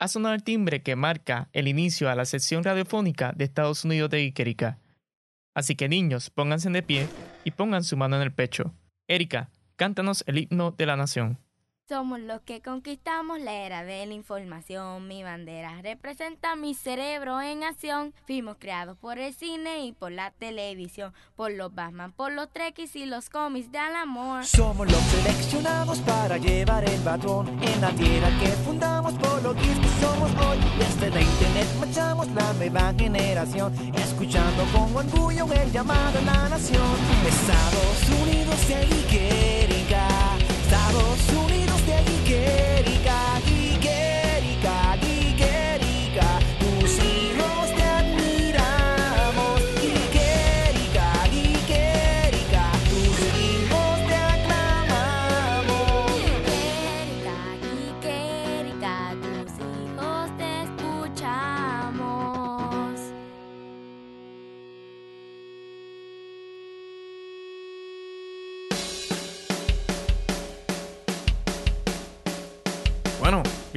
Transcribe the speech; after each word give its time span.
Ha 0.00 0.06
sonado 0.06 0.34
el 0.34 0.44
timbre 0.44 0.82
que 0.82 0.94
marca 0.94 1.48
el 1.52 1.66
inicio 1.66 2.08
a 2.08 2.14
la 2.14 2.24
sección 2.24 2.62
radiofónica 2.62 3.32
de 3.32 3.44
Estados 3.44 3.84
Unidos 3.84 4.10
de 4.10 4.32
Erika. 4.36 4.78
Así 5.54 5.74
que 5.74 5.88
niños, 5.88 6.30
pónganse 6.30 6.70
de 6.70 6.82
pie 6.82 7.08
y 7.42 7.50
pongan 7.50 7.82
su 7.82 7.96
mano 7.96 8.14
en 8.14 8.22
el 8.22 8.32
pecho. 8.32 8.72
Erika, 9.08 9.50
cántanos 9.74 10.22
el 10.28 10.38
himno 10.38 10.70
de 10.70 10.86
la 10.86 10.96
nación. 10.96 11.38
Somos 11.88 12.20
los 12.20 12.42
que 12.42 12.60
conquistamos 12.60 13.40
la 13.40 13.54
era 13.54 13.82
de 13.82 14.04
la 14.04 14.12
información. 14.12 15.08
Mi 15.08 15.22
bandera 15.22 15.80
representa 15.80 16.54
mi 16.54 16.74
cerebro 16.74 17.40
en 17.40 17.64
acción. 17.64 18.12
Fuimos 18.26 18.56
creados 18.58 18.98
por 18.98 19.18
el 19.18 19.32
cine 19.32 19.86
y 19.86 19.92
por 19.92 20.12
la 20.12 20.30
televisión. 20.32 21.14
Por 21.34 21.52
los 21.52 21.74
Batman, 21.74 22.12
por 22.12 22.30
los 22.32 22.52
Trekkies 22.52 22.94
y 22.94 23.06
los 23.06 23.30
cómics 23.30 23.72
del 23.72 23.96
amor. 23.96 24.44
Somos 24.44 24.86
los 24.86 25.00
seleccionados 25.00 26.00
para 26.00 26.36
llevar 26.36 26.84
el 26.84 27.00
patrón 27.00 27.48
en 27.62 27.80
la 27.80 27.90
tierra 27.92 28.28
que 28.38 28.48
fundamos 28.66 29.14
por 29.14 29.42
lo 29.42 29.54
que 29.54 29.74
somos 29.98 30.30
hoy. 30.44 30.58
Desde 30.78 31.08
la 31.08 31.22
internet 31.22 31.68
marchamos 31.80 32.28
la 32.32 32.52
nueva 32.52 32.92
generación. 32.98 33.72
Escuchando 33.94 34.62
con 34.74 34.94
orgullo 34.94 35.50
el 35.54 35.72
llamado 35.72 36.18
a 36.18 36.22
la 36.22 36.48
nación. 36.50 36.82
Estados 37.26 38.20
Unidos 38.20 38.70
Erika. 38.70 40.06
Estados 40.68 41.28
Unidos 41.30 41.57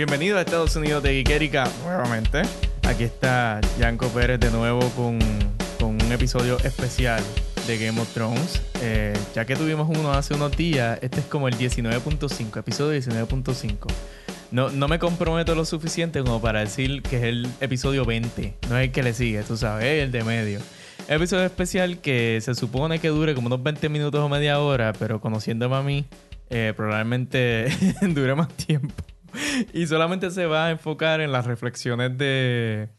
bienvenido 0.05 0.39
a 0.39 0.41
Estados 0.41 0.75
Unidos 0.75 1.03
de 1.03 1.21
Erika 1.21 1.69
nuevamente. 1.83 2.41
Aquí 2.87 3.03
está 3.03 3.61
Yanko 3.77 4.07
Pérez 4.07 4.39
de 4.39 4.49
nuevo 4.49 4.79
con, 4.95 5.19
con 5.79 5.89
un 6.03 6.11
episodio 6.11 6.57
especial 6.63 7.21
de 7.67 7.77
Game 7.77 8.01
of 8.01 8.11
Thrones. 8.11 8.63
Eh, 8.81 9.15
ya 9.35 9.45
que 9.45 9.55
tuvimos 9.55 9.95
uno 9.95 10.11
hace 10.11 10.33
unos 10.33 10.57
días, 10.57 10.97
este 11.03 11.19
es 11.19 11.27
como 11.27 11.47
el 11.47 11.55
19.5, 11.55 12.57
episodio 12.57 12.99
19.5. 12.99 13.93
No, 14.49 14.71
no 14.71 14.87
me 14.87 14.97
comprometo 14.97 15.53
lo 15.53 15.65
suficiente 15.65 16.23
como 16.23 16.41
para 16.41 16.61
decir 16.61 17.03
que 17.03 17.17
es 17.17 17.23
el 17.25 17.47
episodio 17.59 18.03
20. 18.03 18.55
No 18.71 18.79
es 18.79 18.85
el 18.85 18.91
que 18.91 19.03
le 19.03 19.13
sigue, 19.13 19.43
tú 19.43 19.55
sabes, 19.55 19.85
es 19.85 20.03
el 20.03 20.11
de 20.11 20.23
medio. 20.23 20.61
Episodio 21.09 21.45
especial 21.45 21.99
que 21.99 22.39
se 22.41 22.55
supone 22.55 22.97
que 22.97 23.09
dure 23.09 23.35
como 23.35 23.47
unos 23.47 23.61
20 23.61 23.87
minutos 23.89 24.19
o 24.19 24.29
media 24.29 24.59
hora, 24.61 24.93
pero 24.93 25.21
conociéndome 25.21 25.75
a 25.75 25.83
mí, 25.83 26.05
eh, 26.49 26.73
probablemente 26.75 27.67
dure 28.01 28.33
más 28.33 28.47
tiempo. 28.55 28.95
Y 29.73 29.87
solamente 29.87 30.31
se 30.31 30.45
va 30.45 30.67
a 30.67 30.71
enfocar 30.71 31.21
en 31.21 31.31
las 31.31 31.45
reflexiones 31.45 32.17
de, 32.17 32.89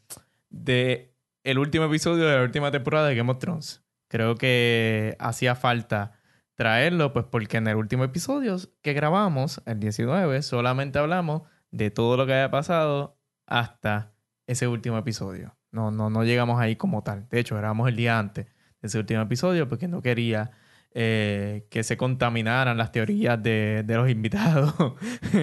de 0.51 1.15
el 1.45 1.59
último 1.59 1.85
episodio 1.87 2.27
de 2.27 2.37
la 2.37 2.43
última 2.43 2.71
temporada 2.71 3.09
de 3.09 3.15
Game 3.15 3.31
of 3.31 3.39
Thrones. 3.39 3.83
Creo 4.09 4.37
que 4.37 5.17
hacía 5.19 5.55
falta 5.55 6.13
traerlo, 6.55 7.13
pues 7.13 7.25
porque 7.31 7.57
en 7.57 7.67
el 7.67 7.77
último 7.77 8.05
episodio 8.05 8.57
que 8.83 8.93
grabamos, 8.93 9.63
el 9.67 9.81
19, 9.81 10.43
solamente 10.43 10.99
hablamos 10.99 11.43
de 11.71 11.91
todo 11.91 12.17
lo 12.17 12.27
que 12.27 12.35
había 12.35 12.51
pasado 12.51 13.19
hasta 13.47 14.13
ese 14.47 14.69
último 14.69 14.99
episodio. 14.99 15.57
No, 15.71 15.91
no, 15.91 16.11
no 16.11 16.25
llegamos 16.25 16.61
ahí 16.61 16.77
como 16.77 17.03
tal. 17.03 17.29
De 17.31 17.41
hecho, 17.41 17.57
grabamos 17.57 17.89
el 17.89 17.97
día 17.97 18.19
antes 18.19 18.47
de 18.47 18.89
ese 18.89 18.99
último 18.99 19.23
episodio 19.23 19.69
porque 19.69 19.89
no 19.89 20.03
quería 20.03 20.51
eh, 20.95 21.67
que 21.71 21.83
se 21.83 21.97
contaminaran 21.97 22.77
las 22.77 22.93
teorías 22.93 23.43
de, 23.43 23.83
de 23.85 23.97
los 23.97 24.11
invitados, 24.11 24.75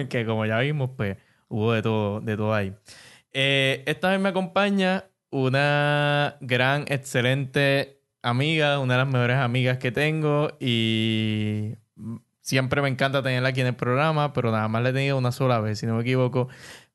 que 0.08 0.24
como 0.24 0.46
ya 0.46 0.58
vimos, 0.60 0.90
pues 0.96 1.16
hubo 1.48 1.72
de 1.72 1.82
todo, 1.82 2.20
de 2.20 2.36
todo 2.36 2.54
ahí. 2.54 2.74
Eh, 3.32 3.82
esta 3.86 4.10
vez 4.10 4.20
me 4.20 4.28
acompaña 4.30 5.04
una 5.30 6.36
gran, 6.40 6.84
excelente 6.88 8.02
amiga, 8.22 8.78
una 8.78 8.94
de 8.94 8.98
las 9.04 9.12
mejores 9.12 9.36
amigas 9.36 9.78
que 9.78 9.92
tengo 9.92 10.56
y 10.58 11.74
siempre 12.40 12.82
me 12.82 12.88
encanta 12.88 13.22
tenerla 13.22 13.50
aquí 13.50 13.60
en 13.60 13.68
el 13.68 13.76
programa, 13.76 14.32
pero 14.32 14.50
nada 14.50 14.68
más 14.68 14.82
la 14.82 14.90
he 14.90 14.92
tenido 14.92 15.18
una 15.18 15.32
sola 15.32 15.60
vez, 15.60 15.78
si 15.78 15.86
no 15.86 15.94
me 15.94 16.02
equivoco, 16.02 16.48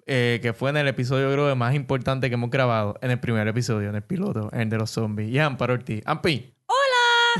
eh, 0.05 0.39
que 0.41 0.53
fue 0.53 0.69
en 0.69 0.77
el 0.77 0.87
episodio 0.87 1.31
creo 1.31 1.55
más 1.55 1.73
importante 1.73 2.29
que 2.29 2.35
hemos 2.35 2.49
grabado, 2.49 2.97
en 3.01 3.11
el 3.11 3.19
primer 3.19 3.47
episodio, 3.47 3.89
en 3.89 3.95
el 3.95 4.03
piloto, 4.03 4.49
en 4.53 4.61
el 4.61 4.69
de 4.69 4.77
los 4.77 4.91
zombies. 4.91 5.29
Y 5.29 5.39
Amparo 5.39 5.73
Ortiz. 5.73 6.03
Ampi. 6.05 6.54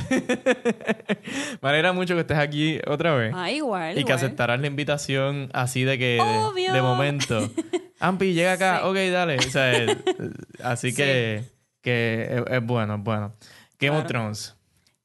Me 1.62 1.70
alegra 1.70 1.94
mucho 1.94 2.14
que 2.16 2.22
estés 2.22 2.38
aquí 2.38 2.80
otra 2.88 3.16
vez. 3.16 3.34
Ah, 3.36 3.52
igual. 3.52 3.98
y 3.98 4.04
que 4.04 4.14
aceptarás 4.14 4.60
la 4.60 4.68
invitación 4.68 5.50
así 5.54 5.84
de 5.84 5.98
que 5.98 6.06
de, 6.16 6.22
Obvio. 6.22 6.74
de 6.74 6.82
momento. 6.82 7.50
Ampi, 8.00 8.34
llega 8.34 8.54
acá, 8.54 8.80
Sí. 8.82 8.88
ok, 8.90 8.96
dale. 9.12 9.38
O 9.38 9.42
sea, 9.42 9.72
así 10.64 10.92
Sí. 10.92 10.98
que, 10.98 11.44
que 11.82 12.28
es, 12.30 12.44
es 12.58 12.66
bueno, 12.66 12.96
es 12.96 13.04
bueno. 13.04 13.34
Game 13.80 13.98
of. 13.98 14.06
Thrones. 14.08 14.56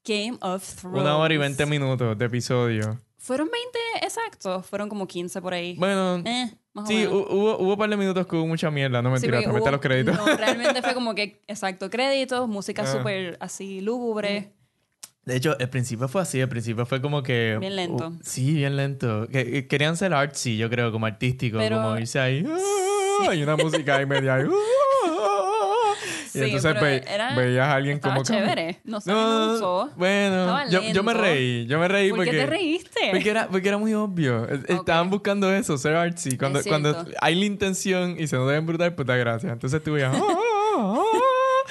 Game 0.03 0.37
of 0.41 0.75
Thrones. 0.75 0.99
Una 1.01 1.17
hora 1.17 1.33
y 1.33 1.37
veinte 1.37 1.65
minutos 1.65 2.17
de 2.17 2.25
episodio. 2.25 2.99
¿Fueron 3.17 3.49
20 3.51 4.05
exactos? 4.05 4.65
Fueron 4.65 4.89
como 4.89 5.07
15 5.07 5.41
por 5.41 5.53
ahí. 5.53 5.75
Bueno, 5.77 6.23
Eh, 6.25 6.51
más 6.73 6.87
sí, 6.87 7.05
o 7.05 7.11
hu- 7.11 7.13
menos. 7.13 7.27
hubo, 7.29 7.57
hubo 7.59 7.71
un 7.73 7.77
par 7.77 7.89
de 7.89 7.97
minutos 7.97 8.25
que 8.25 8.35
hubo 8.35 8.47
mucha 8.47 8.71
mierda. 8.71 9.01
No 9.03 9.09
Sí, 9.09 9.27
mentira, 9.27 9.37
porque 9.43 9.59
te 9.59 9.63
hubo- 9.67 9.71
los 9.71 9.81
créditos. 9.81 10.17
No, 10.17 10.25
realmente 10.37 10.81
fue 10.81 10.93
como 10.95 11.13
que, 11.13 11.43
exacto, 11.47 11.89
créditos, 11.91 12.47
música 12.49 12.81
Ah. 12.81 12.87
súper 12.87 13.37
así 13.39 13.79
lúgubre. 13.81 14.53
De 15.25 15.35
hecho, 15.35 15.57
el 15.59 15.69
principio 15.69 16.07
fue 16.07 16.21
así. 16.23 16.39
El 16.39 16.49
principio 16.49 16.85
fue 16.85 16.99
como 17.01 17.21
que... 17.21 17.57
Bien 17.59 17.75
lento. 17.75 18.07
uh, 18.07 18.19
sí, 18.23 18.53
bien 18.53 18.75
lento. 18.75 19.27
Que- 19.27 19.45
que 19.51 19.67
querían 19.67 19.95
ser 19.95 20.13
artsy, 20.13 20.57
yo 20.57 20.69
creo, 20.69 20.91
como 20.91 21.05
artístico. 21.05 21.57
Pero- 21.59 21.77
Como 21.81 21.97
irse 21.99 22.19
ahí... 22.19 22.43
"Ah", 23.27 23.35
Y 23.35 23.43
una 23.43 23.55
música 23.55 23.97
ahí 23.97 24.05
media 24.07 24.35
ahí... 24.35 24.45
"Ah". 24.47 25.93
Y 26.33 26.39
entonces 26.39 26.73
pero 26.73 26.81
ve- 26.85 27.03
era- 27.07 27.35
veías 27.35 27.67
a 27.67 27.75
alguien 27.75 27.99
como... 27.99 28.23
que- 28.23 28.27
chévere. 28.33 28.79
No 28.85 28.99
me 29.05 29.13
gustó. 29.51 29.89
bueno, 29.97 30.69
yo, 30.69 30.81
yo 30.81 31.03
me 31.03 31.11
lento. 31.13 31.21
reí. 31.27 31.65
Yo 31.67 31.77
me 31.77 31.87
reí 31.87 32.09
¿Por 32.09 32.19
porque... 32.19 32.31
qué 32.31 32.37
te 32.37 32.45
reíste? 32.45 32.99
Porque 33.11 33.29
era, 33.29 33.47
porque 33.47 33.67
era 33.67 33.77
muy 33.77 33.93
obvio. 33.93 34.45
Eh, 34.49 34.59
Estaban 34.69 35.09
buscando 35.09 35.51
eso, 35.53 35.77
ser 35.77 35.95
artsy. 35.95 36.37
Cuando, 36.37 36.59
Es 36.59 36.65
cuando 36.67 37.05
hay 37.19 37.35
la 37.35 37.45
intención 37.45 38.15
y 38.17 38.27
se 38.27 38.37
nos 38.37 38.47
deben 38.47 38.65
brutal, 38.65 38.95
pues 38.95 39.05
da 39.07 39.17
gracia. 39.17 39.51
Entonces 39.51 39.83
tú 39.83 39.93
veías... 39.93 40.15
"Ah, 40.15 40.21
ah, 40.23 40.95
ah". 41.03 41.17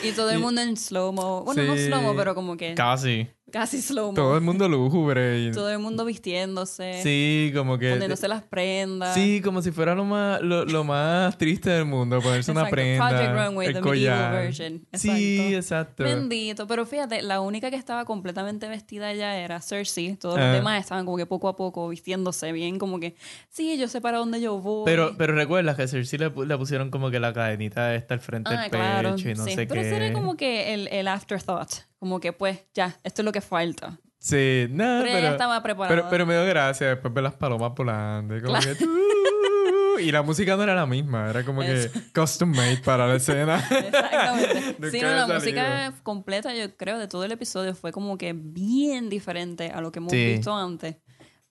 Y 0.02 0.12
todo 0.12 0.30
el 0.30 0.38
Y- 0.38 0.42
mundo 0.42 0.60
en 0.60 0.76
slow-mo. 0.76 1.42
Bueno, 1.44 1.62
no 1.64 1.76
slow-mo, 1.76 2.14
pero 2.14 2.34
como 2.34 2.56
que 2.56 2.74
Casi. 2.74 3.28
Casi 3.50 3.80
slow-mo. 3.82 4.14
Todo 4.14 4.36
el 4.36 4.40
mundo 4.42 4.68
lúgubre. 4.68 5.40
Y... 5.40 5.50
Todo 5.52 5.70
el 5.70 5.78
mundo 5.78 6.04
vistiéndose. 6.04 7.00
Sí, 7.02 7.52
como 7.54 7.78
que... 7.78 7.90
Poniéndose 7.90 8.28
las 8.28 8.42
prendas. 8.42 9.14
Sí, 9.14 9.40
como 9.42 9.62
si 9.62 9.70
fuera 9.70 9.94
lo 9.94 10.04
más, 10.04 10.40
lo, 10.42 10.64
lo 10.64 10.84
más 10.84 11.36
triste 11.38 11.70
del 11.70 11.84
mundo, 11.84 12.20
ponerse 12.20 12.50
una 12.52 12.62
Exacto. 12.62 12.74
prenda, 12.76 13.08
Project 13.08 13.34
Runway, 13.34 13.68
el 13.68 13.74
the 13.74 13.80
collar. 13.80 14.32
version. 14.32 14.86
Sí, 14.94 15.54
exacto. 15.54 16.04
Bendito, 16.04 16.66
pero 16.66 16.86
fíjate, 16.86 17.22
la 17.22 17.40
única 17.40 17.70
que 17.70 17.76
estaba 17.76 18.04
completamente 18.04 18.68
vestida 18.68 19.12
ya 19.14 19.36
era 19.36 19.60
Cersei. 19.60 20.16
Todos 20.16 20.36
los 20.36 20.44
Ah. 20.46 20.52
demás 20.52 20.80
estaban 20.80 21.04
como 21.04 21.16
que 21.16 21.26
poco 21.26 21.48
a 21.48 21.56
poco 21.56 21.88
vistiéndose 21.88 22.52
bien, 22.52 22.78
como 22.78 23.00
que, 23.00 23.14
sí, 23.48 23.76
yo 23.78 23.88
sé 23.88 24.00
para 24.00 24.18
dónde 24.18 24.40
yo 24.40 24.58
voy. 24.60 24.84
Pero, 24.84 25.14
pero 25.18 25.34
recuerdas 25.34 25.76
que 25.76 25.82
a 25.82 25.88
Cersei 25.88 26.18
le, 26.18 26.30
le 26.46 26.56
pusieron 26.58 26.90
como 26.90 27.10
que 27.10 27.20
la 27.20 27.32
cadenita 27.32 27.94
esta 27.94 28.14
al 28.14 28.20
frente 28.20 28.50
ah, 28.54 28.62
del 28.62 28.70
claro, 28.70 29.16
pecho 29.16 29.28
y 29.30 29.34
no 29.34 29.44
sí. 29.44 29.50
sé 29.54 29.66
Pero 29.66 29.80
qué. 29.80 29.86
ese 29.88 29.96
era 29.96 30.12
como 30.12 30.36
que 30.36 30.74
el, 30.74 30.88
el 30.88 31.08
afterthought. 31.08 31.70
Como 32.00 32.18
que, 32.18 32.32
pues, 32.32 32.58
ya, 32.74 32.98
esto 33.04 33.22
es 33.22 33.24
lo 33.26 33.30
que 33.30 33.40
falta. 33.40 34.00
Sí, 34.18 34.66
no, 34.70 34.84
Pero, 34.84 35.02
pero, 35.04 35.18
ella 35.18 35.30
estaba 35.30 35.62
preparada. 35.62 35.94
pero, 35.96 36.10
pero 36.10 36.26
me 36.26 36.34
dio 36.34 36.44
gracia 36.46 36.88
después 36.88 37.14
ver 37.14 37.22
las 37.24 37.34
palomas 37.34 37.72
volando. 37.74 38.36
y 38.36 38.40
Como 38.42 38.58
Claro. 38.58 38.76
que, 38.76 38.84
"Uh", 38.84 39.98
y 40.00 40.10
la 40.10 40.22
música 40.22 40.56
no 40.56 40.62
era 40.62 40.74
la 40.74 40.86
misma, 40.86 41.30
era 41.30 41.44
como 41.44 41.60
que 41.60 41.90
custom 42.14 42.50
made 42.50 42.78
para 42.78 43.06
la 43.06 43.16
escena. 43.16 43.56
Exactamente. 43.70 44.76
Sí, 44.90 45.00
no, 45.00 45.08
la 45.14 45.26
música 45.26 45.62
salido. 45.86 46.02
completa, 46.02 46.54
yo 46.54 46.74
creo, 46.76 46.98
de 46.98 47.06
todo 47.08 47.24
el 47.24 47.32
episodio 47.32 47.74
fue 47.74 47.92
como 47.92 48.16
que 48.18 48.32
bien 48.34 49.08
diferente 49.08 49.70
a 49.70 49.80
lo 49.80 49.92
que 49.92 49.98
hemos 50.00 50.10
Sí. 50.12 50.24
visto 50.32 50.54
antes. 50.54 50.96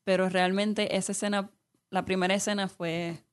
Pero 0.04 0.30
realmente 0.30 0.95
esa 0.95 1.12
escena, 1.12 1.52
la 1.92 2.06
primera 2.06 2.34
escena 2.36 2.68
fue 2.68 3.24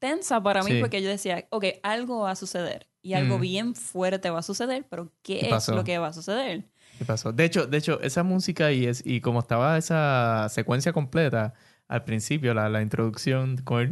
tensa 0.00 0.42
para 0.42 0.62
mí 0.62 0.72
Sí. 0.72 0.80
porque 0.80 1.00
yo 1.02 1.08
decía, 1.08 1.46
ok, 1.50 1.64
algo 1.82 2.20
va 2.20 2.32
a 2.32 2.36
suceder. 2.36 2.88
Y 3.06 3.14
algo 3.14 3.38
Mm. 3.38 3.40
bien 3.40 3.74
fuerte 3.76 4.30
va 4.30 4.40
a 4.40 4.42
suceder, 4.42 4.84
pero 4.90 5.12
¿qué, 5.22 5.38
¿Qué 5.38 5.54
es 5.54 5.68
lo 5.68 5.84
que 5.84 5.96
va 5.98 6.08
a 6.08 6.12
suceder? 6.12 6.64
¿Qué 6.98 7.04
pasó? 7.04 7.30
De 7.32 7.44
hecho, 7.44 7.66
de 7.66 7.76
hecho, 7.78 8.00
esa 8.00 8.24
música 8.24 8.72
y, 8.72 8.86
es, 8.86 9.02
y 9.06 9.20
como 9.20 9.38
estaba 9.40 9.78
esa 9.78 10.48
secuencia 10.50 10.92
completa 10.92 11.54
al 11.86 12.02
principio, 12.02 12.52
la, 12.52 12.68
la 12.68 12.82
introducción 12.82 13.58
con 13.58 13.82
el... 13.82 13.90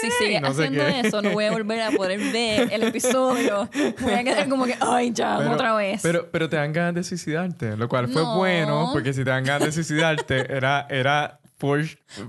Si 0.00 0.10
sigue 0.18 0.40
no 0.40 0.48
haciendo 0.48 0.82
eso, 0.86 1.20
no 1.20 1.30
voy 1.32 1.44
a 1.44 1.50
volver 1.52 1.80
a 1.82 1.90
poder 1.90 2.18
ver 2.32 2.72
el 2.72 2.82
episodio. 2.84 3.68
Voy 4.00 4.12
a 4.14 4.24
quedar 4.24 4.48
como 4.48 4.64
que, 4.64 4.76
ay, 4.80 5.12
ya, 5.12 5.36
Pero- 5.38 5.52
otra 5.52 5.74
vez. 5.74 6.00
Pero, 6.02 6.30
pero 6.30 6.48
te 6.48 6.56
dan 6.56 6.72
ganas 6.72 6.94
de 6.94 7.04
suicidarte, 7.04 7.76
lo 7.76 7.88
cual 7.88 8.08
fue 8.08 8.22
No. 8.22 8.36
bueno, 8.38 8.90
porque 8.92 9.12
si 9.12 9.24
te 9.24 9.30
dan 9.30 9.44
ganas 9.44 9.66
de 9.66 9.72
suicidarte, 9.72 10.50
era, 10.54 10.86
era 10.88 11.39
for, 11.60 11.78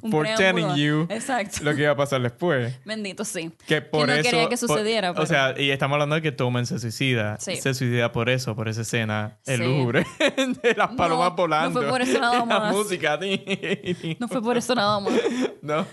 Un 0.01 0.11
for 0.11 0.27
telling 0.37 0.75
you 0.75 1.07
Exacto. 1.09 1.63
lo 1.63 1.73
que 1.73 1.81
iba 1.83 1.91
a 1.91 1.95
pasar 1.95 2.21
después. 2.21 2.77
Bendito 2.85 3.25
sí. 3.25 3.51
Que 3.65 3.81
por 3.81 4.07
no 4.07 4.13
eso. 4.13 4.23
quería 4.29 4.43
que 4.49 4.57
por- 4.57 4.67
sucediera, 4.67 5.11
O 5.11 5.13
pero- 5.15 5.25
sea, 5.25 5.55
y 5.59 5.71
estamos 5.71 5.95
hablando 5.95 6.15
de 6.15 6.21
que 6.21 6.31
Tomen 6.31 6.65
se 6.65 6.77
suicida. 6.77 7.37
Sí. 7.39 7.55
Se 7.55 7.73
suicida 7.73 8.11
por 8.11 8.29
eso, 8.29 8.55
por 8.55 8.67
esa 8.67 8.81
escena 8.81 9.39
el 9.45 9.57
Sí. 9.59 9.63
lúgubre 9.63 10.05
de 10.61 10.75
las 10.75 10.91
No, 10.91 10.97
palomas 10.97 11.29
no 11.31 11.35
volando. 11.37 11.81
fue 11.81 11.89
por 11.89 12.01
eso 12.01 12.19
nada 12.19 12.35
Y 12.35 12.39
La 12.47 12.59
más. 12.59 12.75
música. 12.75 13.19
No 14.19 14.27
fue 14.27 14.41
por 14.41 14.57
eso 14.57 14.75
nada 14.75 14.99
más. 14.99 15.13
No. 15.63 15.85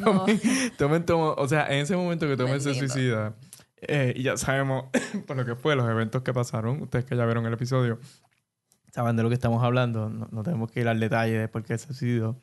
No. 0.00 0.24
Tomen, 0.26 0.40
tomen, 0.76 1.04
tomo- 1.06 1.34
o 1.38 1.48
sea, 1.48 1.66
en 1.68 1.78
ese 1.80 1.96
momento 1.96 2.26
que 2.28 2.36
Tomen 2.36 2.60
se 2.60 2.70
Bendito. 2.70 2.92
suicida, 2.92 3.34
eh, 3.80 4.12
y 4.16 4.22
ya 4.24 4.36
sabemos 4.36 4.84
por 5.26 5.36
lo 5.36 5.44
que 5.44 5.54
fue, 5.56 5.74
los 5.76 5.88
eventos 5.88 6.22
que 6.22 6.32
pasaron, 6.32 6.82
ustedes 6.82 7.04
que 7.04 7.16
ya 7.16 7.24
vieron 7.24 7.46
el 7.46 7.52
episodio, 7.54 7.98
saben 8.92 9.16
de 9.16 9.22
lo 9.22 9.28
que 9.28 9.34
estamos 9.34 9.62
hablando, 9.64 10.10
no, 10.10 10.28
no 10.30 10.42
tenemos 10.42 10.70
que 10.70 10.80
ir 10.80 10.88
al 10.88 11.00
detalle 11.00 11.38
de 11.38 11.48
por 11.48 11.64
qué 11.64 11.78
suicidó, 11.78 12.38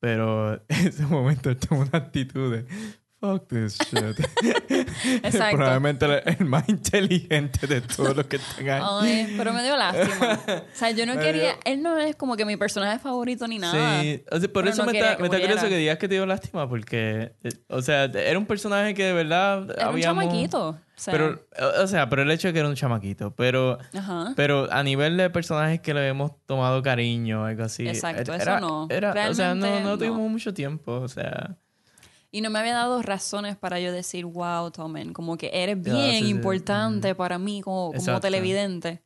pero 0.00 0.54
en 0.68 0.86
ese 0.88 1.06
momento 1.06 1.48
él 1.48 1.56
tomó 1.56 1.82
una 1.82 1.98
actitud 1.98 2.52
de 2.52 2.66
fuck 3.20 3.48
this 3.48 3.78
shit. 3.78 4.18
Exacto. 5.22 5.56
Probablemente 5.56 6.04
el, 6.06 6.22
el 6.38 6.44
más 6.46 6.68
inteligente 6.68 7.66
de 7.66 7.80
todos 7.80 8.16
los 8.16 8.26
que 8.26 8.36
están 8.36 8.68
ahí. 8.68 8.82
Ay, 8.84 9.34
pero 9.36 9.52
me 9.52 9.62
dio 9.62 9.76
lástima. 9.76 10.38
O 10.46 10.62
sea, 10.76 10.90
yo 10.90 11.06
no 11.06 11.14
Me 11.16 11.20
quería. 11.20 11.42
dio- 11.52 11.58
Él 11.64 11.82
no 11.82 11.98
es 11.98 12.16
como 12.16 12.36
que 12.36 12.44
mi 12.44 12.56
personaje 12.56 12.98
favorito 12.98 13.46
ni 13.48 13.58
nada. 13.58 14.02
Sí, 14.02 14.22
o 14.30 14.38
sea, 14.40 14.48
por 14.52 14.66
eso 14.68 14.84
no 14.84 14.92
me, 14.92 14.98
está, 14.98 15.18
me 15.18 15.26
está 15.26 15.40
curioso 15.40 15.68
que 15.68 15.76
digas 15.76 15.98
que 15.98 16.08
te 16.08 16.14
dio 16.14 16.26
lástima, 16.26 16.68
porque, 16.68 17.32
eh, 17.42 17.48
o 17.68 17.82
sea, 17.82 18.04
era 18.04 18.38
un 18.38 18.46
personaje 18.46 18.94
que 18.94 19.04
de 19.04 19.12
verdad 19.12 19.70
Era 19.70 19.88
un 19.88 19.94
habíamos... 19.94 20.24
chamaquito. 20.24 20.68
O 20.68 20.98
sea, 20.98 21.12
Pero, 21.12 21.42
o 21.82 21.86
sea, 21.86 22.08
pero 22.08 22.22
el 22.22 22.30
hecho 22.30 22.48
de 22.48 22.54
que 22.54 22.60
era 22.60 22.68
un 22.70 22.74
chamaquito, 22.74 23.30
pero, 23.36 23.78
Ajá. 23.94 24.32
pero 24.34 24.66
a 24.72 24.82
nivel 24.82 25.18
de 25.18 25.28
personajes 25.28 25.80
que 25.82 25.92
le 25.92 26.08
hemos 26.08 26.32
tomado 26.46 26.82
cariño, 26.82 27.44
algo 27.44 27.64
así. 27.64 27.86
Exacto, 27.86 28.32
era, 28.32 28.56
eso 28.56 28.60
no. 28.60 28.86
era- 28.88 29.28
o 29.28 29.34
sea, 29.34 29.54
no, 29.54 29.66
no 29.80 29.80
no. 29.80 29.98
tuvimos 29.98 30.20
mucho 30.30 30.54
tiempo, 30.54 30.92
o 30.92 31.08
sea. 31.08 31.56
Y 32.36 32.42
no 32.42 32.50
me 32.50 32.58
había 32.58 32.74
dado 32.74 33.00
razones 33.00 33.56
para 33.56 33.80
yo 33.80 33.92
decir, 33.92 34.26
wow, 34.26 34.70
Tomen, 34.70 35.14
como 35.14 35.38
que 35.38 35.50
eres 35.54 35.80
bien 35.82 36.18
sí, 36.20 36.24
sí. 36.24 36.28
importante 36.28 37.14
para 37.14 37.38
mí 37.38 37.62
como, 37.62 37.92
como 37.94 38.20
televidente. 38.20 39.00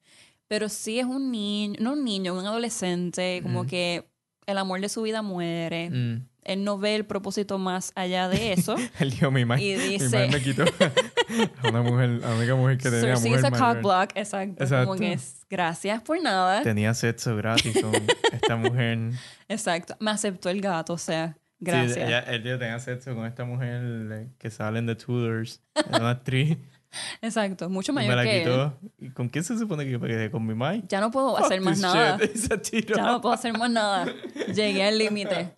Pero 0.48 0.68
sí 0.68 0.98
es 0.98 1.06
un 1.06 1.30
niño, 1.30 1.76
no 1.80 1.92
un 1.92 2.04
niño, 2.04 2.34
un 2.36 2.44
adolescente, 2.44 3.38
como 3.44 3.62
Mm. 3.62 3.66
que 3.68 4.04
el 4.46 4.58
amor 4.58 4.80
de 4.80 4.88
su 4.88 5.02
vida 5.02 5.22
muere. 5.22 5.90
mm. 5.90 6.26
Él 6.42 6.64
no 6.64 6.78
ve 6.78 6.96
el 6.96 7.04
propósito 7.04 7.58
más 7.58 7.92
allá 7.94 8.28
de 8.28 8.52
eso. 8.54 8.74
Él 8.98 9.10
dijo, 9.10 9.30
mi 9.30 9.44
madre, 9.44 9.62
Y 9.62 9.76
mi 9.76 9.88
dice- 9.98 10.08
madre 10.08 10.28
me 10.38 10.42
quitó 10.42 10.64
a 10.64 11.68
una 11.68 11.82
mujer, 11.82 12.08
la 12.08 12.34
única 12.34 12.54
mujer 12.56 12.78
que 12.78 12.84
tenía 12.90 13.00
Cersei 13.16 13.30
mujer 13.30 13.44
es 13.44 13.60
a 13.60 13.74
cock 13.74 13.82
block, 13.82 14.10
exacto. 14.16 14.64
Exacto. 14.64 14.86
Como 14.88 14.98
que 14.98 15.12
es, 15.12 15.46
gracias 15.48 16.02
por 16.02 16.20
nada. 16.20 16.62
Tenía 16.62 16.94
sexo 16.94 17.36
gratis 17.36 17.80
con 17.80 17.92
esta 18.32 18.56
mujer. 18.56 18.98
Exacto. 19.48 19.94
Me 20.00 20.10
aceptó 20.10 20.48
el 20.48 20.60
gato, 20.60 20.94
o 20.94 20.98
sea, 20.98 21.36
Sí, 21.60 21.66
gracias. 21.66 22.08
ella, 22.08 22.20
él 22.20 22.42
tenía 22.42 22.78
sexo 22.78 23.14
con 23.14 23.26
esta 23.26 23.44
mujer 23.44 24.28
que 24.38 24.50
sale 24.50 24.78
en 24.78 24.86
The 24.86 24.94
Tudors, 24.94 25.60
una 25.88 26.10
actriz. 26.10 26.56
Exacto, 27.22 27.68
mucho 27.68 27.92
y 27.92 27.94
me 27.94 28.02
mayor 28.02 28.16
la 28.16 28.22
que 28.24 28.42
él. 28.42 28.48
quitó. 28.48 28.78
¿Y 28.98 29.10
con 29.10 29.28
quién 29.28 29.44
se 29.44 29.56
supone 29.58 29.84
que 29.84 29.90
yo 29.90 30.00
me 30.00 30.08
quedé? 30.08 30.30
¿Con 30.30 30.46
mi 30.46 30.54
madre? 30.54 30.82
Ya 30.88 31.00
no 31.00 31.10
puedo 31.10 31.36
Fuck 31.36 31.44
hacer 31.44 31.60
más 31.60 31.78
nada. 31.78 32.18
Y. 32.34 32.96
Ya 32.96 33.06
no 33.06 33.20
puedo 33.20 33.34
hacer 33.34 33.56
más 33.56 33.70
nada. 33.70 34.06
Llegué 34.54 34.84
al 34.84 34.98
límite. 34.98 35.54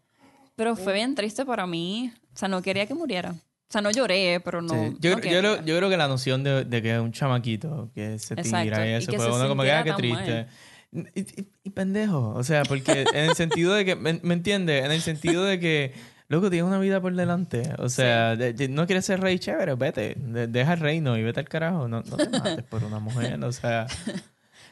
Pero 0.56 0.76
fue 0.76 0.92
bien 0.92 1.14
triste 1.14 1.46
para 1.46 1.66
mí. 1.66 2.12
O 2.34 2.36
sea, 2.36 2.48
no 2.48 2.60
quería 2.60 2.86
que 2.86 2.94
muriera. 2.94 3.30
O 3.30 3.72
sea, 3.72 3.80
no 3.80 3.90
lloré, 3.90 4.40
pero 4.44 4.60
no. 4.60 4.74
Sí. 4.74 4.96
Yo, 5.00 5.16
no 5.16 5.22
yo, 5.22 5.38
creo, 5.38 5.64
yo 5.64 5.76
creo 5.78 5.88
que 5.88 5.96
la 5.96 6.08
noción 6.08 6.44
de, 6.44 6.64
de 6.64 6.82
que 6.82 6.94
es 6.94 7.00
un 7.00 7.12
chamaquito 7.12 7.90
que 7.94 8.18
se 8.18 8.34
Exacto, 8.34 8.64
tira 8.64 8.86
y 8.86 8.90
y 8.90 8.92
eso 8.94 9.10
que 9.10 9.16
fue 9.16 9.26
se 9.26 9.32
uno 9.32 9.48
como 9.48 9.62
que, 9.62 9.72
ah, 9.72 9.82
qué 9.82 9.92
triste. 9.94 10.46
Y, 10.92 11.20
y- 11.20 11.48
y 11.64 11.70
pendejo, 11.70 12.30
o 12.34 12.44
sea, 12.44 12.64
porque 12.64 13.04
en 13.14 13.30
el 13.30 13.34
sentido 13.34 13.72
de 13.74 13.84
que, 13.84 13.96
¿me, 13.96 14.20
me 14.22 14.34
entiendes? 14.34 14.84
En 14.84 14.92
el 14.92 15.00
sentido 15.00 15.42
de 15.44 15.58
que, 15.58 15.94
loco, 16.28 16.50
tienes 16.50 16.68
una 16.68 16.78
vida 16.78 17.00
por 17.00 17.14
delante. 17.14 17.62
O 17.78 17.88
sea, 17.88 18.36
de- 18.36 18.52
de- 18.52 18.68
no 18.68 18.84
quieres 18.86 19.04
ser 19.06 19.20
rey 19.20 19.38
chévere, 19.38 19.74
vete, 19.74 20.14
de- 20.18 20.46
deja 20.48 20.74
el 20.74 20.80
reino 20.80 21.16
y 21.16 21.22
vete 21.22 21.40
al 21.40 21.48
carajo. 21.48 21.88
No, 21.88 22.02
no 22.02 22.16
te 22.16 22.28
mates 22.58 22.62
por 22.64 22.84
una 22.84 22.98
mujer, 22.98 23.42
o 23.42 23.52
sea. 23.52 23.86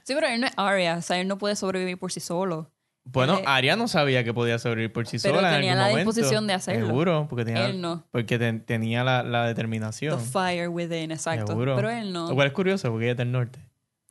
Sí, 0.03 0.15
pero 0.15 0.27
él 0.29 0.41
no 0.41 0.47
es 0.47 0.53
Arya. 0.57 0.97
O 0.97 1.03
sea, 1.03 1.21
él 1.21 1.29
no 1.29 1.37
puede 1.37 1.55
sobrevivir 1.57 1.99
por 1.99 2.11
sí 2.11 2.21
solo. 2.21 2.73
Bueno, 3.05 3.39
Él- 3.39 3.45
Arya 3.47 3.77
no 3.77 3.87
sabía 3.87 4.25
que 4.25 4.33
podía 4.33 4.59
sobrevivir 4.59 4.93
por 4.93 5.07
sí 5.07 5.19
Pero 5.23 5.37
sola 5.37 5.51
en 5.51 5.57
tenía 5.57 5.73
algún 5.73 5.85
la 5.85 5.91
momento. 5.91 6.11
disposición 6.13 6.47
de 6.47 6.55
hacerlo. 6.55 6.87
Seguro, 6.87 7.27
porque 7.29 7.45
tenía, 7.45 7.67
Él 7.67 7.81
no. 7.83 8.07
porque 8.11 8.39
ten- 8.39 8.65
tenía 8.65 9.05
la, 9.05 9.23
la 9.23 9.43
The 9.43 9.49
determinación. 9.49 10.19
fire 10.19 10.69
within, 10.69 11.13
exacto. 11.13 11.49
Seguro. 11.49 11.77
Pero 11.77 11.91
él 11.91 12.13
no. 12.13 12.29
Lo 12.31 12.35
cual 12.35 12.47
es 12.49 12.53
curioso 12.55 12.91
porque 12.91 13.05
ella 13.07 13.13
es 13.13 13.19
del 13.19 13.31
norte. 13.33 13.61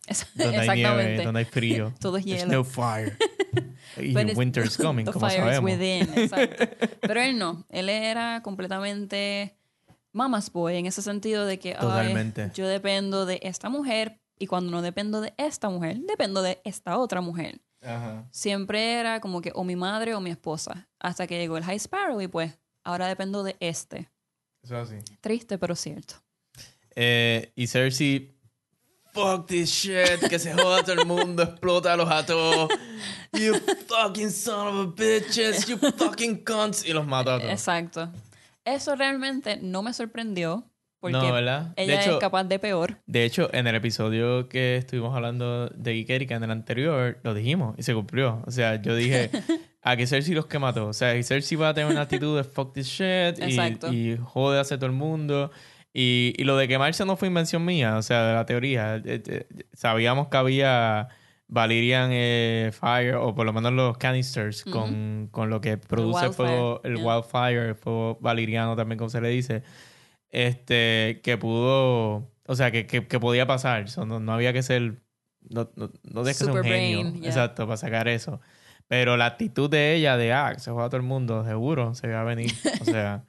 Donde 0.36 0.58
hay 0.58 0.70
nieve, 0.82 1.24
donde 1.24 1.40
hay 1.40 1.46
frío. 1.46 1.94
Todo 2.00 2.18
es 2.18 2.26
There's 2.26 2.42
hielo. 2.44 2.52
no 2.54 2.64
fire. 2.64 3.18
y 3.98 4.16
winter's 4.16 4.78
coming, 4.78 5.06
The 5.06 5.12
como 5.12 5.28
fire 5.28 5.40
is 5.40 5.44
sabemos. 5.56 5.72
within, 5.72 6.10
exacto. 6.18 6.66
Pero 7.02 7.22
él 7.22 7.38
no. 7.38 7.66
Él 7.70 7.90
era 7.90 8.42
completamente 8.44 9.56
mama's 10.12 10.52
boy 10.52 10.76
en 10.76 10.86
ese 10.86 11.02
sentido 11.02 11.46
de 11.46 11.60
que 11.60 11.70
ay, 11.74 11.80
Totalmente. 11.80 12.52
yo 12.54 12.68
dependo 12.68 13.26
de 13.26 13.40
esta 13.44 13.70
mujer 13.70 14.20
y 14.38 14.48
cuando 14.48 14.72
no 14.72 14.82
dependo 14.82 15.22
de 15.22 15.34
esta 15.38 15.70
mujer, 15.70 15.98
dependo 16.08 16.42
de 16.42 16.62
esta 16.64 16.98
otra 16.98 17.22
mujer. 17.22 17.62
Ajá. 17.82 18.28
Siempre 18.32 18.94
era 18.96 19.20
como 19.22 19.42
que 19.42 19.52
o 19.56 19.64
mi 19.64 19.76
madre 19.76 20.14
o 20.16 20.22
mi 20.22 20.30
esposa. 20.32 20.88
Hasta 21.00 21.28
que 21.28 21.38
llegó 21.38 21.58
el 21.58 21.64
High 21.64 21.78
Sparrow 21.80 22.20
y 22.22 22.28
pues 22.28 22.58
ahora 22.84 23.08
dependo 23.08 23.44
de 23.44 23.56
este. 23.60 24.10
Eso 24.64 24.82
es 24.82 24.90
así. 24.90 24.98
Triste, 25.22 25.58
pero 25.58 25.76
cierto. 25.76 26.16
Eh, 26.96 27.52
y 27.56 27.68
Cersei, 27.68 28.34
fuck 29.14 29.48
this 29.48 29.70
shit, 29.70 30.20
que 30.30 30.40
se 30.40 30.54
joda 30.54 30.84
todo 30.84 30.94
el 31.02 31.06
mundo, 31.06 31.44
explota 31.44 31.94
a 31.94 31.98
los 31.98 32.10
a 32.10 32.26
todos. 32.26 32.70
You 33.34 33.54
fucking 33.88 34.32
son 34.32 34.68
of 34.68 34.88
a 34.88 34.92
bitches, 34.96 35.68
you 35.68 35.78
fucking 35.78 36.44
cunts. 36.44 36.86
Y 36.88 36.94
los 36.94 37.06
mató 37.06 37.34
a 37.34 37.40
todos. 37.40 37.52
Exacto. 37.52 38.10
Eso 38.66 38.96
realmente 38.96 39.58
no 39.62 39.82
me 39.84 39.94
sorprendió 39.94 40.66
porque 41.00 41.18
No, 41.18 41.32
¿verdad? 41.32 41.74
De 41.76 41.84
ella 41.84 42.02
hecho- 42.02 42.14
es 42.16 42.20
capaz 42.20 42.44
de 42.44 42.60
peor. 42.60 42.98
De 43.06 43.24
hecho, 43.24 43.50
en 43.54 43.68
el 43.68 43.76
episodio 43.76 44.50
que 44.50 44.76
estuvimos 44.78 45.16
hablando 45.16 45.70
de 45.70 45.96
Ikérika 45.96 46.36
en 46.36 46.44
el 46.44 46.52
anterior, 46.52 47.20
lo 47.24 47.34
dijimos 47.34 47.76
y 47.78 47.84
se 47.84 47.94
cumplió. 47.94 48.44
O 48.46 48.52
sea, 48.52 48.82
yo 48.82 48.96
dije, 48.96 49.30
a 49.82 49.96
que 49.96 50.06
Cersei 50.08 50.36
los 50.36 50.46
que 50.48 50.60
mató. 50.60 50.88
O 50.88 50.94
sea, 50.94 51.16
y 51.16 51.24
Cersei 51.24 51.58
va 51.58 51.70
a 51.70 51.74
tener 51.74 51.90
una 51.90 52.02
actitud 52.02 52.36
de 52.36 52.44
fuck 52.44 52.74
this 52.74 52.88
shit 52.88 53.40
y, 53.40 53.96
y 53.96 54.18
jode 54.22 54.60
hacia 54.60 54.78
todo 54.78 54.88
el 54.88 54.92
mundo. 54.96 55.52
Y, 55.94 56.34
y 56.38 56.44
lo 56.44 56.56
de 56.56 56.68
quemarse 56.68 57.06
no 57.06 57.18
fue 57.18 57.28
invención 57.28 57.66
mía, 57.66 57.98
o 57.98 58.02
sea, 58.02 58.28
de 58.28 58.34
la 58.34 58.46
teoría. 58.46 58.98
Eh, 58.98 59.24
eh, 59.26 59.48
Sabíamos 59.74 60.28
que 60.28 60.38
había 60.38 61.08
Valyrian 61.48 62.10
eh, 62.14 62.72
Fire, 62.80 63.16
o 63.16 63.34
por 63.34 63.46
lo 63.46 63.54
menos 63.54 63.74
los 63.74 63.98
canisters, 63.98 64.64
con, 64.66 65.30
con 65.32 65.50
lo 65.50 65.62
que 65.62 65.78
produce 65.78 66.28
el 66.28 66.34
fuego, 66.34 66.82
wildfire, 66.84 66.94
el 66.94 66.98
yeah. 66.98 67.16
wildfire, 67.16 67.70
el 67.70 67.76
fuego 67.76 68.18
valiriano 68.22 68.76
también, 68.76 69.00
como 69.00 69.10
se 69.10 69.20
le 69.20 69.30
dice 69.30 69.64
este 70.30 71.22
que 71.24 71.38
pudo 71.38 72.32
o 72.46 72.56
sea 72.56 72.72
que, 72.72 72.86
que, 72.86 73.08
que 73.08 73.20
podía 73.20 73.48
pasar 73.48 73.90
So, 73.90 74.06
no, 74.06 74.20
no 74.20 74.34
había 74.34 74.54
que 74.54 74.64
ser 74.64 75.02
no, 75.50 75.72
no, 75.76 75.92
no 76.04 76.24
que 76.24 76.34
ser 76.34 76.52
un 76.52 76.64
genio 76.64 77.00
brain, 77.02 77.22
yeah. 77.22 77.30
exacto 77.30 77.66
para 77.66 77.78
sacar 77.78 78.08
eso 78.08 78.40
pero 78.88 79.18
la 79.18 79.26
actitud 79.26 79.70
de 79.70 79.96
ella 79.96 80.18
de 80.18 80.34
ah 80.34 80.58
se 80.58 80.72
juega 80.72 80.90
todo 80.90 80.98
el 80.98 81.04
mundo 81.04 81.44
seguro 81.46 81.96
se 81.96 82.08
va 82.08 82.22
a 82.22 82.24
venir 82.24 82.52
o 82.82 82.86
sea 82.86 83.24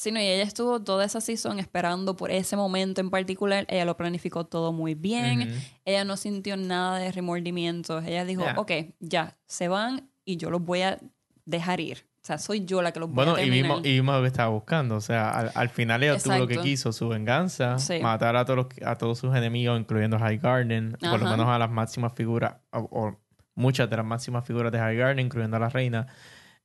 Sí, 0.00 0.12
no, 0.12 0.20
y 0.20 0.26
ella 0.26 0.44
estuvo 0.44 0.80
toda 0.80 1.04
esa 1.04 1.20
season 1.20 1.58
esperando 1.58 2.14
por 2.14 2.30
ese 2.30 2.54
momento 2.56 3.00
en 3.00 3.10
particular. 3.10 3.66
Ella 3.68 3.84
lo 3.84 3.96
planificó 3.96 4.46
todo 4.46 4.72
muy 4.72 4.94
bien. 4.94 5.52
Ella 5.84 6.04
no 6.04 6.16
sintió 6.16 6.56
nada 6.56 6.98
de 6.98 7.10
remordimientos. 7.10 8.04
Ella 8.04 8.24
dijo, 8.24 8.44
Ya. 8.44 8.54
ok, 8.56 8.70
ya, 9.00 9.36
se 9.46 9.66
van 9.66 10.08
y 10.24 10.36
yo 10.36 10.50
los 10.50 10.62
voy 10.64 10.82
a 10.82 10.98
dejar 11.46 11.80
ir. 11.80 12.06
O 12.22 12.26
sea, 12.28 12.38
soy 12.38 12.64
yo 12.64 12.80
la 12.80 12.92
que 12.92 13.00
los 13.00 13.08
voy 13.08 13.16
bueno 13.16 13.34
a 13.34 13.40
y 13.42 13.46
terminar. 13.46 13.62
vimos, 13.70 13.86
y 13.86 13.92
vimos 13.94 14.14
lo 14.14 14.20
que 14.20 14.26
estaba 14.28 14.50
buscando 14.50 14.96
o 14.96 15.00
sea 15.00 15.30
al, 15.30 15.50
al 15.54 15.68
final 15.70 16.02
ella 16.04 16.18
tuvo 16.18 16.34
lo 16.36 16.46
que 16.46 16.54
Exacto. 16.54 16.62
quiso 16.68 16.92
su 16.92 17.08
venganza 17.08 17.78
Sí. 17.78 17.98
matar 18.00 18.36
a 18.36 18.44
todos 18.44 18.56
los- 18.58 18.86
a 18.88 18.96
todos 18.96 19.18
sus 19.18 19.34
enemigos 19.34 19.80
incluyendo 19.80 20.16
a 20.16 20.20
High 20.20 20.38
Garden 20.38 20.96
por 21.00 21.20
lo 21.20 21.30
menos 21.30 21.48
a 21.48 21.58
las 21.58 21.70
máximas 21.70 22.12
figuras 22.14 22.56
o, 22.70 22.80
o 22.80 23.18
muchas 23.54 23.88
de 23.90 23.96
las 23.96 24.04
máximas 24.04 24.46
figuras 24.46 24.70
de 24.70 24.78
High 24.78 24.96
Garden 24.96 25.18
incluyendo 25.26 25.56
a 25.56 25.60
la 25.60 25.68
reina 25.70 26.06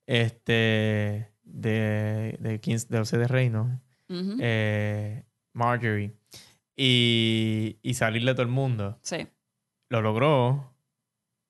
este 0.06 1.32
de 1.44 2.38
de, 2.40 2.60
Kings, 2.60 2.88
de 2.90 2.98
Once 3.00 3.18
de 3.18 3.28
Reino 3.28 3.80
Ujú. 4.10 4.38
eh, 4.40 5.24
Marjorie 5.54 6.14
y, 6.76 7.78
y 7.82 7.94
salirle 7.94 8.32
a 8.32 8.34
todo 8.36 8.44
el 8.44 8.52
mundo. 8.52 8.98
sí, 9.02 9.28
Lo 9.90 10.02
logró 10.02 10.72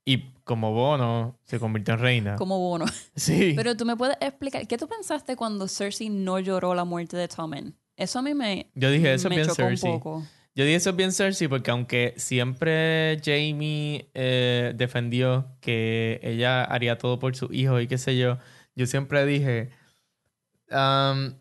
y 0.05 0.31
como 0.43 0.73
bono 0.73 1.39
se 1.45 1.59
convirtió 1.59 1.93
en 1.93 1.99
reina. 2.01 2.35
como 2.35 2.59
bono. 2.59 2.85
Sí. 3.15 3.53
Pero 3.55 3.77
tú 3.77 3.85
me 3.85 3.95
puedes 3.95 4.17
explicar, 4.19 4.67
¿qué 4.67 4.77
tú 4.77 4.87
pensaste 4.87 5.35
cuando 5.35 5.67
Cersei 5.67 6.09
no 6.09 6.39
lloró 6.39 6.75
la 6.75 6.83
muerte 6.83 7.15
de 7.15 7.27
Tommen? 7.27 7.75
Eso 7.95 8.19
a 8.19 8.21
mí 8.21 8.33
me, 8.33 8.71
Yo 8.75 8.89
dije, 8.91 9.13
eso 9.13 9.29
es 9.29 9.35
bien 9.35 9.49
Cersei. 9.49 9.91
un 9.91 9.99
poco. 9.99 10.23
Yo 10.55 10.65
dije 10.65 10.75
eso 10.75 10.89
es 10.91 10.95
bien 10.95 11.11
Cersei 11.11 11.47
porque 11.47 11.71
aunque 11.71 12.13
siempre 12.17 13.19
Jamie 13.23 14.09
eh, 14.13 14.73
defendió 14.75 15.47
que 15.61 16.19
ella 16.21 16.63
haría 16.63 16.97
todo 16.97 17.17
por 17.19 17.35
su 17.35 17.51
hijo 17.53 17.79
y 17.79 17.87
qué 17.87 17.97
sé 17.97 18.17
yo, 18.17 18.37
yo 18.75 18.85
siempre 18.87 19.25
dije, 19.25 19.69
um, 20.73 21.33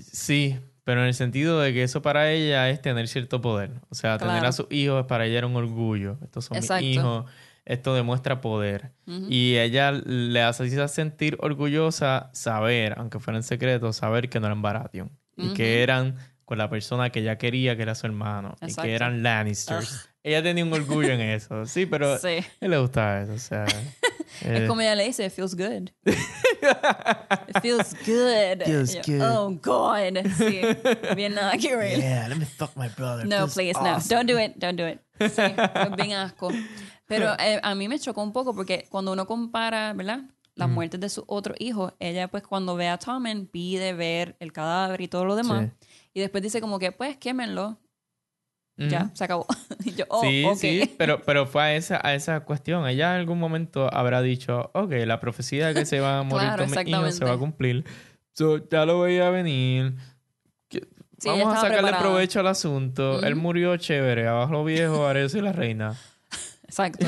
sí, 0.00 0.56
pero 0.84 1.02
en 1.02 1.08
el 1.08 1.14
sentido 1.14 1.60
de 1.60 1.72
que 1.72 1.82
eso 1.82 2.00
para 2.02 2.30
ella 2.30 2.70
es 2.70 2.80
tener 2.80 3.08
cierto 3.08 3.40
poder. 3.40 3.72
O 3.90 3.94
sea, 3.94 4.16
tener 4.16 4.44
a 4.44 4.52
sus 4.52 4.66
hijos 4.70 5.06
para 5.06 5.26
ella 5.26 5.38
era 5.38 5.46
un 5.46 5.56
orgullo. 5.56 6.18
Estos 6.22 6.46
son 6.46 6.56
Exacto. 6.56 6.84
mis 6.84 6.96
hijos. 6.96 7.26
esto 7.64 7.94
demuestra 7.94 8.40
poder. 8.40 8.92
Y 9.28 9.56
ella 9.56 9.92
le 9.92 10.42
hace 10.42 10.88
sentir 10.88 11.36
orgullosa 11.40 12.30
saber, 12.32 12.94
aunque 12.96 13.18
fuera 13.18 13.36
en 13.36 13.42
secreto, 13.42 13.92
saber 13.92 14.30
que 14.30 14.40
no 14.40 14.46
eran 14.46 14.62
Baratheon. 14.62 15.10
Y 15.36 15.52
que 15.52 15.82
eran 15.82 16.16
con 16.48 16.56
la 16.56 16.70
persona 16.70 17.10
que 17.10 17.20
ella 17.20 17.36
quería, 17.36 17.76
que 17.76 17.82
era 17.82 17.94
su 17.94 18.06
hermano. 18.06 18.54
Y 18.62 18.64
Exacto. 18.64 18.82
que 18.84 18.94
eran 18.94 19.22
Lannisters. 19.22 20.08
Ella 20.22 20.42
tenía 20.42 20.64
un 20.64 20.72
orgullo 20.72 21.10
en 21.12 21.20
eso. 21.20 21.66
Sí, 21.66 21.84
pero 21.84 22.16
Sí. 22.20 22.28
a 22.28 22.44
él 22.62 22.70
le 22.70 22.78
gustaba 22.78 23.20
eso. 23.20 23.34
O 23.34 23.38
sea, 23.38 23.66
eh, 24.44 24.62
Es 24.62 24.66
como 24.66 24.80
ella 24.80 24.94
le 24.94 25.04
dice, 25.04 25.26
it 25.26 25.30
feels 25.32 25.54
good. 25.54 25.90
it 26.06 27.60
feels 27.60 27.94
good. 28.06 28.62
Feels 28.64 28.94
Y 28.94 28.96
yo, 28.96 29.02
good. 29.06 29.22
Oh, 29.22 29.50
God. 29.62 30.26
Sí. 30.38 30.60
Bien 31.14 31.34
nada 31.34 31.58
que 31.58 31.76
ver. 31.76 31.98
yeah, 32.00 32.26
let 32.28 32.36
me 32.36 32.46
fuck 32.46 32.74
my 32.76 32.88
brother. 32.88 33.26
No, 33.26 33.46
Feels 33.46 33.54
please, 33.54 33.78
awesome. 33.78 34.16
no. 34.16 34.22
Don't 34.22 34.26
do 34.30 34.38
it. 34.42 34.54
Don't 34.56 34.78
do 34.78 34.88
it. 34.88 35.00
Sí, 35.18 35.42
es 35.42 35.96
bien 35.96 36.12
asco. 36.14 36.50
Pero 37.06 37.34
eh, 37.38 37.60
a 37.62 37.74
mí 37.74 37.88
me 37.88 37.98
chocó 37.98 38.22
un 38.22 38.32
poco 38.32 38.54
porque 38.54 38.86
cuando 38.88 39.12
uno 39.12 39.26
compara, 39.26 39.92
¿verdad? 39.92 40.20
Las 40.54 40.68
muertes 40.68 40.98
de 40.98 41.08
sus 41.08 41.22
otros 41.28 41.56
hijos, 41.60 41.92
ella 42.00 42.26
pues 42.26 42.42
cuando 42.42 42.74
ve 42.74 42.88
a 42.88 42.98
Tommen 42.98 43.46
pide 43.46 43.92
ver 43.92 44.34
el 44.40 44.52
cadáver 44.52 45.00
y 45.02 45.06
todo 45.08 45.24
lo 45.24 45.36
demás. 45.36 45.68
Y 46.18 46.20
después 46.20 46.42
dice 46.42 46.60
como 46.60 46.80
que 46.80 46.90
pues 46.90 47.16
quémenlo. 47.16 47.78
Ya, 48.76 49.04
Ujú. 49.04 49.16
se 49.16 49.24
acabó. 49.24 49.46
y 49.84 49.92
yo, 49.94 50.04
oh, 50.08 50.20
sí, 50.22 50.44
ok. 50.44 50.56
sí, 50.56 50.94
pero, 50.98 51.22
pero 51.22 51.46
fue 51.46 51.62
a 51.62 51.74
esa, 51.76 52.00
a 52.04 52.14
esa 52.14 52.40
cuestión. 52.40 52.86
Ella 52.88 53.14
en 53.14 53.20
algún 53.20 53.38
momento 53.38 53.88
habrá 53.92 54.20
dicho, 54.20 54.70
ok, 54.74 54.90
la 55.06 55.20
profecía 55.20 55.68
de 55.68 55.74
que 55.74 55.84
se 55.86 56.00
van 56.00 56.14
a 56.16 56.22
morir 56.24 56.46
Claro, 56.48 56.64
todos 56.66 56.76
mis 56.84 56.88
hijos 56.88 57.14
se 57.14 57.24
va 57.24 57.32
a 57.34 57.38
cumplir. 57.38 57.84
So, 58.34 58.68
ya 58.68 58.84
lo 58.84 59.00
veía 59.00 59.30
venir. 59.30 59.94
Que- 60.68 60.88
Sí, 61.20 61.28
Vamos 61.28 61.52
a 61.54 61.56
sacarle 61.56 61.78
preparada. 61.82 62.00
provecho 62.02 62.40
al 62.40 62.46
asunto. 62.48 63.20
Él 63.22 63.34
murió 63.36 63.76
chévere. 63.76 64.26
Abajo 64.28 64.52
lo 64.52 64.64
viejo, 64.64 65.06
ahora 65.06 65.20
yo 65.20 65.28
soy 65.28 65.40
la 65.40 65.52
reina. 65.52 65.96
Exacto. 66.62 67.04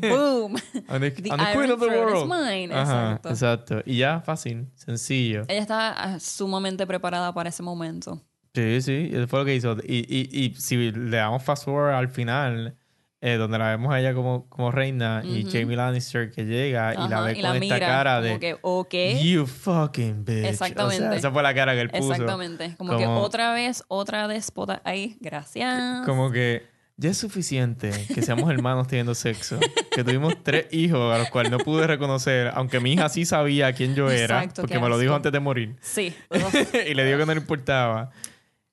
Boom. 0.00 0.56
I'm 0.88 1.00
the, 1.00 1.10
The 1.10 1.28
I'm 1.28 1.38
the 1.38 1.52
queen 1.54 1.70
of 1.70 1.80
the 1.80 1.86
is 1.86 1.92
world. 1.92 2.28
mine. 2.28 2.72
Ajá, 2.74 3.12
Exacto. 3.16 3.28
exacto. 3.28 3.82
Y 3.84 3.98
ya, 3.98 4.20
fácil, 4.22 4.68
sencillo. 4.76 5.42
Ella 5.48 5.60
estaba 5.60 5.90
ah, 5.90 6.18
sumamente 6.20 6.86
preparada 6.86 7.34
para 7.34 7.50
ese 7.50 7.62
momento. 7.62 8.22
Sí, 8.54 8.82
sí, 8.82 9.10
eso 9.12 9.28
fue 9.28 9.40
lo 9.40 9.44
que 9.44 9.54
hizo. 9.54 9.76
Y, 9.84 9.98
y, 10.08 10.28
y 10.32 10.54
si 10.56 10.90
le 10.90 11.16
damos 11.16 11.42
fast 11.42 11.64
forward 11.64 11.94
al 11.94 12.08
final, 12.08 12.76
eh, 13.22 13.34
donde 13.34 13.58
la 13.58 13.68
vemos 13.68 13.92
a 13.92 14.00
ella 14.00 14.14
como, 14.14 14.48
como 14.48 14.70
reina 14.70 15.22
y 15.22 15.44
Jamie 15.44 15.76
Lannister 15.76 16.30
que 16.30 16.46
llega 16.46 16.94
y 16.94 17.08
la 17.08 17.20
ve 17.20 17.32
y 17.32 17.34
con 17.34 17.42
la 17.42 17.48
esta 17.50 17.60
mira 17.60 17.78
cara 17.78 18.16
como 18.16 18.32
de 18.32 18.38
que, 18.38 18.56
ok. 18.62 18.94
You 19.22 19.46
fucking 19.46 20.24
bitch. 20.24 20.46
Exactamente. 20.46 21.04
O 21.04 21.08
sea, 21.10 21.16
esa 21.18 21.30
fue 21.30 21.42
la 21.42 21.54
cara 21.54 21.74
que 21.74 21.82
él 21.82 21.90
puso. 21.90 22.12
Exactamente. 22.12 22.74
Como, 22.78 22.96
que 22.96 23.06
otra 23.06 23.52
vez, 23.52 23.84
otra 23.88 24.26
déspota 24.26 24.80
ahí. 24.84 25.18
Gracias. 25.20 26.06
Como 26.06 26.30
que 26.30 26.66
ya 26.96 27.10
es 27.10 27.18
suficiente 27.18 27.90
que 28.14 28.22
seamos 28.22 28.50
hermanos 28.50 28.88
teniendo 28.88 29.14
sexo. 29.14 29.58
Que 29.90 30.02
tuvimos 30.02 30.42
tres 30.42 30.68
hijos 30.70 31.14
a 31.14 31.18
los 31.18 31.28
cuales 31.28 31.52
no 31.52 31.58
pude 31.58 31.86
reconocer, 31.86 32.50
aunque 32.54 32.80
mi 32.80 32.94
hija 32.94 33.10
sí 33.10 33.26
sabía 33.26 33.74
quién 33.74 33.94
yo 33.94 34.10
era, 34.10 34.38
Exacto, 34.38 34.62
porque 34.62 34.78
me 34.78 34.88
lo 34.88 34.98
dijo 34.98 35.14
antes 35.14 35.30
de 35.30 35.40
morir. 35.40 35.76
Sí. 35.82 36.14
y 36.90 36.94
le 36.94 37.04
dijo 37.04 37.18
que 37.18 37.26
no 37.26 37.34
le 37.34 37.40
importaba. 37.40 38.10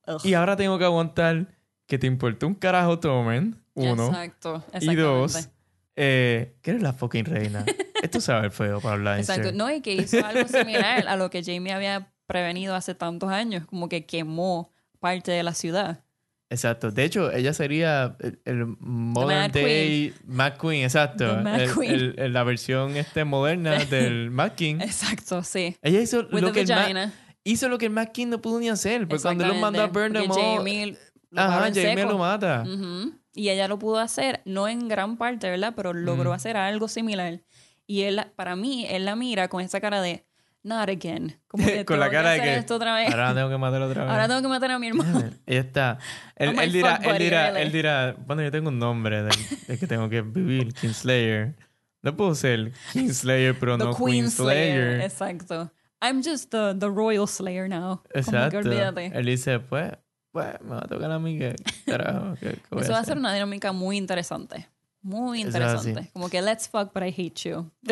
Ugh. 0.07 0.21
Y 0.25 0.33
ahora 0.33 0.55
tengo 0.55 0.77
que 0.79 0.85
aguantar 0.85 1.47
que 1.85 1.97
te 1.97 2.07
importó 2.07 2.47
un 2.47 2.55
carajo 2.55 2.99
Tomen, 2.99 3.61
uno. 3.73 4.07
Exacto. 4.07 4.63
Y 4.81 4.95
dos, 4.95 5.49
eh, 5.95 6.55
que 6.61 6.71
eres 6.71 6.83
la 6.83 6.93
fucking 6.93 7.25
reina. 7.25 7.65
Esto 8.03 8.21
sabe 8.21 8.45
el 8.45 8.51
feo 8.51 8.79
para 8.79 8.95
hablar 8.95 9.19
Exacto. 9.19 9.51
No, 9.53 9.71
y 9.71 9.81
que 9.81 9.93
hizo 9.93 10.23
algo 10.25 10.47
similar 10.47 11.07
a 11.07 11.15
lo 11.15 11.29
que 11.29 11.43
Jamie 11.43 11.73
había 11.73 12.11
prevenido 12.27 12.75
hace 12.75 12.93
tantos 12.93 13.29
años. 13.31 13.65
Como 13.65 13.89
que 13.89 14.05
quemó 14.05 14.71
parte 14.99 15.31
de 15.31 15.43
la 15.43 15.53
ciudad. 15.53 16.03
Exacto. 16.49 16.91
De 16.91 17.03
hecho, 17.03 17.31
ella 17.31 17.53
sería 17.53 18.15
el, 18.19 18.39
el 18.45 18.65
modern 18.79 19.41
Mad 19.41 19.51
day 19.51 20.13
Mad 20.25 20.53
Queen, 20.53 20.83
exacto. 20.83 21.37
Mad 21.41 21.59
El- 21.61 21.73
Queen. 21.73 21.91
el- 21.93 22.15
el- 22.19 22.33
la 22.33 22.43
versión 22.43 22.95
este 22.95 23.23
moderna 23.25 23.83
del 23.85 24.29
Mad 24.31 24.51
King. 24.53 24.75
Exacto, 24.79 25.43
sí. 25.43 25.75
Ella 25.81 25.99
hizo 25.99 26.19
With 26.31 26.41
lo 26.41 26.47
the 26.47 26.53
que 26.53 26.61
el 26.61 26.67
vagina. 26.67 27.13
Hizo 27.51 27.69
lo 27.69 27.77
que 27.77 27.85
el 27.85 27.91
Mad 27.91 28.09
King 28.09 28.27
no 28.27 28.41
pudo 28.41 28.59
ni 28.59 28.69
hacer. 28.69 29.07
Porque 29.07 29.21
cuando 29.21 29.45
él 29.45 29.51
lo 29.51 29.55
mandó 29.55 29.81
a 29.81 29.87
burn 29.87 30.15
Exactamente, 30.15 30.19
them 30.19 30.27
porque 30.27 30.45
all, 30.45 30.57
Jamie 30.57 30.97
lo 31.31 31.41
ajá, 31.41 31.71
Jamie 31.73 32.05
lo 32.05 32.17
mata. 32.17 32.63
Ujú. 32.65 33.13
Y 33.33 33.49
ella 33.49 33.67
lo 33.67 33.77
pudo 33.77 33.99
hacer, 33.99 34.41
no 34.45 34.67
en 34.67 34.87
gran 34.87 35.17
parte, 35.17 35.49
¿verdad? 35.49 35.73
Pero 35.75 35.93
logró 35.93 36.33
hacer 36.33 36.57
algo 36.57 36.87
similar. 36.87 37.41
Y 37.85 38.03
él, 38.03 38.21
para 38.35 38.55
mí, 38.55 38.85
él 38.89 39.05
la 39.05 39.15
mira 39.15 39.47
con 39.47 39.61
esa 39.61 39.79
cara 39.79 40.01
de, 40.01 40.25
not 40.63 40.89
again. 40.89 41.39
Como 41.47 41.65
que 41.65 41.85
Con 41.85 41.99
la 41.99 42.09
cara 42.09 42.31
de 42.31 42.41
que 42.41 42.55
esto 42.55 42.75
otra 42.75 42.95
vez. 42.95 43.09
ahora 43.11 43.33
tengo 43.33 43.49
que 43.49 43.57
matar 43.57 43.81
otra 43.81 44.03
vez. 44.03 44.11
Ahora 44.11 44.27
tengo 44.27 44.41
que 44.41 44.47
matar 44.47 44.71
a 44.71 44.79
mi 44.79 44.87
hermano. 44.87 45.29
Ella 45.45 45.59
está. 45.59 45.97
Él, 46.35 46.57
él 46.59 46.71
dirá, 46.71 46.95
él 46.97 47.17
dirá, 47.17 47.47
really. 47.47 47.61
él 47.61 47.71
dirá, 47.71 48.15
bueno, 48.27 48.43
yo 48.43 48.51
tengo 48.51 48.69
un 48.69 48.77
nombre 48.77 49.23
del, 49.23 49.33
del 49.67 49.79
que 49.79 49.87
tengo 49.87 50.07
que 50.09 50.21
vivir, 50.21 50.73
Kingslayer. 50.73 51.55
No 52.03 52.15
puedo 52.15 52.35
ser 52.35 52.73
Kingslayer, 52.93 53.57
pero 53.57 53.77
The 53.77 53.85
no 53.85 53.95
Queen 53.95 54.29
Slayer. 54.29 54.99
Queenslayer. 54.99 55.01
Exacto. 55.01 55.71
I'm 56.01 56.21
just 56.23 56.51
the, 56.51 56.75
the 56.77 56.89
Royal 56.89 57.27
Slayer 57.27 57.67
now. 57.67 58.01
Como 58.01 58.09
que 58.13 58.19
Exacto. 58.19 58.57
olvídate. 58.59 59.11
Él 59.13 59.25
dice, 59.25 59.59
pues, 59.59 59.91
pues, 60.31 60.61
me 60.61 60.75
va 60.75 60.79
a 60.79 60.87
tocar 60.87 61.11
a 61.11 61.19
mí 61.19 61.37
que, 61.39 61.55
carajo, 61.85 62.35
¿qué, 62.39 62.51
qué 62.51 62.61
voy 62.69 62.83
Eso 62.83 62.91
va 62.93 62.99
a 62.99 63.03
ser 63.03 63.17
una 63.17 63.33
dinámica 63.33 63.71
muy 63.71 63.97
interesante. 63.97 64.67
Muy 65.01 65.39
así. 65.39 65.47
interesante. 65.47 66.09
Como 66.13 66.29
que 66.29 66.41
let's 66.41 66.67
fuck, 66.67 66.93
but 66.93 67.03
I 67.03 67.13
hate 67.15 67.49
you. 67.49 67.71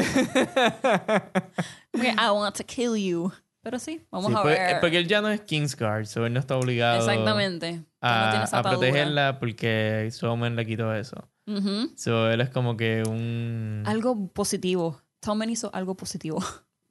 Como 1.91 2.03
que 2.03 2.09
I 2.11 2.29
want 2.31 2.55
to 2.57 2.63
kill 2.63 2.95
you. 2.95 3.31
Pero 3.61 3.79
sí, 3.79 4.05
vamos 4.11 4.31
Sí, 4.31 4.37
a 4.37 4.41
pues, 4.43 4.59
ver. 4.59 4.79
Porque 4.79 4.97
él 4.99 5.07
ya 5.07 5.21
no 5.21 5.29
es 5.29 5.41
Kingsguard, 5.41 6.05
so 6.05 6.25
él 6.25 6.33
no 6.33 6.39
está 6.39 6.55
obligado 6.55 6.99
Exactamente. 6.99 7.71
Ya 8.01 8.45
no 8.51 8.57
a, 8.57 8.59
a 8.59 8.61
protegerla 8.61 9.39
porque 9.39 10.07
Somen 10.11 10.55
le 10.55 10.65
quitó 10.67 10.93
eso. 10.93 11.27
Ujú. 11.47 11.91
So, 11.95 12.29
él 12.29 12.41
es 12.41 12.49
como 12.49 12.77
que 12.77 13.03
un... 13.07 13.83
Algo 13.85 14.27
positivo. 14.27 15.01
Tommen 15.19 15.49
hizo 15.49 15.71
algo 15.73 15.95
positivo. 15.95 16.43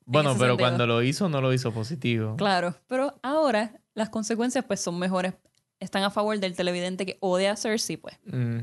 Bueno, 0.06 0.30
pero 0.38 0.50
sentido. 0.52 0.56
cuando 0.58 0.86
lo 0.86 1.02
hizo, 1.02 1.28
no 1.28 1.40
lo 1.40 1.52
hizo 1.52 1.72
positivo. 1.72 2.36
Claro. 2.36 2.74
Pero 2.88 3.18
ahora 3.22 3.80
las 3.94 4.10
consecuencias 4.10 4.64
pues 4.64 4.80
son 4.80 4.98
mejores. 4.98 5.34
Están 5.80 6.02
a 6.02 6.10
favor 6.10 6.38
del 6.38 6.54
televidente 6.56 7.04
que 7.06 7.16
odia 7.20 7.52
a 7.52 7.56
Cersei, 7.56 7.96
pues. 7.96 8.18
Mm. 8.26 8.60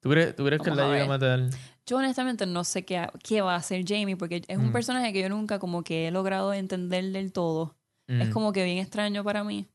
¿Tú 0.00 0.10
crees, 0.10 0.36
tú 0.36 0.44
crees 0.44 0.60
que 0.62 0.70
la 0.70 0.88
llega 0.88 1.04
a 1.04 1.08
matar? 1.08 1.40
Yo 1.86 1.96
honestamente 1.98 2.46
no 2.46 2.64
sé 2.64 2.84
qué, 2.84 3.06
qué 3.22 3.40
va 3.42 3.54
a 3.54 3.56
hacer 3.56 3.84
Jamie 3.86 4.16
porque 4.16 4.42
es 4.46 4.58
un 4.58 4.68
Mm. 4.68 4.72
personaje 4.72 5.12
que 5.12 5.20
yo 5.22 5.28
nunca 5.28 5.58
como 5.58 5.82
que 5.82 6.08
he 6.08 6.10
logrado 6.10 6.52
entender 6.52 7.04
del 7.12 7.32
todo. 7.32 7.74
Mm. 8.06 8.20
Es 8.22 8.28
como 8.30 8.52
que 8.52 8.64
bien 8.64 8.78
extraño 8.78 9.22
para 9.24 9.44
mí. 9.44 9.66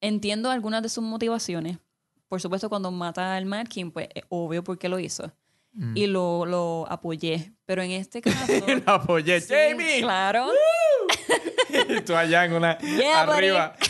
Entiendo 0.00 0.50
algunas 0.50 0.82
de 0.82 0.88
sus 0.88 1.02
motivaciones. 1.04 1.78
Por 2.28 2.40
supuesto, 2.40 2.68
cuando 2.68 2.90
mata 2.90 3.36
al 3.36 3.46
Mad 3.46 3.66
King, 3.66 3.90
pues 3.90 4.08
es 4.14 4.24
obvio 4.28 4.62
por 4.64 4.78
qué 4.78 4.88
lo 4.88 4.98
hizo. 4.98 5.32
Mm. 5.76 5.96
Y 5.96 6.06
lo, 6.06 6.46
lo 6.46 6.86
apoyé. 6.90 7.52
Pero 7.66 7.82
en 7.82 7.90
este 7.92 8.20
caso... 8.22 8.52
Lo 8.86 8.92
apoyé. 8.92 9.40
sí, 9.40 9.52
¡Jamie! 9.54 10.00
Claro. 10.00 10.48
Y 11.88 12.00
tú 12.04 12.14
allá 12.16 12.44
en 12.46 12.52
una... 12.54 12.78
Yeah, 12.78 13.24
buddy. 13.26 13.36
arriba. 13.38 13.76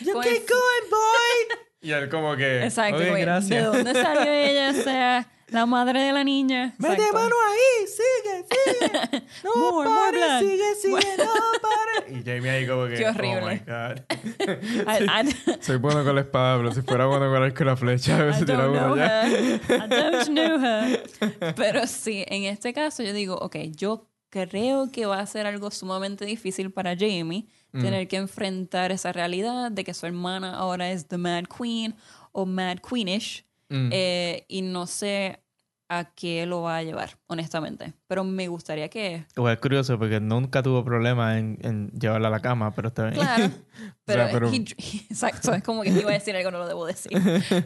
You 0.00 0.20
keep 0.20 0.46
going, 0.48 0.90
boy! 0.90 1.58
Y 1.80 1.90
él 1.90 2.08
como 2.08 2.36
que... 2.36 2.64
Exacto. 2.64 2.96
"Ok, 2.96 3.02
como 3.02 3.14
que, 3.14 3.18
¿De 3.18 3.24
gracias. 3.24 3.64
dónde 3.64 3.92
salió 3.94 4.32
ella? 4.32 4.70
O 4.70 4.82
sea, 4.82 5.30
la 5.48 5.66
madre 5.66 6.00
de 6.02 6.12
la 6.12 6.24
niña. 6.24 6.74
¡Mete 6.78 6.94
Exacto. 6.94 7.14
mano 7.18 7.34
ahí! 7.48 7.86
¡Sigue, 7.86 8.44
sigue! 8.48 9.26
¡No 9.44 9.56
More, 9.56 9.88
more 9.88 10.00
pares! 10.18 10.20
blood. 10.20 10.40
¡Sigue, 10.40 10.74
sigue! 10.82 11.16
¡No 11.18 11.24
pares! 11.62 12.16
Y 12.18 12.24
Jamie 12.24 12.50
ahí 12.50 12.66
como 12.66 12.86
que... 12.86 12.94
Qué 12.94 13.06
horrible. 13.08 13.38
Oh, 13.40 13.46
my 13.46 13.58
God. 13.58 14.00
I, 15.24 15.28
I- 15.28 15.62
Soy 15.62 15.76
bueno 15.76 16.04
con 16.04 16.14
la 16.14 16.20
espada, 16.22 16.56
pero 16.58 16.72
si 16.72 16.82
fuera 16.82 17.06
bueno 17.06 17.30
con 17.30 17.42
el 17.42 17.54
la 17.66 17.76
flecha, 17.76 18.28
I 18.28 18.34
se 18.34 18.44
tira 18.44 18.64
don't 18.64 18.76
uno 18.76 18.96
her. 18.96 19.60
I 19.68 19.88
don't 19.88 20.28
know 20.28 20.58
her. 20.60 21.54
Pero 21.54 21.86
sí, 21.86 22.24
en 22.28 22.44
este 22.44 22.72
caso 22.72 23.02
yo 23.02 23.12
digo, 23.12 23.36
ok, 23.36 23.56
yo 23.76 24.06
creo 24.30 24.90
que 24.92 25.06
va 25.06 25.20
a 25.20 25.26
ser 25.26 25.46
algo 25.46 25.70
sumamente 25.70 26.24
difícil 26.24 26.70
para 26.70 26.94
Jamie 26.96 27.46
Mm. 27.70 27.82
tener 27.82 28.08
que 28.08 28.16
enfrentar 28.16 28.92
esa 28.92 29.12
realidad 29.12 29.70
de 29.70 29.84
que 29.84 29.92
su 29.92 30.06
hermana 30.06 30.54
ahora 30.56 30.90
es 30.90 31.06
The 31.06 31.18
Mad 31.18 31.44
Queen 31.44 31.94
o 32.32 32.46
Mad 32.46 32.78
Queenish. 32.78 33.44
Mm. 33.70 33.90
eh, 33.92 34.44
y 34.48 34.62
no 34.62 34.86
sé 34.86 35.42
a 35.90 36.04
qué 36.14 36.44
lo 36.44 36.60
va 36.62 36.76
a 36.76 36.82
llevar, 36.82 37.18
honestamente. 37.28 37.94
Pero 38.06 38.22
me 38.22 38.46
gustaría 38.48 38.90
que... 38.90 39.24
Igual 39.34 39.54
es 39.54 39.58
curioso 39.60 39.98
porque 39.98 40.20
nunca 40.20 40.62
tuvo 40.62 40.84
problema 40.84 41.38
en, 41.38 41.58
en 41.62 41.90
llevarla 41.98 42.28
a 42.28 42.30
la 42.30 42.40
cama, 42.40 42.74
pero 42.74 42.88
está 42.88 43.04
bien. 43.04 43.14
Claro. 43.14 43.50
Pero, 44.04 44.24
sea, 44.24 44.32
pero- 44.32 44.50
he- 44.50 44.56
exacto, 45.10 45.54
es 45.54 45.62
como 45.62 45.82
que 45.82 45.90
iba 45.90 46.10
a 46.10 46.14
decir 46.14 46.34
algo, 46.36 46.50
no 46.50 46.58
lo 46.58 46.66
debo 46.68 46.84
decir. 46.86 47.10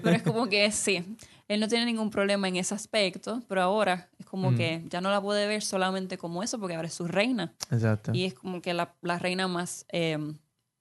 Pero 0.02 0.10
es 0.16 0.22
como 0.22 0.48
que 0.48 0.70
sí, 0.72 1.16
él 1.48 1.58
no 1.60 1.66
tiene 1.68 1.84
ningún 1.84 2.10
problema 2.10 2.46
en 2.48 2.56
ese 2.56 2.74
aspecto, 2.74 3.42
pero 3.48 3.62
ahora 3.62 4.08
es 4.18 4.26
como 4.26 4.50
Mm. 4.52 4.56
que 4.56 4.84
ya 4.88 5.00
no 5.00 5.10
la 5.10 5.20
puede 5.20 5.46
ver 5.46 5.62
solamente 5.62 6.18
como 6.18 6.42
eso, 6.42 6.58
porque 6.60 6.74
ahora 6.74 6.88
es 6.88 6.94
su 6.94 7.06
reina. 7.08 7.54
Exacto. 7.70 8.10
Y 8.14 8.24
es 8.24 8.34
como 8.34 8.60
que 8.60 8.74
la, 8.74 8.94
la 9.02 9.18
reina 9.20 9.46
más 9.48 9.84
eh, 9.92 10.18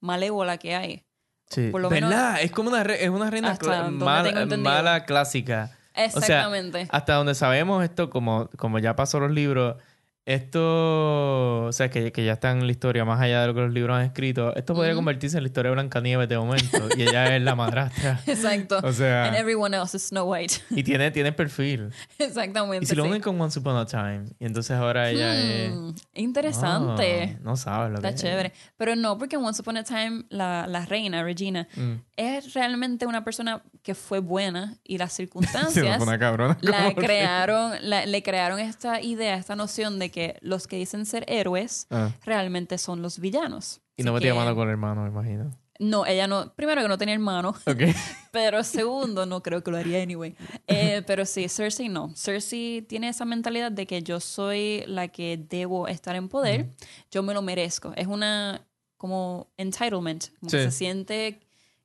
malévola 0.00 0.58
que 0.58 0.74
hay. 0.74 1.04
Sí. 1.52 1.68
por 1.70 1.80
lo 1.80 1.90
menos- 1.90 2.10
¿Verdad? 2.10 2.40
Es 2.42 2.50
como 2.52 2.68
una, 2.70 2.82
re- 2.82 3.04
es 3.04 3.10
una 3.10 3.30
reina 3.30 3.50
Hasta 3.52 3.66
cla- 3.66 3.82
donde 3.84 4.04
mal- 4.04 4.24
tengo 4.24 4.40
entendido. 4.40 4.72
mala 4.74 5.04
clásica. 5.04 5.70
Exactamente. 5.94 6.88
hasta 6.90 7.14
donde 7.14 7.34
sabemos 7.34 7.84
esto, 7.84 8.08
como, 8.10 8.48
como 8.56 8.78
ya 8.78 8.96
pasó 8.96 9.20
los 9.20 9.30
libros, 9.30 9.76
esto, 10.24 11.64
o 11.64 11.72
sea, 11.72 11.90
que, 11.90 12.12
que 12.12 12.24
ya 12.24 12.34
está 12.34 12.50
en 12.52 12.64
la 12.66 12.70
historia 12.72 13.04
más 13.04 13.20
allá 13.20 13.40
de 13.42 13.48
lo 13.48 13.54
que 13.54 13.60
los 13.62 13.72
libros 13.72 13.96
han 13.96 14.04
escrito, 14.04 14.54
esto 14.54 14.74
podría 14.74 14.92
Ujú. 14.92 14.98
convertirse 14.98 15.36
en 15.38 15.42
la 15.42 15.48
historia 15.48 15.70
de 15.70 15.74
Blancanieves 15.74 16.28
de 16.28 16.38
momento 16.38 16.78
y 16.96 17.02
ella 17.02 17.34
es 17.36 17.42
la 17.42 17.54
madrastra. 17.54 18.20
Exacto. 18.26 18.78
O 18.82 18.92
sea, 18.92 19.24
And 19.26 19.36
everyone 19.36 19.76
else 19.76 19.96
is 19.96 20.04
Snow 20.08 20.30
White. 20.32 20.54
y 20.70 20.82
tiene, 20.82 21.10
tiene 21.10 21.32
perfil. 21.32 21.90
Exactamente. 22.18 22.84
Y 22.84 22.88
si 22.88 22.94
lo 22.94 23.02
sí. 23.04 23.08
unen 23.08 23.20
con 23.22 23.40
Once 23.40 23.58
Upon 23.58 23.76
a 23.76 23.86
Time, 23.86 24.24
y 24.38 24.46
entonces 24.46 24.76
ahora 24.76 25.10
ella 25.10 25.36
es... 25.38 25.72
Hmm, 25.72 25.90
interesante. 26.14 27.36
Ah, 27.36 27.40
no 27.42 27.56
sabes 27.56 27.90
lo 27.90 27.96
Está 27.96 28.08
que 28.10 28.14
es. 28.14 28.20
chévere. 28.22 28.52
Pero 28.76 28.96
no, 28.96 29.18
porque 29.18 29.36
Once 29.36 29.60
Upon 29.62 29.76
a 29.78 29.84
Time, 29.84 30.24
la, 30.30 30.66
la 30.66 30.86
reina, 30.86 31.22
Regina, 31.22 31.66
Mm. 31.76 31.94
Es 32.22 32.54
realmente 32.54 33.06
una 33.06 33.24
persona 33.24 33.62
que 33.82 33.94
fue 33.94 34.18
buena 34.20 34.76
y 34.84 34.98
las 34.98 35.12
me 35.12 35.16
circunstancias 35.16 35.98
cabrona. 36.18 36.56
la 36.60 36.88
que- 36.94 37.00
crearon, 37.02 37.72
la- 37.82 38.06
le 38.06 38.22
crearon 38.22 38.58
esta 38.58 39.00
idea, 39.00 39.36
esta 39.36 39.56
noción 39.56 39.98
de 39.98 40.10
que 40.10 40.36
los 40.40 40.66
que 40.66 40.76
dicen 40.76 41.06
ser 41.06 41.24
héroes 41.28 41.86
Ah, 41.90 42.10
realmente 42.24 42.78
son 42.78 43.02
los 43.02 43.18
villanos. 43.18 43.80
y 43.96 44.02
no 44.04 44.12
metía 44.12 44.32
que- 44.32 44.38
mano 44.38 44.54
con 44.54 44.64
el 44.68 44.70
hermano, 44.72 45.02
me 45.02 45.08
imagino. 45.08 45.50
No, 45.78 46.06
ella 46.06 46.28
no. 46.28 46.52
Primero 46.54 46.80
que 46.82 46.86
no 46.88 46.96
tenía 46.96 47.14
hermano, 47.14 47.50
Ok. 47.66 47.80
pero 48.30 48.62
segundo, 48.62 49.26
no 49.26 49.42
creo 49.42 49.64
que 49.64 49.70
lo 49.72 49.78
haría 49.78 50.00
anyway. 50.02 50.36
Eh, 50.68 51.02
pero 51.06 51.24
sí, 51.26 51.48
Cersei 51.48 51.88
no. 51.88 52.12
Cersei 52.14 52.82
tiene 52.82 53.08
esa 53.08 53.24
mentalidad 53.24 53.72
de 53.72 53.86
que 53.86 54.02
yo 54.02 54.20
soy 54.20 54.84
la 54.86 55.08
que 55.08 55.38
debo 55.48 55.88
estar 55.88 56.14
en 56.14 56.28
poder, 56.28 56.70
yo 57.10 57.22
me 57.24 57.34
lo 57.34 57.42
merezco. 57.42 57.92
Es 57.96 58.06
una 58.06 58.64
como 58.96 59.50
entitlement, 59.56 60.26
como 60.38 60.50
que 60.52 60.58
Sí. 60.58 60.64
se 60.64 60.70
siente 60.70 61.40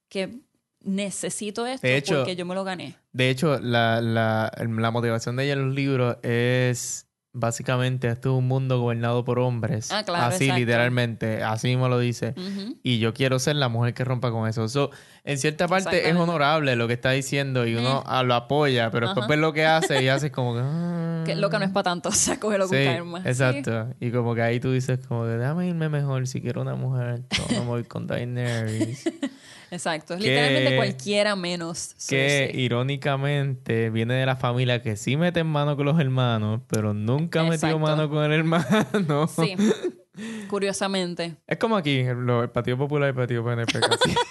que 0.09 0.39
necesito 0.83 1.65
esto 1.65 1.85
De 1.85 1.97
hecho- 1.97 2.15
porque 2.17 2.35
yo 2.35 2.45
me 2.45 2.55
lo 2.55 2.63
gané. 2.63 2.95
De 3.11 3.29
hecho, 3.29 3.59
la, 3.59 3.99
la, 4.01 4.51
la 4.57 4.91
motivación 4.91 5.35
de 5.35 5.43
ella 5.45 5.53
en 5.53 5.65
los 5.67 5.75
libros 5.75 6.17
es 6.23 7.03
básicamente 7.33 8.07
esto 8.07 8.31
es 8.33 8.39
un 8.39 8.47
mundo 8.47 8.79
gobernado 8.81 9.23
por 9.23 9.37
hombres. 9.37 9.91
Ah, 9.91 10.03
claro, 10.03 10.25
Así 10.25 10.45
exacto. 10.45 10.59
literalmente, 10.59 11.43
así 11.43 11.67
mismo 11.67 11.87
lo 11.87 11.99
dice. 11.99 12.33
Y 12.81 12.97
yo 12.97 13.13
quiero 13.13 13.37
ser 13.37 13.57
la 13.57 13.69
mujer 13.69 13.93
que 13.93 14.03
rompa 14.03 14.31
con 14.31 14.47
eso. 14.49 14.67
So, 14.69 14.89
en 15.23 15.37
cierta 15.37 15.67
parte 15.67 16.09
es 16.09 16.15
honorable 16.15 16.75
lo 16.75 16.87
que 16.87 16.93
está 16.93 17.11
diciendo 17.11 17.67
y 17.67 17.75
uno 17.75 18.03
Mm. 18.07 18.25
lo 18.25 18.33
apoya, 18.33 18.89
pero 18.89 19.07
después 19.07 19.27
ves 19.27 19.37
lo 19.37 19.53
que 19.53 19.65
hace 19.65 20.01
y 20.03 20.07
haces 20.07 20.31
como 20.31 20.53
que... 20.55 20.61
ah. 20.63 21.23
Que 21.27 21.35
loca 21.35 21.59
no 21.59 21.65
es 21.65 21.71
para 21.71 21.83
tanto, 21.83 22.09
o 22.09 22.11
sea, 22.13 22.39
cógelo 22.39 22.67
con 22.67 22.75
Sí, 22.77 22.85
calma. 22.85 23.21
Sí. 23.21 23.27
exacto. 23.29 23.93
Y 23.99 24.09
como 24.11 24.33
que 24.33 24.41
ahí 24.41 24.59
tú 24.59 24.71
dices 24.71 24.99
como 25.07 25.23
que 25.25 25.31
déjame 25.31 25.67
irme 25.67 25.89
mejor 25.89 26.25
si 26.27 26.41
quiero 26.41 26.61
una 26.61 26.75
mujer. 26.75 27.21
No 27.51 27.59
me 27.59 27.65
voy 27.67 27.83
con 27.83 28.07
Daenerys. 28.07 29.03
Exacto, 29.71 30.13
es 30.13 30.21
Que- 30.21 30.27
literalmente 30.29 30.75
cualquiera 30.77 31.35
menos 31.35 31.93
que 32.09 32.29
Cersei. 32.29 32.61
irónicamente 32.61 33.89
viene 33.89 34.13
de 34.13 34.25
la 34.25 34.35
familia 34.35 34.81
que 34.81 34.95
sí 34.95 35.17
mete 35.17 35.41
en 35.41 35.47
mano 35.47 35.75
con 35.75 35.85
los 35.85 35.99
hermanos, 35.99 36.61
pero 36.67 36.93
nunca 36.93 37.43
metió 37.43 37.77
mano 37.79 38.09
con 38.09 38.23
el 38.23 38.31
hermano. 38.31 39.27
Sí, 39.27 39.55
curiosamente. 40.49 41.35
Es 41.45 41.57
como 41.57 41.75
aquí, 41.75 41.99
el, 41.99 42.49
Partido 42.51 42.77
Popular 42.77 43.07
y 43.07 43.09
el 43.09 43.15
Partido 43.15 43.43
PNP. 43.43 43.79
casi. 43.79 44.15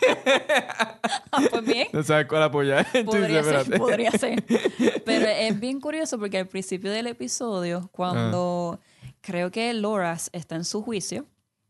Ah, 1.32 1.42
pues 1.50 1.64
bien. 1.64 1.88
no 1.92 2.02
sabes 2.02 2.26
cuál 2.26 2.42
apoyar. 2.44 2.86
Podría 3.04 3.42
ser, 3.42 3.78
podría 3.78 4.10
ser. 4.12 4.42
Pero 5.04 5.26
es 5.26 5.60
bien 5.60 5.80
curioso 5.80 6.18
porque 6.18 6.38
al 6.38 6.46
principio 6.46 6.90
del 6.90 7.06
episodio, 7.08 7.90
cuando 7.92 8.80
creo 9.20 9.50
que 9.50 9.72
Loras 9.74 10.30
está 10.32 10.56
en 10.56 10.64
su 10.64 10.82
juicio, 10.82 11.26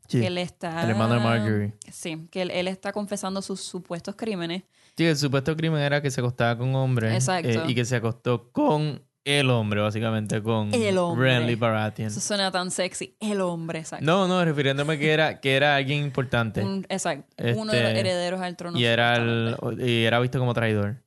Sí, 0.08 0.20
que 0.20 0.26
él 0.26 0.38
está... 0.38 0.82
el 0.84 0.90
hermano 0.90 1.14
de 1.14 1.20
Marjorie. 1.20 1.72
Sí, 1.90 2.28
que 2.30 2.42
él, 2.42 2.50
él 2.50 2.68
está 2.68 2.92
confesando 2.92 3.42
sus 3.42 3.60
supuestos 3.60 4.14
crímenes. 4.16 4.62
Sí, 4.96 5.04
el 5.04 5.16
supuesto 5.16 5.56
crimen 5.56 5.80
era 5.80 6.00
que 6.00 6.10
se 6.10 6.20
acostaba 6.20 6.56
con 6.56 6.74
hombres. 6.74 7.12
Exacto. 7.12 7.48
eh, 7.48 7.62
y 7.68 7.74
que 7.74 7.84
se 7.84 7.96
acostó 7.96 8.50
con 8.50 9.02
el 9.24 9.50
hombre, 9.50 9.80
básicamente, 9.80 10.40
con 10.40 10.72
El 10.72 10.96
hombre. 10.98 11.38
Renly 11.38 11.56
Baratheon. 11.56 12.08
Eso 12.08 12.20
suena 12.20 12.52
tan 12.52 12.70
sexy. 12.70 13.16
El 13.18 13.40
hombre, 13.40 13.80
exacto. 13.80 14.06
No, 14.06 14.28
no, 14.28 14.44
refiriéndome 14.44 14.98
que 14.98 15.12
era, 15.12 15.40
que 15.40 15.56
era 15.56 15.74
alguien 15.74 16.04
importante. 16.04 16.62
Un- 16.62 16.86
exacto. 16.88 17.26
Uno 17.56 17.72
de 17.72 17.78
Este, 17.78 17.90
los 17.90 18.00
herederos 18.00 18.40
al 18.40 18.56
trono. 18.56 18.78
y, 18.78 18.84
era 18.84 19.16
el, 19.16 19.56
y 19.80 20.04
era 20.04 20.20
visto 20.20 20.38
como 20.38 20.54
traidor. 20.54 21.02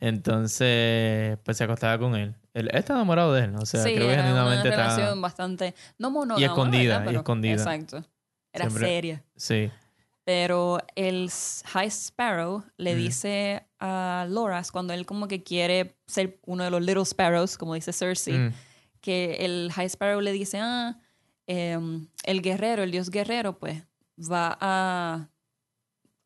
Entonces, 0.00 1.38
pues 1.44 1.56
se 1.56 1.64
acostaba 1.64 1.98
con 1.98 2.14
él. 2.16 2.34
Él, 2.52 2.68
está 2.72 2.94
enamorado 2.94 3.32
de 3.32 3.44
él. 3.44 3.54
O 3.56 3.64
sea, 3.66 3.82
sí, 3.82 3.94
creo 3.94 4.08
que 4.08 4.12
era 4.14 4.22
una 4.22 4.32
genuinamente 4.32 4.70
relación 4.70 5.08
está. 5.08 5.20
bastante... 5.20 5.74
No 5.98 6.10
monógama, 6.10 6.40
Y 6.40 6.44
escondida, 6.44 7.06
y 7.10 7.14
escondida. 7.14 7.52
Exacto. 7.54 8.04
Era 8.54 8.70
Siempre- 8.70 8.88
seria. 8.88 9.24
Sí. 9.36 9.70
Pero 10.24 10.78
el 10.94 11.28
High 11.66 11.88
Sparrow 11.90 12.64
le 12.78 12.94
Mm. 12.94 12.98
dice 12.98 13.66
a 13.78 14.26
Loras, 14.30 14.72
cuando 14.72 14.94
él 14.94 15.04
como 15.04 15.28
que 15.28 15.42
quiere 15.42 15.98
ser 16.06 16.38
uno 16.46 16.64
de 16.64 16.70
los 16.70 16.80
Little 16.80 17.04
Sparrows, 17.04 17.58
como 17.58 17.74
dice 17.74 17.92
Cersei, 17.92 18.38
Mm. 18.38 18.52
que 19.02 19.34
el 19.40 19.70
High 19.74 19.90
Sparrow 19.90 20.22
le 20.22 20.32
dice, 20.32 20.58
ah, 20.62 20.98
em, 21.46 22.06
el 22.22 22.40
guerrero, 22.40 22.82
el 22.82 22.90
dios 22.90 23.10
guerrero, 23.10 23.58
pues 23.58 23.82
va 24.18 24.56
a 24.60 25.28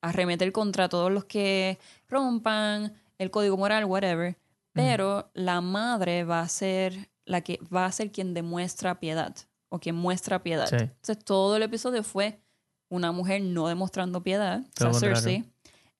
arremeter 0.01 0.53
contra 0.53 0.89
todos 0.89 1.11
los 1.11 1.25
que 1.25 1.79
rompan 2.09 2.95
el 3.19 3.31
código 3.33 3.57
moral, 3.57 3.85
whatever. 3.87 4.39
Pero 4.75 5.29
la 5.35 5.61
madre 5.61 6.23
va 6.23 6.41
a 6.41 6.49
ser 6.49 7.11
la 7.25 7.41
que 7.41 7.59
va 7.75 7.85
a 7.87 7.91
ser 7.91 8.13
quien 8.13 8.33
demuestra 8.33 9.01
piedad 9.01 9.35
o 9.69 9.79
quien 9.79 9.95
muestra 9.95 10.43
piedad. 10.43 10.69
Sí. 10.69 10.77
Entonces 10.77 11.25
todo 11.25 11.57
el 11.57 11.63
episodio 11.63 12.03
fue 12.03 12.41
una 12.89 13.13
mujer 13.13 13.43
no 13.43 13.69
demostrando 13.69 14.23
piedad, 14.23 14.61
o 14.61 14.71
Todo 14.75 14.95
sea, 14.95 15.11
lo 15.11 15.17
Cersei. 15.17 15.45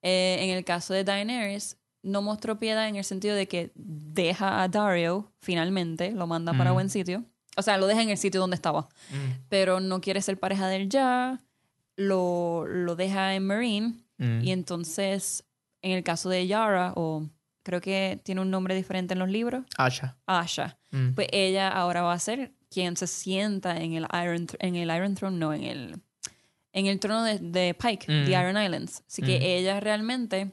Eh, 0.01 0.37
en 0.41 0.49
el 0.51 0.63
caso 0.63 0.93
de 0.93 1.03
Daenerys, 1.03 1.77
no 2.01 2.21
mostró 2.21 2.57
piedad 2.57 2.87
en 2.87 2.95
el 2.95 3.03
sentido 3.03 3.35
de 3.35 3.47
que 3.47 3.71
deja 3.75 4.63
a 4.63 4.67
Dario, 4.67 5.31
finalmente, 5.41 6.11
lo 6.11 6.27
manda 6.27 6.53
para 6.53 6.71
buen 6.71 6.89
sitio. 6.89 7.25
O 7.57 7.61
sea, 7.61 7.77
lo 7.77 7.87
deja 7.87 8.01
en 8.01 8.09
el 8.09 8.17
sitio 8.17 8.39
donde 8.39 8.55
estaba. 8.55 8.87
Mm. 9.09 9.43
Pero 9.49 9.79
no 9.81 9.99
quiere 9.99 10.21
ser 10.21 10.39
pareja 10.39 10.67
de 10.67 10.77
él 10.77 10.89
ya. 10.89 11.41
Lo, 11.97 12.65
lo 12.65 12.95
deja 12.95 13.35
en 13.35 13.45
Marine. 13.45 13.93
Mm. 14.17 14.41
Y 14.41 14.51
entonces, 14.51 15.43
en 15.81 15.91
el 15.91 16.03
caso 16.03 16.29
de 16.29 16.47
Yara, 16.47 16.93
o 16.95 17.27
creo 17.63 17.81
que 17.81 18.19
tiene 18.23 18.41
un 18.41 18.49
nombre 18.51 18.73
diferente 18.75 19.13
en 19.13 19.19
los 19.19 19.29
libros, 19.29 19.63
Asha. 19.77 20.17
Asha, 20.25 20.77
Mm. 20.91 21.13
pues 21.13 21.27
ella 21.31 21.69
ahora 21.69 22.01
va 22.01 22.13
a 22.13 22.19
ser 22.19 22.51
quien 22.71 22.95
se 22.97 23.07
sienta 23.07 23.77
en 23.77 23.93
el 23.93 24.07
Iron, 24.23 24.47
en 24.59 24.75
el 24.75 24.89
Iron 24.95 25.15
Throne, 25.15 25.37
no, 25.37 25.53
en 25.53 25.63
el, 25.63 25.95
en 26.73 26.85
el 26.85 26.99
trono 26.99 27.23
de, 27.23 27.39
de 27.39 27.73
Pike, 27.73 28.05
Mm. 28.11 28.25
de 28.25 28.31
Iron 28.31 28.61
Islands. 28.63 29.03
Así 29.07 29.21
que 29.21 29.39
Mm. 29.39 29.43
ella 29.43 29.79
realmente, 29.79 30.51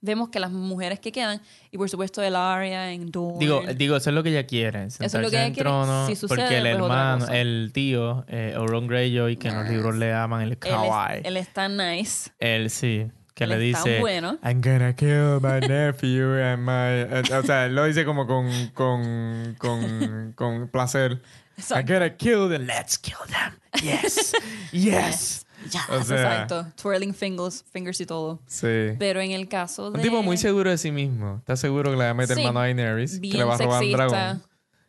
vemos 0.00 0.30
que 0.30 0.40
las 0.40 0.50
mujeres 0.50 0.98
que 0.98 1.12
quedan, 1.12 1.40
y 1.70 1.78
por 1.78 1.88
supuesto 1.88 2.22
el 2.22 2.34
Arya 2.34 2.90
en 2.92 3.10
Dorne, 3.10 3.38
Digo, 3.38 3.62
digo, 3.76 3.96
eso 3.96 4.10
es 4.10 4.14
lo 4.14 4.22
que 4.24 4.30
ella 4.30 4.46
quiere. 4.46 4.90
Sentarse 4.90 5.20
lo 5.20 5.30
que 5.30 5.36
ella 5.36 5.46
en 5.46 5.54
quiere. 5.54 5.68
trono. 5.68 6.06
Si 6.08 6.16
sucede, 6.16 6.38
porque 6.42 6.56
el 6.58 6.62
pues, 6.62 6.74
hermano, 6.90 7.26
el 7.28 7.70
tío, 7.72 8.24
eh, 8.28 8.52
Euron 8.56 8.86
Greyjoy, 8.88 9.36
que 9.36 9.48
en 9.48 9.56
los 9.60 9.68
libros 9.68 9.94
le 9.96 10.08
llaman 10.10 10.42
el 10.42 10.48
él, 10.52 10.58
es, 10.60 10.70
kawaii. 10.70 11.20
él 11.24 11.36
está 11.36 11.68
nice, 11.68 12.30
Él 12.40 12.68
sí, 12.70 13.06
que 13.34 13.46
le 13.46 13.58
dice... 13.58 14.00
bueno. 14.00 14.38
I'm 14.42 14.60
gonna 14.60 14.94
kill 14.94 15.40
my 15.40 15.60
nephew 15.66 16.34
and 16.42 16.62
my... 16.64 17.32
O 17.34 17.42
sea, 17.42 17.66
él 17.66 17.74
lo 17.74 17.84
dice 17.84 18.04
como 18.04 18.26
con, 18.26 18.48
con, 18.74 19.54
con, 19.58 20.32
con 20.36 20.68
placer. 20.68 21.12
I'm 21.12 21.20
Exacto. 21.58 21.92
gonna 21.92 22.10
kill 22.16 22.48
them. 22.48 22.66
Let's 22.66 22.98
kill 22.98 23.16
them. 23.28 23.54
Yes. 23.82 24.32
yes. 24.72 25.46
O 25.90 26.02
sea, 26.02 26.16
Exacto. 26.44 26.66
Twirling 26.80 27.14
fingers, 27.14 27.64
fingers 27.72 28.00
y 28.00 28.06
todo. 28.06 28.40
sí. 28.46 28.94
Pero 28.98 29.20
en 29.20 29.30
el 29.30 29.48
caso 29.48 29.90
de... 29.90 29.98
Un 29.98 30.02
tipo 30.02 30.22
muy 30.22 30.36
seguro 30.36 30.70
de 30.70 30.76
sí 30.78 30.90
mismo. 30.90 31.36
Está 31.38 31.56
seguro 31.56 31.90
que 31.92 31.96
le 31.96 32.04
va 32.04 32.10
a 32.10 32.14
meter 32.14 32.36
Sí. 32.36 32.42
mano 32.42 32.58
a 32.60 32.62
Daenerys, 32.64 33.20
que 33.20 33.28
le 33.38 33.44
va 33.44 33.54
a 33.54 33.58
robar 33.58 33.82
un 33.84 33.92
dragón. 33.92 34.42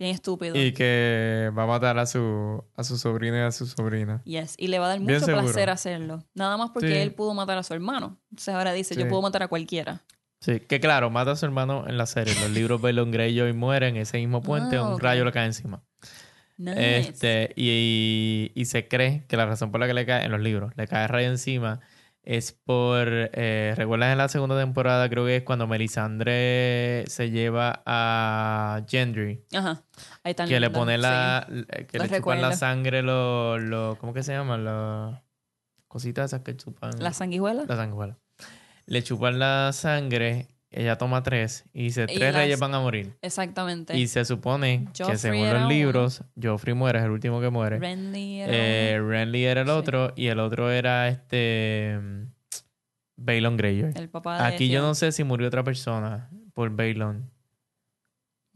Bien 0.03 0.15
estúpido. 0.15 0.55
Y 0.55 0.71
que 0.73 1.51
va 1.57 1.63
a 1.63 1.67
matar 1.67 1.97
a 1.97 2.05
su, 2.05 2.63
a 2.75 2.83
su 2.83 2.97
sobrina 2.97 3.37
y 3.37 3.41
a 3.41 3.51
su 3.51 3.65
sobrina. 3.65 4.21
Yes, 4.25 4.55
y 4.57 4.67
le 4.67 4.79
va 4.79 4.85
a 4.85 4.89
dar 4.89 4.99
Bien 4.99 5.13
mucho 5.13 5.25
seguro. 5.25 5.43
placer 5.45 5.69
hacerlo. 5.69 6.23
Nada 6.35 6.57
más 6.57 6.69
porque 6.71 6.87
Sí. 6.89 6.93
él 6.95 7.13
pudo 7.13 7.33
matar 7.33 7.57
a 7.57 7.63
su 7.63 7.73
hermano. 7.73 8.17
Entonces 8.31 8.53
ahora 8.53 8.73
dice, 8.73 8.95
yo 8.95 9.07
puedo 9.07 9.21
matar 9.21 9.43
a 9.43 9.47
cualquiera. 9.47 10.01
Sí, 10.41 10.59
que 10.59 10.79
claro, 10.81 11.09
mata 11.09 11.31
a 11.31 11.35
su 11.37 11.45
hermano 11.45 11.85
en 11.87 11.97
la 11.97 12.05
serie. 12.05 12.33
En 12.35 12.41
los 12.41 12.51
libros 12.51 12.81
Baelon 12.81 13.11
Greyjoy 13.11 13.53
muere 13.53 13.87
en 13.87 13.95
ese 13.97 14.17
mismo 14.17 14.41
puente, 14.41 14.75
Ah, 14.75 14.83
un 14.89 14.99
rayo 14.99 15.23
le 15.23 15.31
cae 15.31 15.45
encima. 15.45 15.81
Nice. 16.57 16.99
Este, 16.99 17.53
y, 17.55 18.51
y 18.53 18.65
se 18.65 18.87
cree 18.87 19.25
que 19.27 19.37
la 19.37 19.45
razón 19.45 19.71
por 19.71 19.79
la 19.79 19.87
que 19.87 19.93
le 19.93 20.05
cae, 20.05 20.25
en 20.25 20.31
los 20.31 20.39
libros, 20.41 20.71
le 20.75 20.87
cae 20.87 21.03
el 21.03 21.09
rayo 21.09 21.29
encima 21.29 21.79
es 22.23 22.53
por, 22.53 23.07
eh, 23.09 23.73
¿recuerdas 23.75 24.12
en 24.12 24.17
la 24.17 24.29
segunda 24.29 24.57
temporada? 24.57 25.09
Creo 25.09 25.25
que 25.25 25.38
es 25.38 25.43
cuando 25.43 25.67
Melisandre 25.67 27.03
se 27.07 27.29
lleva 27.31 27.83
a 27.86 28.81
Gendry, 28.88 29.45
Ajá. 29.53 29.83
Ahí 30.23 30.33
que 30.33 30.59
le 30.59 30.69
pone 30.69 30.95
sí. 30.95 31.01
la, 31.01 31.47
que 31.89 31.97
Lo 31.97 32.05
le 32.05 32.09
chupan 32.17 32.41
la 32.41 32.55
sangre 32.55 33.03
los, 33.03 33.62
los, 33.62 33.97
¿cómo 33.97 34.13
que 34.13 34.23
se 34.23 34.31
llaman? 34.31 34.63
Las 34.63 35.21
cositas 35.88 36.31
esas 36.31 36.41
que 36.41 36.55
chupan. 36.55 36.91
¿La 36.99 37.12
sanguijuela? 37.12 37.65
La 37.67 37.75
sanguijuela. 37.75 38.17
Le 38.86 39.03
chupan 39.03 39.39
la 39.39 39.71
sangre, 39.73 40.47
ella 40.73 40.97
toma 40.97 41.23
tres 41.23 41.65
y 41.73 41.83
dice, 41.83 42.03
Y 42.03 42.15
tres 42.15 42.33
las- 42.33 42.36
reyes 42.43 42.59
van 42.59 42.73
a 42.75 42.79
morir. 42.79 43.13
Exactamente. 43.21 43.97
Y 43.97 44.07
se 44.07 44.25
supone 44.25 44.88
que 44.95 45.17
según 45.17 45.49
los 45.51 45.67
libros, 45.69 46.23
Joffrey 46.41 46.73
muere, 46.73 46.99
es 46.99 47.05
el 47.05 47.12
último 47.12 47.39
que 47.41 47.49
muere. 47.49 47.79
Renly 47.79 48.41
era 48.41 48.51
Eh. 48.55 48.99
Renly 49.01 49.45
era 49.45 49.62
el 49.62 49.67
Sí. 49.67 49.73
otro 49.73 50.13
y 50.15 50.27
el 50.27 50.39
otro 50.39 50.71
era 50.71 51.07
este 51.07 51.99
Balon 53.15 53.57
Greyjoy. 53.57 53.91
el 53.95 54.09
papá 54.09 54.38
de 54.47 54.53
Aquí 54.55 54.69
yo 54.69 54.81
no 54.81 54.95
sé 54.95 55.12
si 55.12 55.23
murió 55.23 55.47
otra 55.47 55.63
persona 55.63 56.29
por 56.53 56.69
Balon. 56.75 57.29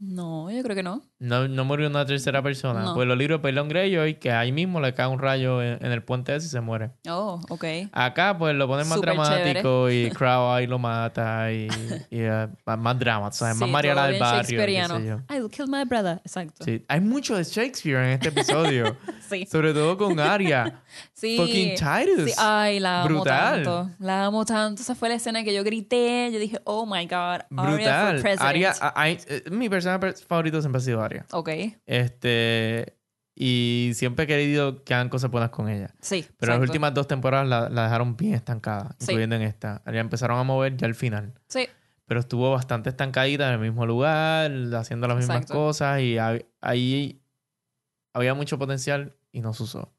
No, 0.00 0.48
yo 0.50 0.62
creo 0.62 0.76
que 0.76 0.82
no. 0.84 1.02
No, 1.18 1.48
no 1.48 1.64
murió 1.64 1.88
una 1.88 2.06
tercera 2.06 2.40
persona. 2.40 2.82
No. 2.82 2.94
Pues 2.94 3.08
los 3.08 3.18
libros 3.18 3.40
de 3.40 3.42
Perdón 3.42 3.68
Greyjoy, 3.68 4.14
que 4.20 4.30
ahí 4.30 4.52
mismo 4.52 4.80
le 4.80 4.94
cae 4.94 5.08
un 5.08 5.18
rayo 5.18 5.60
en, 5.60 5.84
en 5.84 5.90
el 5.90 6.04
puente 6.04 6.36
ese 6.36 6.46
y 6.46 6.50
se 6.50 6.60
muere. 6.60 6.92
Oh, 7.08 7.40
ok. 7.48 7.64
Acá, 7.90 8.38
pues 8.38 8.54
lo 8.54 8.68
ponen 8.68 8.88
más 8.88 9.00
dramático 9.00 9.90
y 9.90 10.08
Crow 10.16 10.52
ahí 10.52 10.68
lo 10.68 10.78
mata 10.78 11.50
y, 11.50 11.66
y, 12.10 12.20
eh, 12.20 12.46
más, 12.64 12.96
drama, 12.98 13.32
¿sabes? 13.32 13.56
Sí, 13.58 13.64
más 13.64 13.82
todo 13.82 14.02
del 14.04 14.20
barrio. 14.20 15.24
I 15.30 15.40
will 15.40 15.50
kill 15.50 15.66
my 15.66 15.84
brother. 15.84 16.20
Exacto. 16.24 16.64
Sí. 16.64 16.78
Sí. 16.78 16.84
Hay 16.86 17.00
mucho 17.00 17.36
de 17.36 17.42
Shakespeare 17.42 17.98
en 18.04 18.10
este 18.12 18.28
episodio. 18.28 18.96
Sí. 19.28 19.44
sobre 19.44 19.74
todo 19.74 19.98
con 19.98 20.18
Arya. 20.18 20.80
Fucking 21.14 21.74
Titus. 21.74 22.30
Sí, 22.30 22.34
Ay, 22.38 22.80
la 22.80 23.02
amo 23.02 23.08
Brutal. 23.16 23.62
tanto. 23.62 23.90
La 23.98 24.24
amo 24.24 24.44
tanto. 24.46 24.80
Esa 24.80 24.94
fue 24.94 25.10
la 25.10 25.16
escena 25.16 25.44
que 25.44 25.52
yo 25.52 25.62
grité. 25.64 26.30
Yo 26.32 26.38
dije, 26.38 26.58
oh 26.64 26.86
my 26.86 27.04
God. 27.04 27.40
For 27.54 27.66
Brutal. 27.74 28.20
president. 28.22 28.40
Arya, 28.40 28.72
a- 28.80 29.10
I- 29.10 29.18
eh, 29.26 29.42
mi 29.50 29.68
personaje 29.68 29.87
favorito 30.26 30.60
siempre 30.60 30.78
ha 30.78 30.82
sido 30.82 31.02
Arya. 31.02 31.26
Ok. 31.32 31.50
Este. 31.86 32.94
Y 33.40 33.92
siempre 33.94 34.24
he 34.24 34.26
querido 34.26 34.82
que 34.82 34.94
hagan 34.94 35.08
cosas 35.08 35.30
buenas 35.30 35.50
con 35.50 35.68
ella. 35.68 35.94
Sí. 36.00 36.26
Pero 36.38 36.52
las 36.54 36.60
últimas 36.62 36.92
dos 36.92 37.06
temporadas 37.06 37.46
la, 37.46 37.68
la 37.68 37.84
dejaron 37.84 38.16
bien 38.16 38.34
estancada, 38.34 38.96
Sí. 38.98 39.12
incluyendo 39.12 39.36
en 39.36 39.42
esta. 39.42 39.80
Ya 39.86 40.00
empezaron 40.00 40.38
a 40.38 40.42
mover 40.42 40.76
ya 40.76 40.86
al 40.88 40.96
final. 40.96 41.34
Sí. 41.48 41.68
Pero 42.06 42.18
estuvo 42.20 42.50
bastante 42.50 42.88
estancadita 42.90 43.46
en 43.48 43.54
el 43.54 43.60
mismo 43.60 43.86
lugar, 43.86 44.50
haciendo 44.74 45.06
las 45.06 45.18
mismas 45.18 45.36
Exacto. 45.42 45.54
cosas. 45.54 46.00
Y 46.00 46.14
hab- 46.16 46.46
ahí 46.60 47.22
había 48.12 48.34
mucho 48.34 48.58
potencial 48.58 49.14
y 49.30 49.40
no 49.40 49.52
se 49.54 49.62
usó 49.62 49.92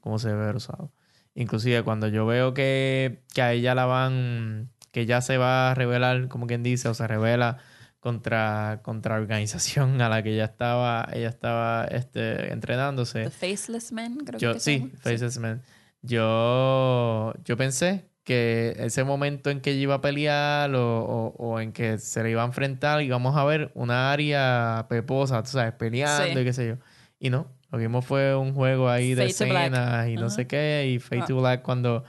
como 0.00 0.18
se 0.20 0.28
debe 0.28 0.42
haber 0.44 0.56
usado. 0.56 0.92
Inclusive 1.34 1.82
cuando 1.82 2.06
yo 2.06 2.26
veo 2.26 2.54
que, 2.54 3.24
que 3.34 3.42
a 3.42 3.52
ella 3.52 3.74
la 3.74 3.86
van, 3.86 4.70
que 4.92 5.04
ya 5.04 5.20
se 5.20 5.36
va 5.36 5.72
a 5.72 5.74
revelar, 5.74 6.28
como 6.28 6.46
quien 6.46 6.62
dice, 6.62 6.88
o 6.88 6.94
se 6.94 7.08
revela 7.08 7.58
contra, 8.04 8.80
contra 8.82 9.14
organización 9.16 10.00
a 10.02 10.10
la 10.10 10.22
que 10.22 10.34
ella 10.34 10.44
estaba, 10.44 11.08
ella 11.10 11.30
estaba 11.30 11.86
este, 11.86 12.52
entrenándose. 12.52 13.24
The 13.24 13.30
Faceless 13.30 13.92
Men, 13.92 14.18
creo 14.26 14.38
Yo, 14.38 14.52
que 14.52 14.60
se 14.60 14.78
sí. 14.78 14.92
Faces 15.00 15.38
Man. 15.38 15.62
Yo, 16.02 17.32
yo 17.44 17.56
pensé 17.56 18.04
que 18.24 18.76
ese 18.78 19.04
momento 19.04 19.48
en 19.48 19.60
que 19.60 19.70
ella 19.72 19.80
iba 19.80 19.94
a 19.94 20.00
pelear 20.02 20.74
o, 20.74 20.98
o- 21.04 21.34
o 21.38 21.60
en 21.60 21.72
que 21.72 21.96
se 21.98 22.22
le 22.22 22.30
iba 22.30 22.42
a 22.42 22.46
enfrentar 22.46 23.02
íbamos 23.02 23.36
a 23.36 23.44
ver 23.44 23.70
una 23.74 24.12
área 24.12 24.86
peposa, 24.88 25.42
tú 25.42 25.50
sabes, 25.52 25.72
peleando 25.72 26.34
Sí. 26.34 26.38
y 26.38 26.44
qué 26.44 26.52
sé 26.52 26.68
yo. 26.68 26.76
Y 27.18 27.30
no, 27.30 27.46
lo 27.70 27.78
que 27.78 27.84
vimos 27.86 28.04
fue 28.04 28.34
un 28.36 28.52
juego 28.54 28.88
ahí 28.90 29.14
de 29.14 29.26
escenas 29.26 30.08
y 30.08 30.16
no 30.16 30.28
sé 30.30 30.46
qué, 30.46 30.90
y 30.94 30.98
Fade 30.98 31.22
Ah. 31.22 31.26
to 31.26 31.36
Black 31.40 31.62
cuando, 31.62 32.04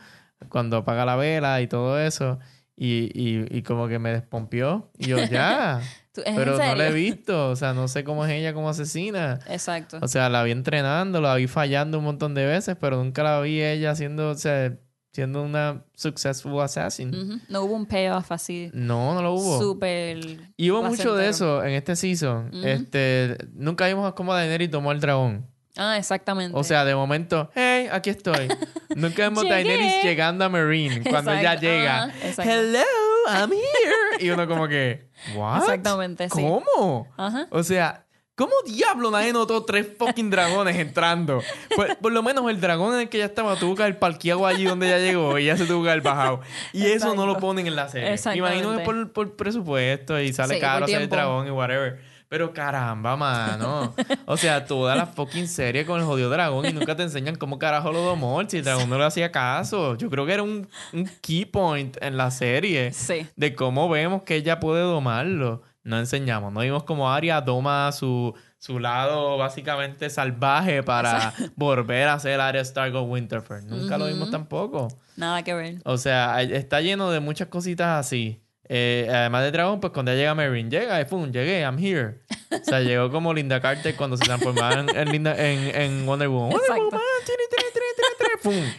cuando 0.49 0.77
apaga 0.77 1.05
la 1.05 1.15
vela 1.15 1.62
y 1.62 1.67
todo 1.67 1.99
eso. 1.99 2.38
Y, 2.77 3.09
y, 3.13 3.45
y 3.57 3.61
como 3.63 3.88
que 3.88 3.99
me 3.99 4.11
despompió. 4.11 4.91
Y 4.97 5.07
yo, 5.07 5.17
ya, 5.23 5.81
¿Tú- 6.13 6.21
¿Es 6.21 6.27
en 6.27 6.35
pero 6.35 6.57
no 6.57 6.75
la 6.75 6.88
he 6.88 6.93
visto. 6.93 7.49
O 7.49 7.55
sea, 7.55 7.73
no 7.73 7.88
sé 7.88 8.03
cómo 8.03 8.25
es 8.25 8.31
ella 8.31 8.53
como 8.53 8.69
asesina. 8.69 9.39
Exacto. 9.47 9.97
O 10.01 10.07
sea, 10.07 10.29
la 10.29 10.43
vi 10.43 10.51
entrenando, 10.51 11.21
la 11.21 11.35
vi 11.35 11.47
fallando 11.47 11.97
un 11.99 12.03
montón 12.05 12.33
de 12.35 12.45
veces, 12.45 12.75
pero 12.79 12.97
nunca 13.03 13.23
la 13.23 13.39
vi 13.41 13.61
ella 13.61 13.95
siendo, 13.95 14.29
o 14.31 14.35
sea, 14.35 14.77
siendo 15.13 15.41
una 15.43 15.85
successful 15.93 16.59
assassin. 16.61 17.41
No 17.47 17.61
hubo 17.63 17.75
un 17.75 17.85
payoff 17.85 18.29
así. 18.33 18.69
No, 18.73 19.13
no 19.13 19.21
lo 19.21 19.33
hubo. 19.33 19.59
Súper. 19.61 20.17
y 20.57 20.69
hubo 20.71 20.83
mucho 20.83 21.15
de 21.15 21.29
eso 21.29 21.63
en 21.63 21.71
este 21.75 21.95
season. 21.95 22.49
Este, 22.65 23.38
nunca 23.53 23.88
vimos 23.88 24.13
cómo 24.13 24.33
Daenerys 24.33 24.69
tomó 24.71 24.91
el 24.91 24.99
dragón. 24.99 25.47
Ah, 25.77 25.97
exactamente. 25.97 26.57
O 26.57 26.63
sea, 26.63 26.85
de 26.85 26.95
momento, 26.95 27.49
hey, 27.55 27.88
aquí 27.91 28.09
estoy. 28.09 28.47
nunca 28.95 29.23
vemos 29.23 29.43
Llegué. 29.43 29.55
Daenerys 29.55 30.03
llegando 30.03 30.45
a 30.45 30.49
Marine 30.49 31.01
cuando 31.09 31.31
ella 31.31 31.53
Exacto. 31.53 31.61
llega. 31.65 32.13
Exacto. 32.23 32.51
Hello, 32.51 32.83
I'm 33.27 33.51
here. 33.51 34.23
Y 34.25 34.29
uno 34.29 34.47
como 34.47 34.67
que, 34.67 35.09
what? 35.35 35.57
Exactamente, 35.59 36.29
sí. 36.29 36.41
¿Cómo? 36.41 37.07
Ajá. 37.17 37.47
O 37.49 37.61
sea, 37.63 38.05
¿cómo 38.35 38.53
diablo 38.65 39.11
nadie 39.11 39.33
notó 39.33 39.65
tres 39.65 39.88
fucking 39.97 40.29
dragones 40.29 40.77
entrando? 40.77 41.41
Por, 41.75 41.97
por 41.97 42.11
lo 42.13 42.23
menos 42.23 42.49
el 42.49 42.61
dragón 42.61 42.93
en 42.95 43.01
el 43.01 43.09
que 43.09 43.17
ella 43.17 43.25
estaba 43.25 43.55
tuvo 43.57 43.75
que 43.75 43.83
haber 43.83 43.99
parqueado 43.99 44.45
allí 44.47 44.63
donde 44.63 44.88
ella 44.88 44.99
llegó 44.99 45.38
y 45.39 45.43
ella 45.43 45.57
se 45.57 45.65
tuvo 45.65 45.83
que 45.83 45.89
haber 45.89 46.03
bajado. 46.03 46.39
Y 46.71 46.85
eso 46.85 47.15
no 47.15 47.25
lo 47.25 47.33
Exacto. 47.33 47.39
ponen 47.47 47.67
en 47.67 47.75
la 47.75 47.89
serie. 47.89 48.15
Imagino 48.35 48.77
que 48.77 48.83
por, 48.85 49.11
por 49.11 49.35
presupuesto 49.35 50.17
y 50.21 50.31
sale 50.31 50.55
Sí, 50.55 50.61
caro 50.61 50.85
hacer 50.85 51.01
el 51.01 51.09
dragón 51.09 51.47
y 51.47 51.51
whatever. 51.51 51.99
Pero 52.29 52.53
caramba, 52.53 53.15
mano. 53.15 53.93
O 54.27 54.38
sea, 54.38 54.65
toda 54.65 54.95
la 54.95 55.05
fucking 55.05 55.47
serie 55.47 55.85
con 55.85 55.99
el 55.99 56.05
jodido 56.05 56.29
dragón 56.29 56.65
y 56.65 56.73
nunca 56.73 56.95
te 56.95 57.03
enseñan 57.03 57.35
cómo 57.35 57.59
carajo 57.59 57.91
lo 57.91 58.01
domó. 58.01 58.41
Si 58.47 58.57
el 58.57 58.63
dragón 58.63 58.89
no 58.89 58.97
le 58.97 59.05
hacía 59.05 59.31
caso. 59.31 59.95
Yo 59.95 60.09
creo 60.09 60.25
que 60.25 60.33
era 60.33 60.43
un, 60.43 60.67
un 60.93 61.09
key 61.21 61.45
point 61.45 61.95
en 62.01 62.17
la 62.17 62.31
serie 62.31 62.91
Sí. 62.93 63.27
de 63.35 63.53
cómo 63.53 63.88
vemos 63.88 64.23
que 64.23 64.35
ella 64.35 64.59
puede 64.59 64.81
domarlo. 64.81 65.61
No 65.83 65.99
enseñamos. 65.99 66.51
No 66.51 66.61
vimos 66.61 66.83
cómo 66.83 67.11
Arya 67.11 67.39
doma 67.41 67.91
su, 67.91 68.33
su 68.57 68.79
lado 68.79 69.38
básicamente 69.38 70.09
salvaje 70.09 70.81
para 70.81 71.31
volver 71.55 72.07
a 72.07 72.17
ser 72.19 72.41
Arya 72.41 72.61
Stark 72.61 72.95
o 72.95 73.03
Winterfell. 73.03 73.67
Nunca 73.67 73.99
lo 73.99 74.07
vimos 74.07 74.31
tampoco. 74.31 74.88
Nada 75.15 75.43
que 75.43 75.53
ver. 75.53 75.75
O 75.85 75.97
sea, 75.97 76.41
está 76.41 76.81
lleno 76.81 77.11
de 77.11 77.19
muchas 77.19 77.49
cositas 77.49 77.99
así. 78.03 78.41
Eh, 78.67 79.08
además 79.10 79.43
de 79.43 79.51
dragón, 79.51 79.80
pues 79.80 79.93
cuando 79.93 80.12
ella 80.12 80.19
llega 80.21 80.36
Marine, 80.36 80.69
llega 80.69 80.99
y 80.99 81.06
pum, 81.06 81.32
llegué, 81.32 81.62
I'm 81.62 81.78
here. 81.78 82.19
O 82.51 82.63
sea, 82.63 82.80
llegó 82.82 83.12
como 83.12 83.34
Linda 83.34 83.62
Carter 83.62 83.95
cuando 83.95 84.17
se 84.17 84.25
transformaba 84.25 84.80
en, 84.80 85.12
Linda- 85.12 85.36
en, 85.38 85.75
en 85.82 86.06
Wonder 86.06 86.30
Woman. 86.30 86.49
Wonder 86.51 86.62
Exacto. 86.65 86.84
Woman, 86.86 87.01
tiri, 87.25 87.38
tiri, 87.49 87.63
tiri. 87.73 87.82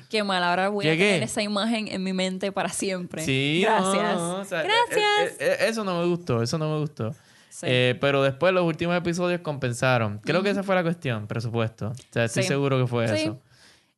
Qué 0.08 0.22
mal. 0.22 0.42
Ahora 0.44 0.68
voy 0.68 0.84
Llegué. 0.84 1.04
a 1.04 1.12
tener 1.14 1.22
esa 1.24 1.42
imagen 1.42 1.88
en 1.88 2.02
mi 2.02 2.12
mente 2.12 2.52
para 2.52 2.68
siempre. 2.68 3.22
Sí, 3.24 3.62
Gracias. 3.64 4.14
no, 4.16 4.34
no, 4.36 4.40
o 4.40 4.44
sea, 4.44 4.62
Gracias. 4.62 4.98
eh, 4.98 5.36
eh, 5.40 5.56
eh, 5.60 5.66
eso 5.68 5.82
no 5.82 6.00
me 6.00 6.06
gustó, 6.06 6.40
eso 6.42 6.56
no 6.58 6.70
me 6.72 6.78
gustó. 6.78 7.12
Sí. 7.48 7.66
Eh, 7.68 7.96
pero 8.00 8.22
después 8.22 8.52
los 8.52 8.64
últimos 8.64 8.96
episodios 8.96 9.40
compensaron. 9.40 10.20
Creo 10.24 10.42
que 10.42 10.50
esa 10.50 10.62
fue 10.62 10.74
la 10.76 10.82
cuestión, 10.82 11.26
presupuesto. 11.26 11.88
O 11.88 11.94
sea, 12.12 12.24
estoy 12.26 12.42
Sí. 12.44 12.48
seguro 12.50 12.78
que 12.78 12.86
fue 12.86 13.08
Sí. 13.08 13.14
eso. 13.24 13.40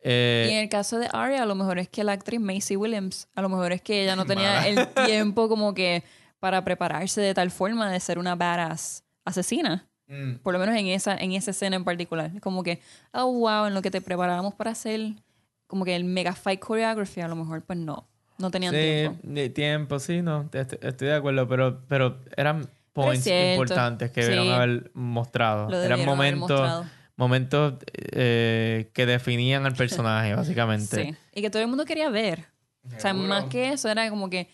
Eh, 0.02 0.46
y 0.50 0.52
en 0.54 0.58
el 0.62 0.68
caso 0.68 0.98
de 0.98 1.08
Arya, 1.12 1.42
a 1.42 1.46
lo 1.46 1.54
mejor 1.54 1.78
es 1.78 1.88
que 1.88 2.04
la 2.04 2.12
actriz 2.12 2.40
Macy 2.40 2.76
Williams, 2.76 3.28
a 3.34 3.42
lo 3.42 3.48
mejor 3.48 3.72
es 3.72 3.82
que 3.82 4.02
ella 4.04 4.14
no 4.16 4.26
tenía 4.26 4.54
Mala. 4.60 4.68
el 4.68 4.88
tiempo 5.06 5.48
como 5.48 5.74
que 5.74 6.04
para 6.38 6.62
prepararse 6.64 7.20
de 7.20 7.34
tal 7.34 7.50
forma 7.50 7.90
de 7.90 7.98
ser 8.00 8.18
una 8.18 8.36
badass 8.36 9.02
asesina. 9.24 9.86
mm, 10.06 10.36
Por 10.36 10.52
lo 10.52 10.58
menos 10.60 10.76
en 10.76 10.86
esa, 10.86 11.16
en 11.16 11.32
esa 11.32 11.50
escena 11.50 11.76
en 11.76 11.84
particular. 11.84 12.30
Como 12.40 12.62
que, 12.62 12.80
oh, 13.12 13.26
wow, 13.32 13.66
en 13.66 13.74
lo 13.74 13.82
que 13.82 13.90
te 13.90 14.00
preparábamos 14.00 14.54
para 14.54 14.70
hacer 14.70 15.00
como 15.66 15.84
que 15.84 15.94
el 15.96 16.04
mega 16.04 16.32
fight 16.34 16.64
choreography, 16.64 17.20
a 17.20 17.28
lo 17.28 17.36
mejor 17.36 17.62
pues 17.62 17.78
no. 17.78 18.06
No 18.38 18.50
tenían 18.52 18.72
sí, 18.72 18.78
tiempo. 18.80 19.18
de 19.24 19.50
tiempo, 19.50 19.98
sí, 19.98 20.22
no, 20.22 20.48
estoy 20.52 21.08
de 21.08 21.14
acuerdo, 21.14 21.48
pero, 21.48 21.80
pero 21.88 22.18
eran 22.36 22.70
points 22.92 23.24
cierto. 23.24 23.62
importantes 23.64 24.12
que 24.12 24.22
Sí. 24.22 24.30
debieron 24.30 24.54
haber 24.54 24.90
mostrado. 24.94 25.68
Lo 25.68 25.76
eran 25.82 25.98
debieron 25.98 26.18
haber 26.20 26.36
momentos, 26.36 26.60
mostrado. 26.60 26.86
Momentos 27.18 27.74
eh, 28.12 28.90
que 28.94 29.04
definían 29.04 29.66
al 29.66 29.74
personaje, 29.74 30.34
básicamente. 30.36 31.04
Sí. 31.04 31.14
Y 31.34 31.42
que 31.42 31.50
todo 31.50 31.60
el 31.60 31.68
mundo 31.68 31.84
quería 31.84 32.08
ver. 32.08 32.46
O 32.96 32.98
sea, 32.98 33.12
más 33.12 33.44
que 33.44 33.68
eso, 33.72 33.90
era 33.90 34.08
como 34.08 34.30
que 34.30 34.48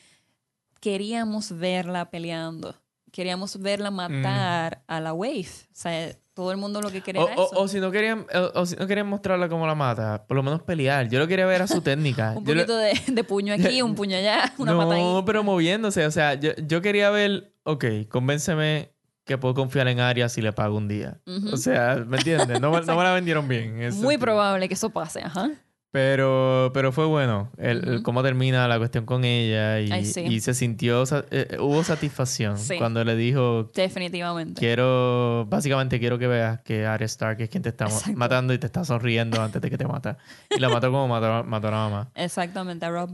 queríamos 0.80 1.56
verla 1.56 2.10
peleando. 2.10 2.74
Queríamos 3.12 3.60
verla 3.60 3.92
matar 3.92 4.82
a 4.88 4.98
la 5.00 5.12
Wave. 5.12 5.46
O 5.46 5.74
sea, 5.76 6.16
todo 6.34 6.50
el 6.50 6.56
mundo 6.56 6.80
lo 6.82 6.90
que 6.90 7.00
quería. 7.00 7.22
O, 7.22 7.28
era 7.28 7.36
o- 7.36 7.46
eso. 7.46 7.60
o 7.60 7.68
si 7.68 7.78
no 7.78 7.92
querían 7.92 8.26
o, 8.34 8.60
o 8.60 8.66
si 8.66 8.74
no 8.74 8.88
querían 8.88 9.06
mostrarla 9.06 9.48
como 9.48 9.68
la 9.68 9.76
mata, 9.76 10.26
por 10.26 10.36
lo 10.36 10.42
menos 10.42 10.62
pelear. 10.62 11.08
Yo 11.08 11.20
lo 11.20 11.28
quería 11.28 11.46
ver 11.46 11.62
a 11.62 11.68
su 11.68 11.80
técnica. 11.82 12.32
un 12.36 12.44
Yo 12.44 12.54
lo- 12.54 12.62
poquito 12.62 12.76
de, 12.76 13.00
de 13.06 13.24
puño 13.24 13.54
aquí, 13.54 13.82
un 13.82 13.94
puño 13.94 14.16
allá, 14.16 14.52
una 14.58 14.72
no, 14.72 14.90
ahí. 14.90 15.22
pero 15.24 15.44
moviéndose. 15.44 16.04
O 16.06 16.10
sea, 16.10 16.34
yo, 16.34 16.50
yo 16.66 16.82
quería 16.82 17.10
ver, 17.10 17.54
ok, 17.62 17.84
convénceme 18.08 18.90
que 19.24 19.38
puedo 19.38 19.54
confiar 19.54 19.88
en 19.88 20.00
Arya 20.00 20.28
si 20.28 20.42
le 20.42 20.52
pago 20.52 20.76
un 20.76 20.88
día. 20.88 21.18
O 21.52 21.56
sea, 21.56 22.04
¿me 22.06 22.18
entiendes? 22.18 22.60
No, 22.60 22.70
me- 22.70 22.80
no 22.82 22.96
me 22.96 23.02
la 23.04 23.12
vendieron 23.14 23.48
bien. 23.48 23.78
Muy 24.00 24.18
probable 24.18 24.68
que 24.68 24.74
eso 24.74 24.90
pase, 24.90 25.20
ajá. 25.22 25.50
Pero, 25.90 26.72
pero 26.74 26.90
fue 26.90 27.06
bueno 27.06 27.52
el, 27.56 28.02
cómo 28.02 28.24
termina 28.24 28.66
la 28.66 28.78
cuestión 28.78 29.06
con 29.06 29.22
ella 29.24 29.78
y, 29.78 29.92
Ay, 29.92 30.04
sí. 30.04 30.22
y 30.22 30.40
se 30.40 30.52
sintió, 30.52 31.06
sa- 31.06 31.24
eh, 31.30 31.56
hubo 31.60 31.84
satisfacción 31.84 32.58
Sí. 32.58 32.76
cuando 32.78 33.04
le 33.04 33.14
dijo, 33.14 33.70
Definitivamente. 33.72 34.58
quiero, 34.58 35.46
básicamente 35.48 36.00
quiero 36.00 36.18
que 36.18 36.26
veas 36.26 36.60
que 36.62 36.84
Arya 36.84 37.06
Stark 37.06 37.40
es 37.40 37.48
quien 37.48 37.62
te 37.62 37.68
está 37.68 37.84
Exacto. 37.84 38.12
matando 38.18 38.52
y 38.52 38.58
te 38.58 38.66
está 38.66 38.84
sonriendo 38.84 39.40
antes 39.40 39.62
de 39.62 39.70
que 39.70 39.78
te 39.78 39.86
mata. 39.86 40.18
Y 40.50 40.58
la 40.58 40.68
mató 40.68 40.90
como 40.90 41.06
mató, 41.06 41.44
mató 41.44 41.68
a 41.68 41.70
la 41.70 41.76
mamá. 41.76 42.10
Exactamente, 42.16 42.84
a 42.86 42.90
Rob. 42.90 43.10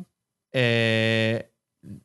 Eh, 0.51 1.53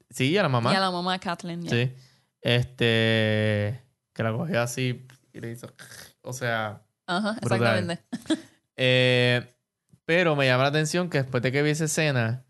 sí, 0.10 0.38
a 0.38 0.44
la 0.44 0.50
mamá. 0.50 0.74
Y 0.74 0.76
a 0.76 0.82
la 0.82 0.92
mamá 0.92 1.18
Kathleen. 1.20 1.62
ya. 1.62 1.70
Sí. 1.70 1.94
Este, 2.42 3.82
que 4.16 4.24
la 4.24 4.32
cogió 4.32 4.60
así 4.62 5.06
y 5.34 5.40
le 5.40 5.52
hizo, 5.52 5.68
o 6.24 6.34
sea... 6.34 6.82
Ajá, 7.06 7.38
exactamente. 7.40 8.04
eh, 8.78 9.46
pero 10.06 10.36
me 10.36 10.48
llama 10.48 10.64
la 10.64 10.70
atención 10.70 11.10
que 11.10 11.20
después 11.22 11.44
de 11.44 11.52
que 11.52 11.62
vi 11.62 11.70
esa 11.70 11.86
escena, 11.86 12.44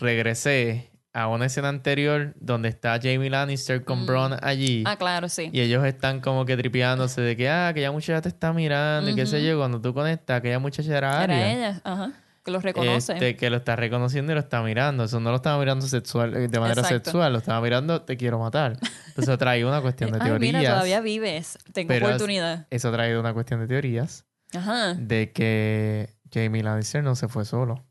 regresé 0.00 0.90
a 1.12 1.26
una 1.26 1.46
escena 1.46 1.68
anterior 1.68 2.34
donde 2.38 2.68
está 2.68 2.98
Jamie 3.02 3.30
Lannister 3.30 3.84
con 3.84 4.02
Mm. 4.02 4.06
Bron 4.06 4.36
allí. 4.44 4.84
Ah, 4.86 4.96
claro, 4.96 5.28
sí. 5.28 5.50
Y 5.52 5.60
ellos 5.60 5.84
están 5.84 6.20
como 6.20 6.44
que 6.44 6.56
tripeándose 6.56 7.20
de 7.20 7.36
que, 7.36 7.48
ah, 7.48 7.68
aquella 7.68 7.90
muchacha 7.90 8.22
te 8.22 8.28
está 8.28 8.52
mirando 8.52 9.10
y 9.10 9.16
qué 9.16 9.26
sé 9.26 9.44
yo. 9.44 9.58
Cuando 9.58 9.80
tú 9.80 9.92
conectas, 9.92 10.38
aquella 10.38 10.60
muchacha 10.60 10.96
era 10.96 11.24
Era 11.24 11.34
Arya. 11.34 11.52
ella, 11.52 11.80
ajá. 11.82 12.12
Que 12.58 12.66
lo 12.66 12.72
reconoce. 12.72 13.12
este, 13.14 13.36
que 13.36 13.50
lo 13.50 13.56
está 13.58 13.76
reconociendo 13.76 14.32
y 14.32 14.34
lo 14.34 14.40
está 14.40 14.62
mirando. 14.62 15.04
Eso 15.04 15.20
no 15.20 15.30
lo 15.30 15.36
estaba 15.36 15.58
mirando 15.58 15.86
sexual, 15.86 16.34
eh, 16.36 16.48
de 16.48 16.60
manera 16.60 16.80
Exacto. 16.82 17.10
sexual, 17.10 17.32
lo 17.32 17.38
estaba 17.38 17.60
mirando, 17.60 18.02
te 18.02 18.16
quiero 18.16 18.38
matar. 18.38 18.76
Entonces 19.08 19.38
trae 19.38 19.64
una 19.64 19.80
cuestión 19.80 20.10
de 20.12 20.18
Ay, 20.20 20.26
teorías. 20.28 20.54
mira, 20.54 20.70
todavía 20.72 21.00
vives. 21.00 21.58
Tengo 21.72 21.94
oportunidad. 21.94 22.66
Eso 22.70 22.90
trae 22.92 23.18
una 23.18 23.32
cuestión 23.34 23.60
de 23.60 23.66
teorías 23.66 24.24
Ajá. 24.54 24.94
de 24.94 25.32
que 25.32 26.10
Jamie 26.32 26.62
Lannister 26.62 27.02
no 27.02 27.14
se 27.14 27.28
fue 27.28 27.44
solo 27.44 27.84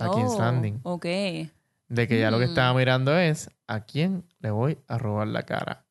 a 0.00 0.10
King's 0.10 0.32
Oh, 0.34 0.38
Landing. 0.38 0.80
Ok. 0.82 1.04
De 1.88 2.08
que 2.08 2.18
ya 2.18 2.30
lo 2.30 2.38
que 2.38 2.46
Mm. 2.46 2.48
estaba 2.50 2.74
mirando 2.78 3.16
es 3.16 3.50
a 3.66 3.84
quién 3.84 4.24
le 4.40 4.50
voy 4.50 4.78
a 4.88 4.98
robar 4.98 5.28
la 5.28 5.42
cara. 5.44 5.84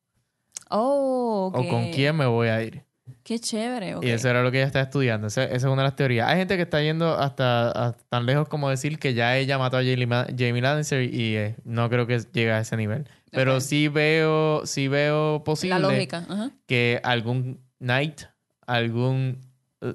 Oh, 0.70 1.50
ok. 1.52 1.56
O 1.66 1.68
con 1.68 1.90
quién 1.92 2.16
me 2.16 2.26
voy 2.26 2.48
a 2.48 2.62
ir. 2.62 2.84
Qué 3.22 3.38
chévere. 3.38 3.96
Y 4.02 4.08
eso 4.10 4.28
era 4.30 4.42
lo 4.42 4.50
que 4.50 4.58
ella 4.58 4.66
está 4.66 4.80
estudiando. 4.80 5.26
Esa, 5.26 5.44
esa 5.44 5.54
es 5.56 5.64
una 5.64 5.82
de 5.82 5.88
las 5.88 5.96
teorías. 5.96 6.28
Hay 6.28 6.38
gente 6.38 6.56
que 6.56 6.62
está 6.62 6.80
yendo 6.82 7.14
hasta, 7.14 7.68
hasta 7.70 8.02
tan 8.08 8.24
lejos 8.26 8.48
como 8.48 8.70
decir 8.70 8.98
que 8.98 9.12
ya 9.14 9.36
ella 9.36 9.58
mató 9.58 9.76
a 9.76 9.82
Jamie, 9.82 10.60
Lannister 10.62 11.02
y 11.02 11.36
eh, 11.36 11.56
no 11.64 11.88
creo 11.90 12.06
que 12.06 12.18
llegue 12.32 12.52
a 12.52 12.60
ese 12.60 12.76
nivel. 12.76 13.06
Pero 13.30 13.60
sí 13.60 13.88
veo, 13.88 14.64
sí 14.64 14.88
veo 14.88 15.42
posible 15.44 15.74
La 15.80 15.88
lógica. 15.88 16.24
Que 16.66 17.00
algún 17.02 17.60
Knight, 17.78 18.22
algún 18.66 19.40
eh, 19.82 19.94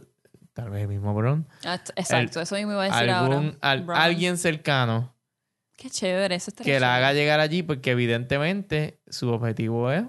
tal 0.53 0.69
vez 0.69 0.81
el 0.83 0.87
mismo 0.89 1.13
Bron, 1.15 1.47
Ah, 1.65 1.79
Exacto, 1.95 2.41
eso 2.41 2.55
mismo 2.55 2.73
iba 2.73 2.83
a 2.83 2.85
decir 2.85 3.09
algún 3.09 3.57
ahora. 3.61 3.93
al- 3.95 4.03
alguien 4.03 4.37
cercano 4.37 5.15
Qué 5.77 5.89
chévere, 5.89 6.35
eso 6.35 6.51
está 6.51 6.63
que 6.65 6.79
la 6.79 6.97
haga 6.97 7.13
llegar 7.13 7.39
allí 7.39 7.63
porque 7.63 7.91
evidentemente 7.91 8.99
su 9.07 9.29
objetivo 9.31 9.89
es 9.91 10.03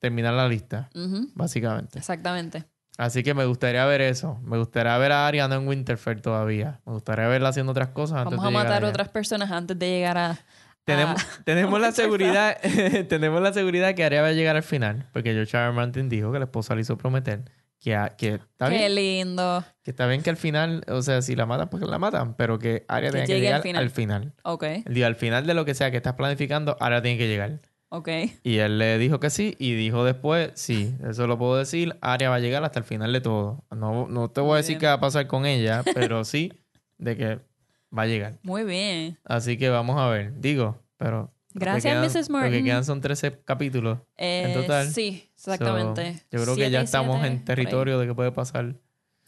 terminar 0.00 0.34
la 0.34 0.48
lista, 0.48 0.90
básicamente. 1.34 1.98
Exactamente. 1.98 2.64
Así 2.98 3.22
que 3.22 3.34
me 3.34 3.44
gustaría 3.44 3.84
ver 3.84 4.00
eso. 4.00 4.40
Me 4.42 4.56
gustaría 4.56 4.96
ver 4.96 5.12
a 5.12 5.26
Ariana 5.26 5.56
en 5.56 5.68
Winterfell 5.68 6.20
todavía. 6.22 6.80
Me 6.86 6.92
gustaría 6.94 7.28
verla 7.28 7.50
haciendo 7.50 7.72
otras 7.72 7.88
cosas 7.88 8.18
antes 8.18 8.30
Vamos 8.38 8.46
a 8.46 8.48
llegar 8.50 8.64
matar 8.64 8.82
allá. 8.84 8.88
otras 8.90 9.08
personas 9.10 9.50
antes 9.50 9.78
de 9.78 9.88
llegar 9.90 10.16
a. 10.16 10.38
Tenemos, 10.84 11.20
a- 11.22 11.42
tenemos 11.44 11.80
la 11.80 11.92
seguridad, 11.92 12.56
tenemos 13.08 13.42
la 13.42 13.52
seguridad 13.52 13.94
que 13.94 14.04
Arya 14.04 14.22
va 14.22 14.28
a 14.28 14.32
llegar 14.32 14.56
al 14.56 14.62
final, 14.62 15.08
porque 15.12 15.32
George 15.34 15.56
R. 15.56 15.72
Martin 15.72 16.08
dijo 16.08 16.32
que 16.32 16.38
la 16.38 16.44
esposa 16.46 16.74
le 16.74 16.82
hizo 16.82 16.96
prometer 16.96 17.44
que, 17.80 17.94
a- 17.96 18.10
que 18.16 18.34
está 18.34 18.70
Qué 18.70 18.78
bien, 18.78 18.94
lindo. 18.94 19.64
que 19.82 19.90
está 19.90 20.06
bien 20.06 20.22
que 20.22 20.30
al 20.30 20.36
final, 20.38 20.82
o 20.88 21.02
sea, 21.02 21.20
si 21.20 21.34
la 21.36 21.44
matan, 21.44 21.68
pues 21.68 21.82
la 21.82 21.98
matan, 21.98 22.34
pero 22.34 22.58
que 22.58 22.86
Que 22.88 23.00
tiene 23.10 23.10
que 23.10 23.26
llegue 23.26 23.34
al 23.34 23.40
llegar 23.42 23.62
final. 23.62 23.82
al 23.82 23.90
final. 23.90 24.32
Ok, 24.44 24.62
Él 24.62 24.84
dijo, 24.94 25.06
al 25.06 25.16
final 25.16 25.44
de 25.46 25.52
lo 25.54 25.64
que 25.66 25.74
sea 25.74 25.90
que 25.90 25.96
estás 25.98 26.14
planificando, 26.14 26.76
Arya 26.80 27.02
tiene 27.02 27.18
que 27.18 27.26
llegar. 27.28 27.60
Ok. 27.88 28.08
Y 28.42 28.58
él 28.58 28.78
le 28.78 28.98
dijo 28.98 29.20
que 29.20 29.30
sí 29.30 29.54
y 29.58 29.74
dijo 29.74 30.04
después, 30.04 30.50
sí, 30.54 30.94
eso 31.08 31.26
lo 31.26 31.38
puedo 31.38 31.56
decir, 31.56 31.96
Arya 32.00 32.30
va 32.30 32.36
a 32.36 32.40
llegar 32.40 32.64
hasta 32.64 32.78
el 32.78 32.84
final 32.84 33.12
de 33.12 33.20
todo. 33.20 33.64
No, 33.74 34.06
no 34.08 34.30
te 34.30 34.40
voy 34.40 34.54
a 34.54 34.56
decir 34.56 34.74
bien. 34.74 34.80
qué 34.80 34.86
va 34.86 34.92
a 34.94 35.00
pasar 35.00 35.26
con 35.26 35.46
ella, 35.46 35.82
pero 35.94 36.24
sí 36.24 36.52
de 36.98 37.16
que 37.16 37.40
va 37.96 38.02
a 38.02 38.06
llegar. 38.06 38.38
Muy 38.42 38.64
bien. 38.64 39.18
Así 39.24 39.56
que 39.58 39.68
vamos 39.70 39.98
a 40.00 40.08
ver, 40.08 40.38
digo, 40.40 40.82
pero... 40.96 41.32
Gracias, 41.58 41.94
quedan- 41.94 42.04
Mrs. 42.04 42.28
Lo 42.28 42.34
que 42.38 42.42
Martin. 42.42 42.64
quedan 42.66 42.84
son 42.84 43.00
13 43.00 43.40
capítulos. 43.42 43.98
Eh, 44.18 44.52
total. 44.54 44.88
Sí, 44.88 45.30
exactamente. 45.34 46.12
So, 46.14 46.36
yo 46.36 46.42
creo 46.42 46.56
que 46.56 46.70
ya 46.70 46.82
estamos 46.82 47.16
siete, 47.20 47.34
en 47.34 47.44
territorio 47.46 47.98
de 47.98 48.06
que 48.06 48.14
puede 48.14 48.30
pasar. 48.30 48.74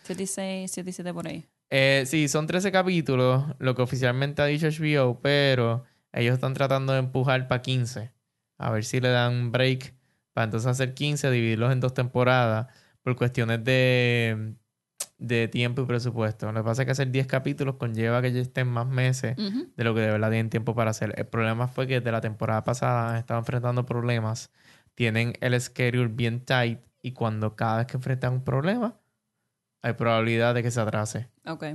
7 0.03 0.23
y 0.23 0.27
6, 0.27 0.71
7 0.71 0.91
y 0.91 0.93
7 0.93 1.15
por 1.15 1.27
ahí. 1.27 1.47
Eh, 1.71 2.05
sí, 2.07 2.29
son 2.29 2.47
13 2.47 2.71
capítulos, 2.71 3.45
lo 3.59 3.75
que 3.75 3.81
oficialmente 3.81 4.43
ha 4.43 4.45
dicho 4.45 4.67
HBO, 4.69 5.21
pero 5.23 5.85
ellos 6.13 6.35
están 6.35 6.53
tratando 6.53 6.93
de 6.93 6.99
empujar 6.99 7.49
para 7.49 7.63
15. 7.63 8.11
A 8.59 8.71
ver 8.71 8.85
si 8.85 9.01
le 9.01 9.09
dan 9.09 9.53
break 9.53 9.95
para 10.33 10.45
entonces 10.45 10.69
hacer 10.69 10.95
15, 10.95 11.31
dividirlos 11.31 11.73
en 11.73 11.81
dos 11.81 11.95
temporadas 11.95 12.67
por 13.03 13.17
cuestiones 13.17 13.65
de, 13.65 14.55
de 15.19 15.49
tiempo 15.49 15.83
y 15.83 15.87
presupuesto. 15.87 16.51
Lo 16.53 16.61
que 16.61 16.65
pasa 16.65 16.83
es 16.83 16.87
que 16.87 16.93
hacer 16.93 17.11
10 17.11 17.27
capítulos 17.27 17.77
conlleva 17.77 18.23
que 18.23 18.33
ya 18.33 18.41
estén 18.41 18.69
más 18.69 18.87
meses 18.87 19.37
de 19.37 19.85
lo 19.85 19.95
que 19.95 20.01
de 20.01 20.11
verdad 20.11 20.31
tienen 20.31 20.51
tiempo 20.51 20.75
para 20.75 20.91
hacer. 20.91 21.15
El 21.17 21.27
problema 21.27 21.69
fue 21.69 21.87
que 21.87 22.01
de 22.01 22.13
la 22.13 22.21
temporada 22.21 22.65
pasada 22.65 23.11
han 23.11 23.17
estado 23.17 23.41
enfrentando 23.41 23.85
problemas, 23.87 24.51
tienen 24.95 25.35
el 25.41 25.61
schedule 25.61 26.09
bien 26.09 26.45
tight 26.45 26.81
y 27.03 27.13
cuando 27.13 27.57
cada 27.57 27.79
vez 27.79 27.87
que 27.87 27.97
enfrentan 27.97 28.33
un 28.33 28.45
problema 28.45 28.97
hay 29.83 29.93
probabilidad 29.93 30.55
de 30.55 30.63
que 30.63 30.71
se 30.71 30.81
atrase. 30.81 31.29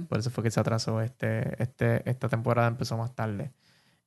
Por 0.08 0.20
eso 0.20 0.30
fue 0.30 0.44
que 0.44 0.52
se 0.52 0.60
atrasó 0.60 1.02
este, 1.02 1.62
este, 1.62 2.10
esta 2.10 2.30
temporada 2.30 2.68
empezó 2.68 2.98
más 2.98 3.16
tarde. 3.16 3.52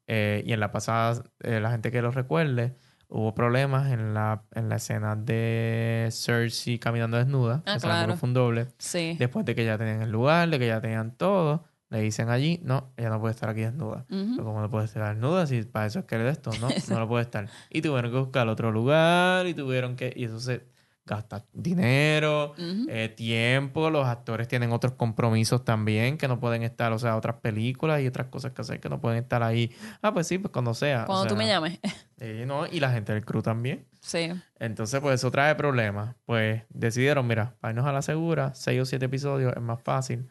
Eh, 0.06 0.42
y 0.46 0.52
en 0.52 0.60
la 0.60 0.70
pasada, 0.70 1.24
eh, 1.40 1.60
la 1.60 1.70
gente 1.70 1.90
que 1.90 2.00
lo 2.02 2.10
recuerde, 2.10 2.76
hubo 3.08 3.34
problemas 3.34 3.92
en 3.92 4.14
la, 4.14 4.44
en 4.54 4.68
la 4.68 4.76
escena 4.76 5.16
de 5.16 6.08
Cersei 6.10 6.78
caminando 6.78 7.16
desnuda. 7.16 7.62
Ah, 7.66 7.78
claro. 7.80 8.16
fue 8.16 8.28
un 8.28 8.34
doble. 8.34 8.68
Sí. 8.78 9.16
Después 9.18 9.44
de 9.44 9.54
que 9.54 9.64
ya 9.64 9.78
tenían 9.78 10.02
el 10.02 10.10
lugar, 10.10 10.48
de 10.48 10.58
que 10.58 10.66
ya 10.66 10.80
tenían 10.80 11.16
todo, 11.16 11.64
le 11.88 12.00
dicen 12.00 12.30
allí, 12.30 12.60
no, 12.62 12.92
ella 12.96 13.10
no 13.10 13.20
puede 13.20 13.32
estar 13.34 13.48
aquí 13.48 13.60
desnuda. 13.60 14.06
Ujú. 14.10 14.30
Pero 14.32 14.44
¿Cómo 14.44 14.60
no 14.60 14.70
puede 14.70 14.86
estar 14.86 15.08
desnuda? 15.12 15.46
Si 15.46 15.62
para 15.62 15.86
eso 15.86 16.00
es 16.00 16.04
que 16.04 16.18
de 16.18 16.30
esto, 16.30 16.50
¿no? 16.60 16.68
No 16.90 17.00
lo 17.00 17.08
puede 17.08 17.22
estar. 17.22 17.48
Y 17.70 17.82
tuvieron 17.82 18.10
que 18.10 18.18
buscar 18.18 18.48
otro 18.48 18.72
lugar 18.72 19.46
y 19.46 19.54
tuvieron 19.54 19.96
que... 19.96 20.12
Y 20.14 20.24
eso 20.24 20.40
se 20.40 20.64
gasta 21.06 21.44
dinero, 21.52 22.54
eh, 22.88 23.08
tiempo. 23.16 23.90
Los 23.90 24.06
actores 24.06 24.48
tienen 24.48 24.72
otros 24.72 24.94
compromisos 24.94 25.64
también 25.64 26.18
que 26.18 26.26
no 26.28 26.40
pueden 26.40 26.62
estar, 26.62 26.92
o 26.92 26.98
sea, 26.98 27.16
otras 27.16 27.36
películas 27.36 28.02
y 28.02 28.06
otras 28.08 28.26
cosas 28.26 28.52
que 28.52 28.62
hacer 28.62 28.80
que 28.80 28.88
no 28.88 29.00
pueden 29.00 29.22
estar 29.22 29.42
ahí. 29.42 29.70
Ah, 30.02 30.12
pues 30.12 30.26
sí, 30.26 30.38
pues 30.38 30.52
cuando 30.52 30.74
sea. 30.74 31.04
o 31.04 31.06
Cuando 31.06 31.24
tú 31.24 31.30
sea, 31.30 31.38
me 31.38 31.46
llames. 31.46 31.78
eh, 32.18 32.44
no, 32.46 32.66
y 32.66 32.80
la 32.80 32.90
gente 32.90 33.12
del 33.12 33.24
crew 33.24 33.42
también. 33.42 33.86
sí. 34.00 34.30
Entonces, 34.58 35.00
pues 35.00 35.16
eso 35.16 35.30
trae 35.30 35.54
problemas. 35.54 36.14
Pues 36.24 36.62
decidieron, 36.70 37.26
mira, 37.26 37.54
para 37.60 37.72
irnos 37.72 37.86
a 37.86 37.92
la 37.92 38.00
segura, 38.02 38.54
seis 38.54 38.80
o 38.80 38.84
siete 38.86 39.04
episodios 39.04 39.52
es 39.54 39.62
más 39.62 39.82
fácil. 39.82 40.28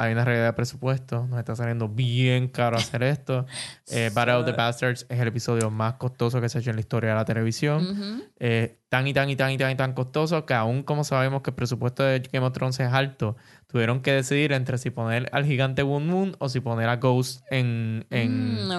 Hay 0.00 0.12
una 0.12 0.24
realidad 0.24 0.46
de 0.46 0.52
presupuesto, 0.52 1.26
nos 1.28 1.40
está 1.40 1.56
saliendo 1.56 1.88
bien 1.88 2.46
caro 2.48 2.76
hacer 2.76 3.02
esto. 3.02 3.46
Eh, 3.90 4.10
Battle 4.14 4.34
of 4.34 4.44
the 4.44 4.52
Bastards 4.52 5.06
es 5.08 5.18
el 5.18 5.28
episodio 5.28 5.70
más 5.70 5.94
costoso 5.94 6.40
que 6.42 6.48
se 6.50 6.58
ha 6.58 6.60
hecho 6.60 6.68
en 6.70 6.76
la 6.76 6.80
historia 6.80 7.10
de 7.10 7.16
la 7.16 7.24
televisión. 7.24 8.22
Eh, 8.38 8.78
tan 8.90 9.06
y 9.06 9.14
tan 9.14 9.28
y 9.30 9.34
tan 9.36 9.50
y 9.50 9.56
tan 9.58 9.70
y 9.70 9.74
tan 9.76 9.94
costoso 9.94 10.44
que 10.44 10.52
aún 10.54 10.82
como 10.82 11.04
sabemos 11.04 11.40
que 11.42 11.50
el 11.50 11.56
presupuesto 11.56 12.02
de 12.04 12.20
Game 12.32 12.46
of 12.46 12.52
Thrones 12.52 12.78
es 12.80 12.92
alto, 12.92 13.36
tuvieron 13.66 14.00
que 14.02 14.12
decidir 14.12 14.52
entre 14.52 14.76
si 14.78 14.90
poner 14.90 15.28
al 15.32 15.46
gigante 15.46 15.82
Boon 15.82 16.06
Moon 16.06 16.36
o 16.38 16.48
si 16.50 16.60
poner 16.60 16.88
a 16.90 16.96
Ghost 16.96 17.42
en, 17.50 18.04
en, 18.10 18.66
Mm, 18.68 18.70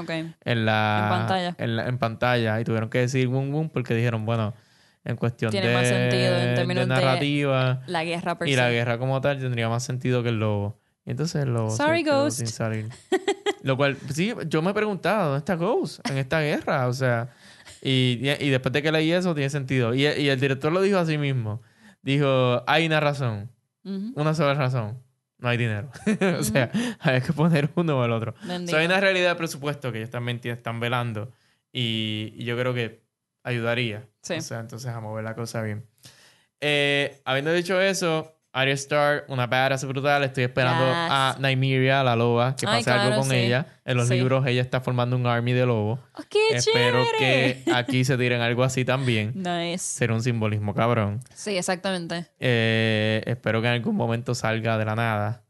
en 0.46 0.66
la 0.66 1.02
En 1.04 1.10
pantalla. 1.10 1.56
En, 1.58 1.76
la- 1.76 1.88
en 1.88 1.98
pantalla. 1.98 2.62
Y 2.62 2.64
tuvieron 2.64 2.90
que 2.90 3.00
decidir 3.00 3.28
Boom 3.30 3.52
Boom 3.52 3.70
porque 3.70 3.96
dijeron, 3.96 4.26
bueno, 4.26 4.54
en 5.06 5.16
cuestión 5.16 5.50
Tiene 5.52 5.70
de, 5.70 5.74
más 5.74 5.88
sentido 5.88 6.38
en 6.38 6.56
términos 6.56 6.88
de 6.88 6.94
narrativa 6.94 7.82
La 7.88 8.04
guerra 8.04 8.38
per 8.38 8.48
y 8.48 8.52
se. 8.52 8.58
la 8.58 8.70
guerra 8.70 8.98
como 9.00 9.20
tal 9.22 9.40
tendría 9.40 9.68
más 9.70 9.84
sentido 9.84 10.22
que 10.24 10.30
el 10.30 10.40
lobo. 10.40 10.80
Entonces 11.12 11.42
se 11.44 11.76
Sorry, 11.76 12.04
Ghost. 12.04 12.38
sin 12.38 12.48
salir. 12.48 12.90
Lo 13.64 13.76
cual, 13.76 13.98
sí, 14.14 14.34
yo 14.48 14.62
me 14.62 14.72
he 14.72 14.74
preguntado, 14.74 15.24
¿dónde 15.32 15.40
está 15.40 15.56
Ghost 15.56 16.08
en 16.10 16.18
esta 16.18 16.40
guerra? 16.42 16.88
O 16.88 16.94
sea, 16.94 17.30
y, 17.82 18.20
y- 18.40 18.50
después 18.50 18.72
de 18.72 18.82
que 18.82 18.92
leí 18.92 19.12
eso, 19.12 19.34
tiene 19.34 19.50
sentido. 19.50 19.94
Y, 19.94 20.06
y 20.06 20.30
el 20.30 20.40
director 20.40 20.72
lo 20.72 20.82
dijo 20.82 20.98
así 20.98 21.18
mismo. 21.18 21.62
Dijo, 22.02 22.64
hay 22.68 22.86
una 22.86 23.00
razón, 23.02 23.52
Ujú. 23.84 24.14
una 24.16 24.34
sola 24.34 24.54
razón. 24.54 24.98
No 25.40 25.50
hay 25.50 25.58
dinero. 25.58 25.90
o 26.40 26.44
sea, 26.44 26.70
hay 27.00 27.22
que 27.22 27.34
poner 27.34 27.70
uno 27.76 27.98
o 28.00 28.06
el 28.06 28.12
otro. 28.12 28.34
So, 28.68 28.78
hay 28.78 28.86
una 28.86 29.00
realidad 29.00 29.30
de 29.32 29.36
presupuesto 29.36 29.92
que 29.92 30.00
ellos 30.00 30.10
también 30.10 30.40
están 30.44 30.80
velando 30.80 31.32
y, 31.72 32.34
y 32.36 32.44
yo 32.46 32.58
creo 32.58 32.74
que 32.74 33.02
ayudaría. 33.44 34.06
Sí. 34.22 34.36
O 34.36 34.42
sea, 34.42 34.60
entonces 34.60 34.90
a 34.92 35.00
mover 35.00 35.24
la 35.24 35.36
cosa 35.36 35.62
bien. 35.62 35.86
Eh, 36.62 37.22
habiendo 37.26 37.54
dicho 37.54 37.80
eso, 37.80 38.36
Arya 38.60 38.74
Stark, 38.74 39.26
una 39.28 39.48
badass 39.48 39.86
brutal. 39.86 40.24
Estoy 40.24 40.44
esperando 40.46 40.86
Yes. 40.86 40.96
a 41.10 41.36
Nymeria, 41.40 42.04
la 42.04 42.16
loba, 42.16 42.56
que 42.56 42.66
Ay, 42.68 42.84
pase 42.84 42.92
algo 42.92 43.16
con 43.22 43.30
sí. 43.30 43.36
ella. 43.36 43.66
En 43.86 43.98
los 43.98 44.08
Sí. 44.08 44.16
libros 44.16 44.46
ella 44.46 44.62
está 44.62 44.82
formando 44.82 45.16
un 45.16 45.26
army 45.28 45.54
de 45.54 45.66
lobos. 45.66 46.00
Oh, 46.14 46.22
¡Qué 46.30 46.40
Espero 46.52 47.04
chévere! 47.18 47.64
que 47.66 47.72
aquí 47.74 48.04
se 48.06 48.18
tiren 48.18 48.42
algo 48.42 48.64
así 48.64 48.86
también. 48.86 49.32
Nice. 49.36 49.80
Será 49.80 50.14
un 50.14 50.22
simbolismo 50.22 50.74
cabrón. 50.76 51.20
Sí, 51.34 51.58
exactamente. 51.58 52.28
Eh, 52.40 53.24
espero 53.26 53.62
que 53.62 53.68
en 53.68 53.74
algún 53.74 53.96
momento 53.96 54.36
salga 54.36 54.78
de 54.78 54.86
la 54.86 54.96
nada. 54.96 55.44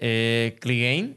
Eh, 0.00 0.56
Clegane, 0.60 1.16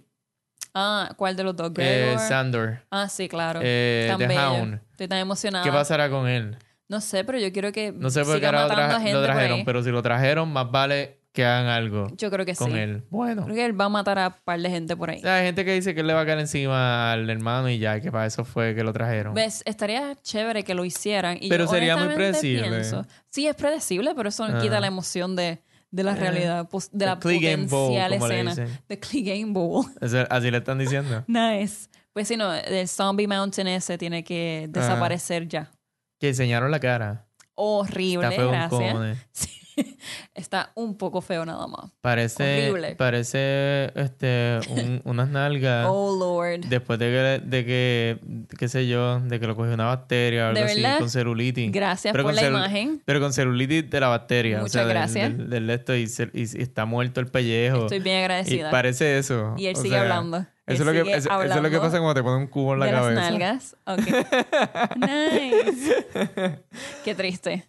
Ah, 0.76 1.12
¿cuál 1.18 1.36
de 1.36 1.44
los 1.44 1.56
dos? 1.56 1.72
eh. 1.78 2.16
Sandor, 2.18 2.80
ah, 2.90 3.08
sí, 3.08 3.30
claro. 3.30 3.60
eh, 3.62 4.08
Tan 4.10 4.18
The 4.18 4.28
bello. 4.28 4.42
Hound. 4.54 4.80
Estoy 4.92 5.08
tan 5.08 5.20
emocionada. 5.20 5.64
¿Qué 5.64 5.72
pasará 5.72 6.10
con 6.10 6.28
él? 6.28 6.58
No 6.90 7.02
sé, 7.02 7.24
pero 7.24 7.40
yo 7.40 7.52
quiero 7.52 7.72
que 7.72 7.92
No 7.92 8.10
sé 8.10 8.24
por 8.24 8.40
qué 8.40 8.46
ahora 8.46 8.64
lo, 8.64 8.68
matando 8.70 8.94
tra- 8.94 8.98
a 8.98 9.00
gente 9.02 9.14
lo 9.14 9.24
trajeron, 9.24 9.58
ahí. 9.60 9.64
pero 9.66 9.84
si 9.84 9.90
lo 9.90 10.02
trajeron, 10.02 10.52
más 10.52 10.70
vale 10.72 11.20
que 11.32 11.44
hagan 11.44 11.66
algo 11.66 12.08
Yo 12.16 12.30
creo 12.30 12.46
que 12.46 12.54
con 12.54 12.72
sí. 12.72 12.78
él. 12.78 13.04
Bueno. 13.10 13.44
Creo 13.46 13.56
que 13.56 13.66
él 13.66 13.80
va 13.80 13.86
a 13.86 13.90
matar 13.90 14.20
a 14.20 14.28
un 14.28 14.34
par 14.44 14.60
de 14.60 14.70
gente 14.70 14.96
por 14.96 15.10
ahí. 15.10 15.18
O 15.18 15.22
sea, 15.22 15.38
hay 15.38 15.46
gente 15.46 15.66
que 15.66 15.74
dice 15.74 15.96
que 15.96 16.02
él 16.02 16.08
le 16.08 16.14
va 16.14 16.22
a 16.22 16.26
caer 16.28 16.38
encima 16.40 17.12
al 17.12 17.28
hermano 17.28 17.70
y 17.70 17.80
ya, 17.80 18.00
que 18.00 18.12
para 18.12 18.28
eso 18.28 18.46
fue 18.46 18.76
que 18.76 18.84
lo 18.84 18.94
trajeron. 18.94 19.34
¿Ves? 19.34 19.64
Estaría 19.66 20.14
chévere 20.22 20.64
que 20.64 20.76
lo 20.76 20.86
hicieran. 20.86 21.38
Y 21.42 21.50
Pero 21.50 21.66
yo 21.66 21.72
sería 21.72 21.98
muy 21.98 22.14
predecible. 22.14 22.70
pienso- 22.70 23.08
sí, 23.30 23.48
es 23.48 23.56
predecible, 23.56 24.14
pero 24.16 24.30
eso 24.30 24.48
no 24.48 24.58
Ah. 24.58 24.62
quita 24.62 24.80
la 24.80 24.86
emoción 24.88 25.36
de, 25.36 25.60
de 25.90 26.04
la 26.04 26.12
Eh, 26.12 26.16
realidad, 26.18 26.70
pos- 26.70 26.92
de 26.92 27.00
the 27.00 27.06
la 27.06 27.16
Bowl, 27.16 27.22
potencial 27.22 28.12
le 28.12 28.18
escena. 28.18 28.56
The 28.88 29.00
Clegane 29.00 29.46
Bowl. 29.54 29.86
Eso- 30.02 30.28
así 30.30 30.52
le 30.52 30.58
están 30.58 30.78
diciendo. 30.78 31.24
nice. 31.28 31.88
Pues 32.14 32.28
sí, 32.28 32.38
no, 32.38 32.54
el 32.54 32.88
Zombie 32.88 33.28
Mountain 33.28 33.68
ese 33.70 33.98
tiene 33.98 34.24
que 34.24 34.68
desaparecer 34.70 35.48
ya. 35.48 35.72
Que 36.24 36.30
enseñaron 36.30 36.72
la 36.72 36.80
cara. 36.80 37.26
Horrible, 37.56 38.28
Está 38.30 38.32
feo 38.38 38.50
gracias. 38.50 39.18
Sí. 39.76 39.98
está 40.36 40.72
un 40.76 40.98
poco 40.98 41.20
feo 41.20 41.46
nada 41.46 41.68
más. 41.68 41.92
Parece, 42.00 42.70
Horrible. 42.70 42.96
parece 42.96 43.92
este, 43.96 44.60
un- 44.70 45.02
unas 45.06 45.28
nalgas. 45.28 45.86
Oh, 45.90 46.16
Lord. 46.18 46.62
Después 46.70 46.98
de 47.00 47.08
que, 47.08 47.46
de 47.46 47.66
que, 47.66 48.20
qué 48.58 48.70
sé 48.70 48.88
yo, 48.88 49.20
de 49.20 49.38
que 49.38 49.48
lo 49.48 49.58
cogió 49.58 49.74
una 49.74 49.88
bacteria 49.88 50.46
o 50.46 50.48
algo 50.52 50.60
¿De 50.62 50.66
así, 50.66 50.82
verdad? 50.82 51.00
con 51.00 51.10
celulitis. 51.10 51.72
Gracias 51.74 52.14
Pero 52.14 52.24
por 52.24 52.30
con 52.34 52.36
la 52.38 52.42
celu- 52.44 52.58
imagen. 52.60 53.02
Pero 53.04 53.20
con 53.20 53.34
celulitis 53.34 53.90
de 53.90 54.00
la 54.00 54.08
bacteria. 54.08 54.60
o 54.60 54.62
Muchas 54.62 54.72
sea, 54.72 54.82
del- 54.86 54.90
gracias. 54.94 55.38
Del, 55.38 55.50
del 55.50 55.70
esto 55.72 55.94
y, 55.94 56.08
se- 56.08 56.32
y- 56.34 56.44
y 56.44 56.62
está 56.62 56.86
muerto 56.86 57.20
el 57.20 57.28
pellejo. 57.28 57.82
Estoy 57.82 58.00
bien 58.00 58.16
y 58.16 58.20
agradecida. 58.22 58.72
parece 58.72 59.18
eso. 59.18 59.56
Y 59.58 59.66
él 59.66 59.76
o 59.76 59.82
sigue 59.82 59.96
sea, 59.96 60.04
hablando. 60.04 60.46
Eso 60.66 60.84
es, 60.84 60.86
lo 60.88 60.92
que, 60.94 61.12
eso, 61.12 61.42
eso 61.44 61.56
es 61.56 61.62
lo 61.62 61.70
que 61.70 61.78
pasa 61.80 61.98
cuando 62.00 62.14
te 62.14 62.24
ponen 62.24 62.42
un 62.44 62.48
cubo 62.48 62.74
en 62.74 62.80
la 62.80 62.86
de 62.86 62.92
cabeza. 62.94 63.14
las 63.22 63.32
nalgas. 63.32 63.76
Ok. 63.86 64.00
nice. 64.98 66.64
Qué 67.04 67.16
triste. 67.16 67.66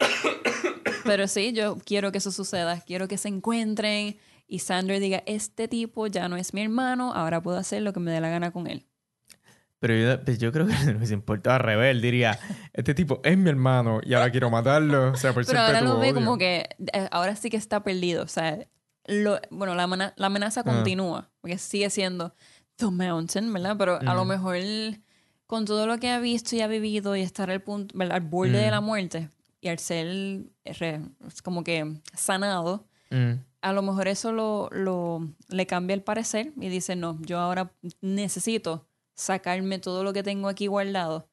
Pero 1.04 1.26
sí, 1.28 1.52
yo 1.52 1.76
quiero 1.84 2.12
que 2.12 2.18
eso 2.18 2.30
suceda. 2.30 2.80
Quiero 2.86 3.08
que 3.08 3.18
se 3.18 3.28
encuentren 3.28 4.16
y 4.46 4.58
Sandra 4.60 4.98
diga, 4.98 5.22
este 5.26 5.68
tipo 5.68 6.06
ya 6.06 6.28
no 6.28 6.36
es 6.36 6.54
mi 6.54 6.62
hermano, 6.62 7.12
ahora 7.14 7.42
puedo 7.42 7.58
hacer 7.58 7.82
lo 7.82 7.92
que 7.92 8.00
me 8.00 8.10
dé 8.12 8.20
la 8.20 8.28
gana 8.28 8.52
con 8.52 8.66
él. 8.66 8.86
Pero 9.80 9.94
yo, 9.96 10.24
pues 10.24 10.38
yo 10.38 10.50
creo 10.52 10.66
que 10.66 10.72
no 10.92 10.98
les 11.00 11.10
importa 11.10 11.56
al 11.56 11.60
revés. 11.60 11.90
Él 11.90 12.00
diría, 12.00 12.38
este 12.72 12.94
tipo 12.94 13.20
es 13.22 13.36
mi 13.36 13.50
hermano 13.50 14.00
y 14.02 14.14
ahora 14.14 14.30
quiero 14.30 14.48
matarlo. 14.50 15.10
O 15.12 15.16
sea, 15.16 15.32
por 15.34 15.44
Pero 15.44 15.60
ahora 15.60 15.80
lo 15.82 15.98
ve 15.98 16.06
odio. 16.12 16.14
como 16.14 16.38
que 16.38 16.68
eh, 16.92 17.08
ahora 17.10 17.36
sí 17.36 17.50
que 17.50 17.56
está 17.58 17.82
perdido. 17.82 18.22
O 18.22 18.28
sea, 18.28 18.58
lo- 19.06 19.40
bueno, 19.50 19.74
la, 19.74 19.86
la 20.16 20.26
amenaza 20.26 20.60
Ah. 20.60 20.64
continúa, 20.64 21.30
porque 21.42 21.58
sigue 21.58 21.90
siendo 21.90 22.34
The 22.76 22.86
Mountain, 22.86 23.52
¿verdad? 23.52 23.76
Pero 23.78 23.98
a 24.00 24.14
lo 24.14 24.24
mejor 24.24 24.56
con 25.46 25.64
todo 25.64 25.86
lo 25.86 25.98
que 25.98 26.10
ha 26.10 26.18
visto 26.18 26.56
y 26.56 26.60
ha 26.60 26.66
vivido 26.66 27.14
y 27.16 27.20
estar 27.20 27.50
al, 27.50 27.62
punto, 27.62 27.96
¿verdad? 27.96 28.16
al 28.16 28.22
borde 28.22 28.58
de 28.58 28.70
la 28.70 28.80
muerte 28.80 29.30
y 29.60 29.68
al 29.68 29.78
ser 29.78 30.44
re- 30.64 31.00
como 31.42 31.62
que 31.64 32.00
sanado, 32.14 32.86
Mm. 33.10 33.34
a 33.60 33.72
lo 33.72 33.82
mejor 33.82 34.08
eso 34.08 34.32
lo, 34.32 34.68
lo- 34.72 35.28
le 35.48 35.66
cambia 35.66 35.94
el 35.94 36.02
parecer 36.02 36.52
y 36.60 36.68
dice, 36.68 36.96
no, 36.96 37.18
yo 37.20 37.38
ahora 37.38 37.70
necesito 38.00 38.88
sacarme 39.14 39.78
todo 39.78 40.02
lo 40.02 40.12
que 40.12 40.22
tengo 40.24 40.48
aquí 40.48 40.66
guardado 40.66 41.28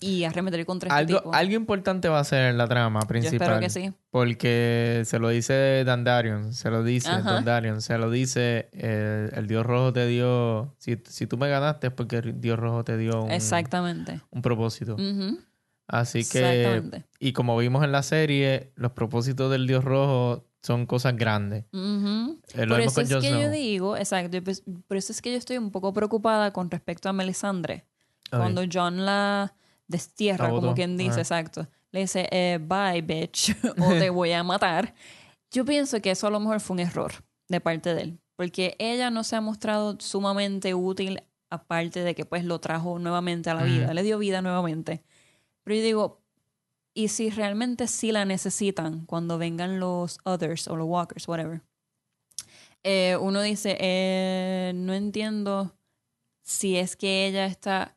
y 0.00 0.24
arremeter 0.24 0.64
contra 0.64 0.88
este 0.88 0.98
Algo, 1.12 1.18
tipo. 1.18 1.34
algo 1.34 1.54
importante 1.54 2.08
va 2.08 2.20
a 2.20 2.24
ser 2.24 2.50
en 2.50 2.58
la 2.58 2.66
trama 2.66 3.00
yo 3.02 3.06
principal. 3.06 3.42
espero 3.42 3.60
que 3.60 3.70
sí. 3.70 3.92
Porque 4.10 5.02
se 5.04 5.18
lo 5.18 5.28
dice 5.28 5.84
Dandarion, 5.84 6.54
se 6.54 6.70
lo 6.70 6.82
dice 6.82 7.10
Ajá. 7.10 7.34
Dandarion, 7.34 7.82
se 7.82 7.98
lo 7.98 8.10
dice 8.10 8.68
eh, 8.72 9.30
el 9.34 9.46
Dios 9.46 9.64
Rojo 9.66 9.92
te 9.92 10.06
dio, 10.06 10.74
si, 10.78 10.98
si 11.06 11.26
tú 11.26 11.36
me 11.36 11.48
ganaste 11.48 11.88
es 11.88 11.92
porque 11.92 12.16
el 12.16 12.40
Dios 12.40 12.58
Rojo 12.58 12.82
te 12.82 12.96
dio 12.96 13.22
un, 13.22 13.30
Exactamente. 13.30 14.20
un 14.30 14.42
propósito. 14.42 14.96
Así 15.86 16.24
que, 16.24 16.62
Exactamente. 16.62 17.04
y 17.18 17.32
como 17.32 17.56
vimos 17.58 17.84
en 17.84 17.92
la 17.92 18.02
serie, 18.02 18.72
los 18.76 18.92
propósitos 18.92 19.50
del 19.50 19.66
Dios 19.66 19.84
Rojo 19.84 20.46
son 20.62 20.86
cosas 20.86 21.16
grandes. 21.16 21.64
Eh, 21.72 22.66
lo 22.66 22.74
Por 22.74 22.80
eso 22.80 23.00
es 23.00 23.08
que 23.08 23.30
yo 23.30 23.50
digo, 23.50 23.96
exacto, 23.96 24.42
pues, 24.42 24.62
por 24.86 24.96
eso 24.96 25.12
es 25.12 25.20
que 25.20 25.32
yo 25.32 25.36
estoy 25.38 25.58
un 25.58 25.70
poco 25.70 25.92
preocupada 25.92 26.52
con 26.52 26.70
respecto 26.70 27.08
a 27.08 27.12
Melisandre. 27.12 27.84
Cuando 28.30 28.62
John 28.72 29.04
la 29.04 29.52
destierra, 29.90 30.50
como 30.50 30.74
quien 30.74 30.96
dice, 30.96 31.10
Ajá. 31.10 31.20
exacto. 31.20 31.68
Le 31.90 32.00
dice, 32.00 32.28
eh, 32.30 32.58
bye, 32.60 33.02
bitch, 33.02 33.56
o 33.78 33.88
te 33.90 34.08
voy 34.10 34.32
a 34.32 34.42
matar. 34.42 34.94
Yo 35.50 35.64
pienso 35.64 36.00
que 36.00 36.12
eso 36.12 36.28
a 36.28 36.30
lo 36.30 36.40
mejor 36.40 36.60
fue 36.60 36.74
un 36.74 36.80
error 36.80 37.12
de 37.48 37.60
parte 37.60 37.94
de 37.94 38.02
él, 38.02 38.20
porque 38.36 38.76
ella 38.78 39.10
no 39.10 39.24
se 39.24 39.36
ha 39.36 39.40
mostrado 39.40 39.96
sumamente 39.98 40.74
útil, 40.74 41.22
aparte 41.50 42.04
de 42.04 42.14
que 42.14 42.24
pues 42.24 42.44
lo 42.44 42.60
trajo 42.60 43.00
nuevamente 43.00 43.50
a 43.50 43.54
la 43.54 43.64
vida, 43.64 43.92
le 43.92 44.04
dio 44.04 44.18
vida 44.18 44.40
nuevamente. 44.40 45.02
Pero 45.64 45.76
yo 45.76 45.82
digo, 45.82 46.22
¿y 46.94 47.08
si 47.08 47.30
realmente 47.30 47.88
sí 47.88 48.12
la 48.12 48.24
necesitan 48.24 49.04
cuando 49.06 49.36
vengan 49.36 49.80
los 49.80 50.18
others 50.22 50.68
o 50.68 50.76
los 50.76 50.86
walkers, 50.86 51.26
whatever? 51.26 51.62
Eh, 52.84 53.16
uno 53.20 53.42
dice, 53.42 53.76
eh, 53.80 54.72
no 54.76 54.94
entiendo 54.94 55.74
si 56.42 56.76
es 56.76 56.94
que 56.94 57.26
ella 57.26 57.46
está 57.46 57.96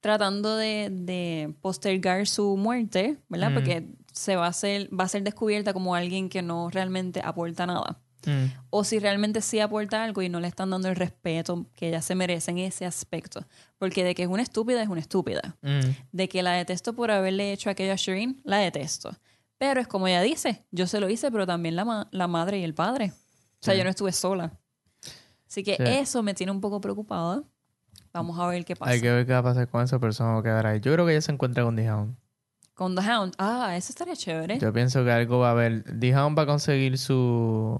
tratando 0.00 0.56
de, 0.56 0.88
de 0.90 1.54
postergar 1.60 2.26
su 2.26 2.56
muerte, 2.56 3.18
¿verdad? 3.28 3.50
Mm. 3.50 3.54
Porque 3.54 3.86
se 4.12 4.36
va 4.36 4.46
a 4.46 4.52
ser, 4.52 4.88
va 4.98 5.04
a 5.04 5.08
ser 5.08 5.22
descubierta 5.22 5.72
como 5.72 5.94
alguien 5.94 6.28
que 6.28 6.42
no 6.42 6.70
realmente 6.70 7.20
aporta 7.24 7.66
nada. 7.66 8.00
Mm. 8.26 8.46
O 8.70 8.82
si 8.84 8.98
realmente 8.98 9.40
sí 9.40 9.60
aporta 9.60 10.02
algo 10.02 10.22
y 10.22 10.28
no 10.28 10.40
le 10.40 10.48
están 10.48 10.70
dando 10.70 10.88
el 10.88 10.96
respeto 10.96 11.66
que 11.74 11.88
ella 11.88 12.02
se 12.02 12.14
merece 12.14 12.50
en 12.50 12.58
ese 12.58 12.84
aspecto. 12.84 13.44
Porque 13.78 14.02
de 14.04 14.14
que 14.14 14.22
es 14.24 14.28
una 14.28 14.42
estúpida, 14.42 14.82
es 14.82 14.88
una 14.88 15.00
estúpida. 15.00 15.56
Mm. 15.62 15.80
De 16.12 16.28
que 16.28 16.42
la 16.42 16.52
detesto 16.52 16.92
por 16.94 17.10
haberle 17.10 17.52
hecho 17.52 17.70
aquello 17.70 17.92
a 17.92 17.96
Shireen, 17.96 18.40
la 18.44 18.58
detesto. 18.58 19.16
Pero 19.56 19.80
es 19.80 19.88
como 19.88 20.06
ella 20.08 20.22
dice, 20.22 20.64
yo 20.70 20.86
se 20.86 21.00
lo 21.00 21.08
hice, 21.08 21.30
pero 21.32 21.46
también 21.46 21.74
la, 21.76 21.84
ma- 21.84 22.08
la 22.12 22.26
madre 22.28 22.58
y 22.58 22.64
el 22.64 22.74
padre. 22.74 23.12
O 23.60 23.64
sea, 23.64 23.74
Sí. 23.74 23.78
yo 23.78 23.84
no 23.84 23.90
estuve 23.90 24.12
sola. 24.12 24.52
Así 25.48 25.62
que 25.64 25.76
Sí. 25.76 25.82
eso 25.84 26.22
me 26.22 26.34
tiene 26.34 26.52
un 26.52 26.60
poco 26.60 26.80
preocupada. 26.80 27.42
Vamos 28.12 28.38
a 28.38 28.46
ver 28.48 28.64
qué 28.64 28.74
pasa. 28.76 28.92
Hay 28.92 29.00
que 29.00 29.10
ver 29.10 29.26
qué 29.26 29.32
va 29.32 29.38
a 29.38 29.42
pasar 29.42 29.68
con 29.68 29.82
esa 29.82 29.98
persona 29.98 30.36
o 30.38 30.42
quedará 30.42 30.70
ahí. 30.70 30.80
Yo 30.80 30.92
creo 30.92 31.04
que 31.06 31.12
ella 31.12 31.20
se 31.20 31.32
encuentra 31.32 31.62
con 31.64 31.76
D-Hound. 31.76 32.16
Con 32.74 32.94
The 32.94 33.02
Hound. 33.02 33.34
Ah, 33.38 33.74
eso 33.76 33.90
estaría 33.90 34.14
chévere. 34.16 34.58
Yo 34.58 34.72
pienso 34.72 35.04
que 35.04 35.10
algo 35.12 35.38
va 35.40 35.48
a 35.48 35.52
haber. 35.52 35.84
D-Hound 35.84 36.38
va 36.38 36.42
a 36.42 36.46
conseguir 36.46 36.96
su, 36.98 37.78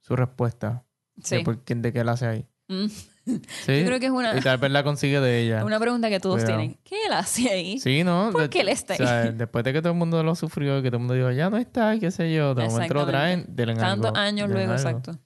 su 0.00 0.16
respuesta 0.16 0.84
sí. 1.22 1.36
de, 1.36 1.44
por 1.44 1.58
qué, 1.64 1.74
de 1.74 1.92
qué 1.92 2.00
él 2.00 2.08
hace 2.08 2.26
ahí. 2.26 2.46
Mm. 2.68 2.86
¿Sí? 3.24 3.78
Yo 3.80 3.86
creo 3.86 4.00
que 4.00 4.06
es 4.06 4.10
una, 4.12 4.36
Y 4.36 4.40
tal 4.40 4.58
vez 4.58 4.70
la 4.72 4.82
consigue 4.82 5.20
de 5.20 5.42
ella. 5.42 5.64
una 5.64 5.78
pregunta 5.78 6.08
que 6.08 6.18
todos 6.18 6.42
Cuidado. 6.42 6.58
tienen. 6.58 6.78
¿Qué 6.82 6.96
él 7.06 7.12
hace 7.12 7.48
ahí? 7.50 7.78
Sí, 7.78 8.02
¿no? 8.02 8.30
¿Por 8.32 8.42
De- 8.42 8.50
qué 8.50 8.62
él 8.62 8.68
está 8.68 8.94
o 8.94 8.96
sea, 8.96 9.22
ahí? 9.22 9.32
después 9.32 9.64
de 9.64 9.72
que 9.72 9.80
todo 9.80 9.92
el 9.92 9.98
mundo 9.98 10.22
lo 10.24 10.34
sufrió 10.34 10.78
y 10.78 10.82
que 10.82 10.88
todo 10.90 10.96
el 10.96 11.00
mundo 11.02 11.14
dijo, 11.14 11.30
ya 11.30 11.48
no 11.48 11.56
está, 11.56 11.96
qué 12.00 12.10
sé 12.10 12.32
yo, 12.34 12.54
de 12.56 12.64
momento 12.68 12.94
lo 12.94 13.06
traen, 13.06 13.44
denle 13.48 13.76
Tantos 13.76 14.12
años 14.16 14.48
luego, 14.50 14.72
algo. 14.72 14.88
exacto. 14.88 15.18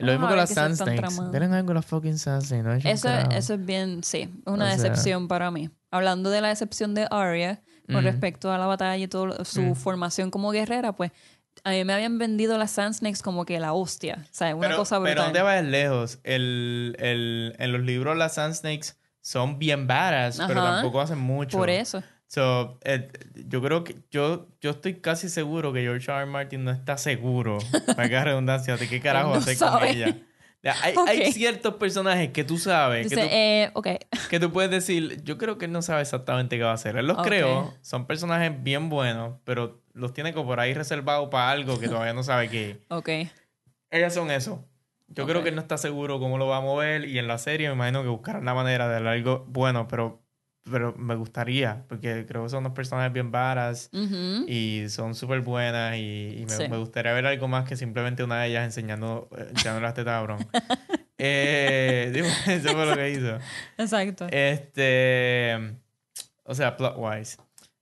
Lo 0.00 0.12
mismo 0.12 0.28
con 0.28 0.36
las 0.36 0.50
Sand 0.50 0.76
Snakes. 0.76 1.14
Denle 1.30 1.56
algo 1.56 1.70
a 1.72 1.74
las 1.74 1.86
fucking 1.86 2.18
Sand 2.18 2.42
Snakes. 2.42 2.62
No 2.84 2.90
Eso, 2.90 3.08
eso 3.30 3.54
es 3.54 3.64
bien, 3.64 4.02
sí, 4.02 4.22
es 4.22 4.28
una 4.46 4.64
O 4.64 4.68
sea- 4.68 4.76
decepción 4.76 5.28
para 5.28 5.50
mí. 5.50 5.70
Hablando 5.90 6.30
de 6.30 6.40
la 6.40 6.48
decepción 6.48 6.94
de 6.94 7.06
Arya 7.10 7.62
con 7.86 7.96
Ujú. 7.96 8.04
respecto 8.04 8.52
a 8.52 8.58
la 8.58 8.66
batalla 8.66 8.96
y 9.02 9.08
toda 9.08 9.44
su 9.44 9.62
Mm. 9.62 9.74
formación 9.74 10.30
como 10.30 10.50
guerrera, 10.52 10.92
pues 10.92 11.10
a 11.64 11.70
mí 11.70 11.84
me 11.84 11.92
habían 11.92 12.16
vendido 12.18 12.56
las 12.58 12.70
Sand 12.70 12.94
Snakes 12.94 13.20
como 13.22 13.44
que 13.44 13.58
la 13.60 13.72
hostia. 13.72 14.18
O 14.24 14.28
sea, 14.30 14.54
una 14.54 14.68
pero, 14.68 14.78
cosa 14.78 14.96
pero 15.02 15.06
brutal. 15.22 15.26
no 15.28 15.32
te 15.32 15.42
vayas 15.42 15.64
lejos. 15.66 16.18
El, 16.24 16.96
el, 17.00 17.54
en 17.58 17.72
los 17.72 17.82
libros 17.82 18.16
las 18.16 18.34
Sand 18.34 18.54
Snakes 18.54 18.94
son 19.20 19.58
bien 19.58 19.86
baratas, 19.86 20.40
pero 20.46 20.62
tampoco 20.62 21.00
hacen 21.00 21.18
mucho. 21.18 21.58
Por 21.58 21.68
eso. 21.68 22.02
So, 22.30 22.78
eh, 22.84 23.10
yo 23.48 23.60
creo 23.60 23.82
que 23.82 23.96
yo, 24.12 24.46
yo 24.60 24.70
estoy 24.70 25.00
casi 25.00 25.28
seguro 25.28 25.72
que 25.72 25.80
George 25.80 26.08
R. 26.12 26.20
R. 26.20 26.26
Martin 26.30 26.62
no 26.62 26.70
está 26.70 26.96
seguro, 26.96 27.58
para 27.96 28.08
que 28.08 28.22
redundancia, 28.24 28.76
de 28.76 28.88
qué 28.88 29.00
carajo 29.00 29.30
No 29.30 29.34
hacer 29.34 29.56
sabe. 29.56 29.88
con 29.88 29.96
ella. 29.96 30.16
Hay, 30.82 30.94
hay 31.08 31.32
ciertos 31.32 31.74
personajes 31.74 32.30
que 32.30 32.44
tú 32.44 32.56
sabes, 32.56 33.08
que 33.08 33.16
tú, 33.16 33.22
eh, 33.28 33.72
que 34.30 34.38
tú 34.38 34.52
puedes 34.52 34.70
decir, 34.70 35.20
yo 35.24 35.38
creo 35.38 35.58
que 35.58 35.64
él 35.64 35.72
no 35.72 35.82
sabe 35.82 36.02
exactamente 36.02 36.56
qué 36.56 36.62
va 36.62 36.70
a 36.70 36.74
hacer. 36.74 36.96
Él 36.96 37.08
los 37.08 37.18
Ok. 37.18 37.24
creó, 37.24 37.74
son 37.80 38.06
personajes 38.06 38.62
bien 38.62 38.90
buenos, 38.90 39.38
pero 39.44 39.82
los 39.92 40.12
tiene 40.12 40.32
como 40.32 40.46
por 40.50 40.60
ahí 40.60 40.72
reservados 40.72 41.30
para 41.30 41.50
algo 41.50 41.80
que 41.80 41.88
todavía 41.88 42.12
no 42.12 42.22
sabe 42.22 42.48
qué. 42.48 42.78
Ok. 42.90 43.08
Ellas 43.90 44.14
son 44.14 44.30
eso. 44.30 44.64
Yo 45.08 45.26
creo 45.26 45.42
que 45.42 45.48
él 45.48 45.56
no 45.56 45.62
está 45.62 45.78
seguro 45.78 46.20
cómo 46.20 46.38
lo 46.38 46.46
va 46.46 46.58
a 46.58 46.60
mover 46.60 47.06
y 47.06 47.18
en 47.18 47.26
la 47.26 47.38
serie 47.38 47.66
me 47.70 47.74
imagino 47.74 48.02
que 48.04 48.08
buscarán 48.08 48.44
la 48.44 48.54
manera 48.54 48.86
de 48.86 48.92
darle 48.92 49.08
algo 49.10 49.44
bueno, 49.48 49.88
pero, 49.88 50.22
pero 50.70 50.94
me 50.96 51.14
gustaría, 51.14 51.84
porque 51.88 52.26
creo 52.26 52.42
que 52.44 52.50
son 52.50 52.60
unos 52.60 52.72
personajes 52.74 53.12
bien 53.12 53.30
varas 53.30 53.88
y 54.46 54.84
son 54.88 55.14
súper 55.14 55.40
buenas 55.40 55.96
y, 55.96 56.36
y 56.38 56.44
me, 56.46 56.50
Sí. 56.52 56.68
me 56.68 56.76
gustaría 56.76 57.12
ver 57.12 57.26
algo 57.26 57.48
más 57.48 57.68
que 57.68 57.76
simplemente 57.76 58.22
una 58.24 58.42
de 58.42 58.48
ellas 58.48 58.64
enseñando, 58.64 59.28
eh, 59.36 59.46
enseñando 59.50 59.80
las 59.80 59.94
tetas 59.94 60.14
a 60.14 60.22
Bron. 60.22 60.38
eh, 61.18 62.12
eso 62.46 62.68
fue 62.72 62.86
lo 62.86 62.94
que 62.94 63.10
hizo. 63.10 63.38
Exacto. 63.78 64.26
Este, 64.30 65.76
o 66.44 66.54
sea, 66.54 66.76
plot 66.76 66.94
wise. 66.98 67.36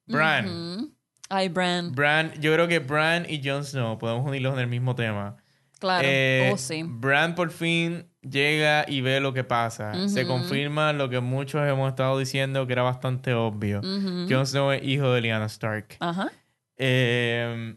Bran. 0.06 0.46
Ujú. 0.48 0.94
Ay, 1.30 1.48
Bran. 1.48 1.92
Bran, 1.94 2.32
yo 2.40 2.52
creo 2.54 2.68
que 2.68 2.78
Bran 2.78 3.26
y 3.28 3.42
Jon 3.46 3.64
Snow 3.64 3.98
podemos 3.98 4.26
unirlos 4.26 4.54
en 4.54 4.60
el 4.60 4.66
mismo 4.68 4.94
tema. 4.94 5.36
Claro. 5.78 6.06
Eh, 6.10 6.50
oh, 6.52 6.56
sí. 6.58 6.82
Bran 6.84 7.34
por 7.34 7.50
fin 7.50 8.07
llega 8.30 8.84
y 8.88 9.00
ve 9.00 9.20
lo 9.20 9.32
que 9.32 9.44
pasa. 9.44 10.08
Se 10.08 10.26
confirma 10.26 10.92
lo 10.92 11.08
que 11.08 11.20
muchos 11.20 11.66
hemos 11.66 11.88
estado 11.88 12.18
diciendo 12.18 12.66
que 12.66 12.72
era 12.72 12.82
bastante 12.82 13.34
obvio. 13.34 13.80
Ujú. 13.80 14.26
Jon 14.28 14.46
Snow 14.46 14.72
es 14.72 14.82
hijo 14.84 15.12
de 15.12 15.20
Lyanna 15.20 15.46
Stark. 15.46 15.96
Ajá. 16.00 16.30
Eh, 16.76 17.76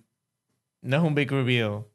no 0.81 0.97
es 0.97 1.03
un 1.03 1.15
big 1.15 1.31
reveal. 1.31 1.85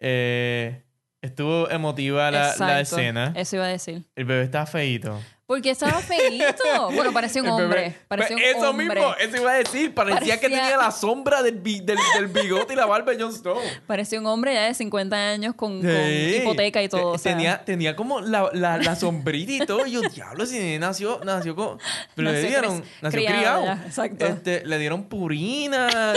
Eh, 0.00 0.82
estuvo 1.20 1.68
emotiva 1.70 2.30
la, 2.30 2.54
la 2.58 2.80
escena. 2.80 3.32
Eso 3.34 3.56
iba 3.56 3.64
a 3.64 3.68
decir. 3.68 4.04
El 4.14 4.24
bebé 4.24 4.42
está 4.44 4.66
feíto. 4.66 5.18
Porque 5.48 5.70
estaba 5.70 5.94
feito. 6.00 6.90
Bueno, 6.94 7.10
parecía 7.10 7.42
un 7.42 7.48
hombre. 7.48 7.96
Parecía 8.06 8.36
un 8.36 8.42
Pues 8.42 8.54
eso 8.58 8.68
hombre. 8.68 8.86
mismo, 9.00 9.14
eso 9.18 9.36
iba 9.38 9.50
a 9.52 9.54
decir. 9.54 9.94
Parecía, 9.94 10.38
que 10.38 10.46
tenía 10.50 10.76
la 10.76 10.90
sombra 10.90 11.42
del, 11.42 11.54
bi- 11.56 11.80
del, 11.80 11.96
del 12.16 12.26
bigote 12.26 12.74
y 12.74 12.76
la 12.76 12.84
barba 12.84 13.12
de 13.12 13.22
Jon 13.22 13.32
Snow. 13.32 13.56
Parecía 13.86 14.20
un 14.20 14.26
hombre 14.26 14.52
ya 14.52 14.64
de 14.66 14.74
50 14.74 15.16
años 15.16 15.54
con, 15.54 15.78
hipoteca 15.78 16.82
y 16.82 16.90
todo. 16.90 17.00
Te- 17.00 17.06
o 17.14 17.18
sea. 17.18 17.32
tenía, 17.32 17.64
tenía 17.64 17.96
como 17.96 18.20
la, 18.20 18.50
la, 18.52 18.76
la 18.76 18.94
sombrita 18.94 19.52
y 19.52 19.60
todo. 19.66 19.86
Y 19.86 19.92
yo, 19.92 20.02
diablo, 20.02 20.44
si 20.44 20.78
nació, 20.78 21.18
nació 21.24 21.56
con. 21.56 21.78
Pero 22.14 22.30
le 22.30 22.42
dieron, 22.42 22.84
nació 23.00 23.20
criado 23.24 23.62
criado. 23.62 23.80
exacto. 23.86 24.26
Este, 24.26 24.66
le 24.66 24.78
dieron 24.78 25.04
purina. 25.04 26.12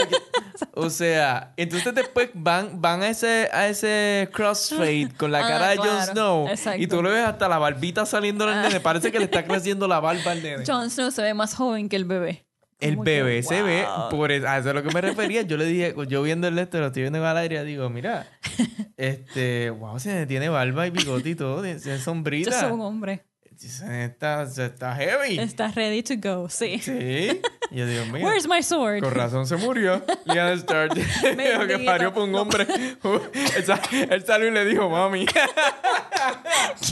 o 0.74 0.90
sea, 0.90 1.54
entonces 1.56 1.94
después 1.94 2.28
van, 2.34 2.82
van 2.82 3.02
a 3.02 3.08
ese, 3.08 3.48
a 3.50 3.66
ese 3.66 4.28
crossfade 4.30 5.08
con 5.16 5.32
la 5.32 5.38
Ah, 5.38 5.48
cara 5.48 5.68
de 5.70 5.76
Jon. 5.78 6.02
Snow. 6.06 6.48
Exacto. 6.50 6.82
Y 6.82 6.86
tú 6.86 7.02
le 7.02 7.08
ves 7.08 7.24
hasta 7.26 7.48
la 7.48 7.56
barbita 7.56 8.04
saliendo 8.04 8.44
al 8.46 8.60
nene. 8.60 8.78
Parece 8.78 9.10
que 9.10 9.21
le 9.22 9.24
está 9.26 9.44
creciendo 9.44 9.88
la 9.88 10.00
barba 10.00 10.32
al 10.32 10.42
nene. 10.42 10.64
Jon 10.66 10.90
Snow 10.90 11.10
se 11.10 11.22
ve 11.22 11.34
más 11.34 11.54
joven 11.54 11.88
que 11.88 11.96
el 11.96 12.04
bebé. 12.04 12.46
El 12.80 12.94
Como 12.94 13.04
que, 13.04 13.22
bebé 13.22 13.42
se 13.44 13.62
ve, 13.62 13.84
por 14.10 14.32
eso, 14.32 14.48
a 14.48 14.58
eso 14.58 14.70
es 14.70 14.74
lo 14.74 14.82
que 14.82 14.92
me 14.92 15.00
refería. 15.00 15.42
Yo 15.42 15.56
le 15.56 15.66
dije, 15.66 15.94
yo 16.08 16.20
viendo 16.22 16.48
el 16.48 16.58
esto, 16.58 16.80
lo 16.80 16.86
estoy 16.88 17.02
viendo 17.02 17.24
al 17.24 17.36
aire, 17.36 17.62
digo, 17.62 17.88
mira, 17.90 18.26
este, 18.96 19.70
wow, 19.70 20.00
se 20.00 20.26
tiene 20.26 20.48
barba 20.48 20.86
y 20.88 20.90
bigote 20.90 21.30
y 21.30 21.34
todo, 21.36 21.62
tiene 21.62 21.78
tiene 21.78 21.98
Yo 21.98 22.04
sombrita. 22.04 22.60
soy 22.60 22.72
un 22.72 22.80
hombre. 22.80 23.24
Está, 23.66 24.42
está 24.42 24.94
heavy. 24.94 25.38
Está 25.38 25.68
ready 25.68 26.02
to 26.02 26.14
go, 26.16 26.48
sí. 26.48 26.78
Sí. 26.80 27.40
Y 27.70 27.76
yo 27.78 27.86
digo, 27.86 28.04
mira, 28.06 28.26
Where's 28.26 28.46
my 28.48 28.62
sword? 28.62 29.02
con 29.02 29.12
razón 29.12 29.46
se 29.46 29.56
murió. 29.56 30.02
Lyanna 30.24 30.52
Stark. 30.54 30.92
Que 31.68 31.78
parió 31.86 32.12
por 32.12 32.24
un 32.24 32.34
hombre. 32.34 32.66
él, 33.56 33.64
sa- 33.64 33.80
él 34.10 34.24
salió 34.26 34.48
y 34.48 34.50
le 34.50 34.64
dijo, 34.64 34.88
mami. 34.90 35.26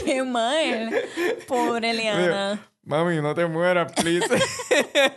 Qué 0.03 0.23
mal. 0.23 0.93
Pobre 1.47 1.93
Liana. 1.93 2.67
Mami, 2.83 3.17
no 3.21 3.35
te 3.35 3.45
mueras, 3.45 3.91
please. 3.93 4.25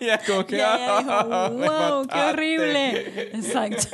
y 0.00 0.05
ella 0.05 0.20
como 0.26 0.44
que, 0.44 0.57
Y 0.57 0.59
ella 0.59 0.98
dijo, 0.98 1.11
"Ah, 1.11 1.48
wow, 1.48 1.59
qué 2.07 2.14
mataste". 2.14 2.20
horrible. 2.30 3.30
Exacto. 3.32 3.88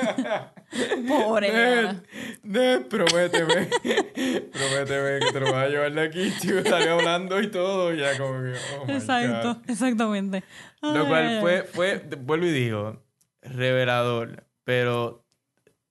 Pobre. 1.08 1.52
Ned, 1.52 1.96
Ned, 2.42 2.82
prométeme. 2.86 3.68
prométeme 4.52 5.18
que 5.26 5.32
te 5.32 5.40
lo 5.40 5.52
vas 5.52 5.66
a 5.66 5.68
llevar 5.68 5.92
de 5.92 6.00
aquí. 6.02 6.32
Chico, 6.40 6.58
hablando 6.74 7.40
y 7.40 7.48
todo. 7.50 7.92
Ya 7.94 8.16
como 8.18 8.40
que, 8.42 8.54
oh 8.80 8.86
my 8.86 8.92
Exacto, 8.94 9.54
God. 9.54 9.70
exactamente. 9.70 10.44
Lo 10.82 11.06
cual 11.08 11.38
fue, 11.40 11.62
fue, 11.64 12.02
vuelvo 12.20 12.46
y 12.46 12.52
digo, 12.52 13.02
revelador. 13.42 14.44
Pero 14.64 15.24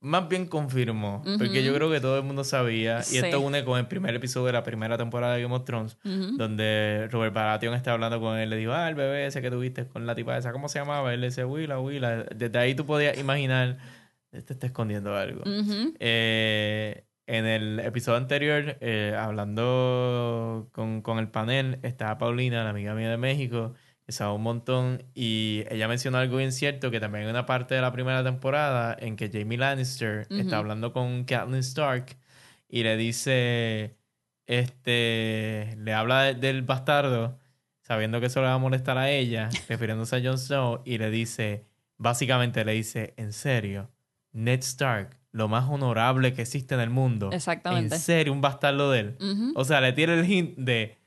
más 0.02 0.30
bien 0.30 0.46
confirmó. 0.48 1.22
Porque 1.38 1.62
yo 1.64 1.74
creo 1.74 1.92
que 1.92 2.00
todo 2.00 2.18
el 2.18 2.24
mundo 2.24 2.44
sabía. 2.46 3.00
Y 3.00 3.04
Sí. 3.04 3.18
esto 3.18 3.42
une 3.42 3.66
con 3.66 3.78
el 3.80 3.88
primer 3.88 4.16
episodio 4.16 4.48
de 4.48 4.54
la 4.54 4.64
primera 4.64 4.98
temporada 4.98 5.36
de 5.36 5.42
Game 5.42 5.54
of 5.54 5.66
Thrones. 5.66 5.98
Donde 6.04 7.10
Robert 7.12 7.34
Baratheon 7.34 7.74
está 7.74 7.92
hablando 7.94 8.20
con 8.22 8.38
él. 8.38 8.50
Le 8.50 8.56
dijo, 8.56 8.72
ah, 8.72 8.88
el 8.88 8.96
bebé 8.96 9.26
ese 9.26 9.42
que 9.42 9.52
tuviste 9.52 9.86
con 9.88 10.06
la 10.08 10.16
tipa 10.16 10.38
esa. 10.38 10.52
¿Cómo 10.54 10.70
se 10.70 10.80
llamaba? 10.80 11.14
Él 11.14 11.20
le 11.22 11.28
dice, 11.28 11.44
Willa, 11.44 11.80
Willa. 11.80 12.24
Desde 12.34 12.58
ahí 12.58 12.76
tú 12.76 12.86
podías 12.86 13.18
imaginar, 13.18 13.78
este 14.32 14.54
está 14.54 14.68
escondiendo 14.68 15.16
algo. 15.16 15.44
Eh, 16.00 17.04
en 17.28 17.46
el 17.46 17.80
episodio 17.82 18.18
anterior, 18.18 18.78
eh, 18.82 19.16
hablando 19.18 20.70
con, 20.72 21.02
con 21.02 21.20
el 21.20 21.30
panel, 21.30 21.80
estaba 21.84 22.18
Paulina, 22.18 22.64
la 22.64 22.72
amiga 22.72 22.96
mía 22.96 23.10
de 23.12 23.18
México, 23.18 23.74
que 24.06 24.12
sabe 24.12 24.34
un 24.34 24.42
montón, 24.42 25.04
y 25.14 25.64
ella 25.70 25.88
mencionó 25.88 26.18
algo 26.18 26.38
bien 26.38 26.52
cierto, 26.52 26.90
que 26.90 27.00
también 27.00 27.26
hay 27.26 27.30
una 27.30 27.46
parte 27.46 27.76
de 27.76 27.82
la 27.82 27.92
primera 27.92 28.24
temporada 28.24 28.98
en 29.00 29.16
que 29.16 29.30
Jamie 29.32 29.58
Lannister 29.60 30.26
está 30.32 30.58
hablando 30.58 30.92
con 30.94 31.24
Catelyn 31.26 31.60
Stark 31.60 32.18
y 32.68 32.82
le 32.82 32.98
dice, 32.98 33.96
este, 34.48 35.76
le 35.78 35.94
habla 35.94 36.24
de- 36.24 36.34
del 36.36 36.64
bastardo, 36.64 37.38
sabiendo 37.82 38.20
que 38.20 38.26
eso 38.28 38.42
le 38.42 38.48
va 38.48 38.54
a 38.54 38.58
molestar 38.58 38.98
a 38.98 39.12
ella, 39.12 39.50
refiriéndose 39.70 40.16
a 40.16 40.22
Jon 40.24 40.38
Snow, 40.40 40.82
y 40.86 40.98
le 40.98 41.12
dice, 41.12 41.66
básicamente 41.98 42.66
le 42.66 42.74
dice, 42.74 43.14
en 43.18 43.32
serio, 43.34 43.92
Ned 44.32 44.60
Stark, 44.60 45.18
lo 45.32 45.48
más 45.48 45.70
honorable 45.70 46.34
que 46.34 46.42
existe 46.42 46.76
en 46.76 46.82
el 46.82 46.90
mundo. 46.90 47.30
Exactamente. 47.32 47.96
En 47.96 48.02
serio, 48.02 48.34
un 48.34 48.42
bastardo 48.42 48.92
de 48.92 49.00
él. 49.00 49.18
O 49.56 49.66
sea, 49.66 49.82
le 49.82 49.94
tiene 49.94 50.14
el 50.14 50.30
hint 50.30 50.58
de, 50.58 50.98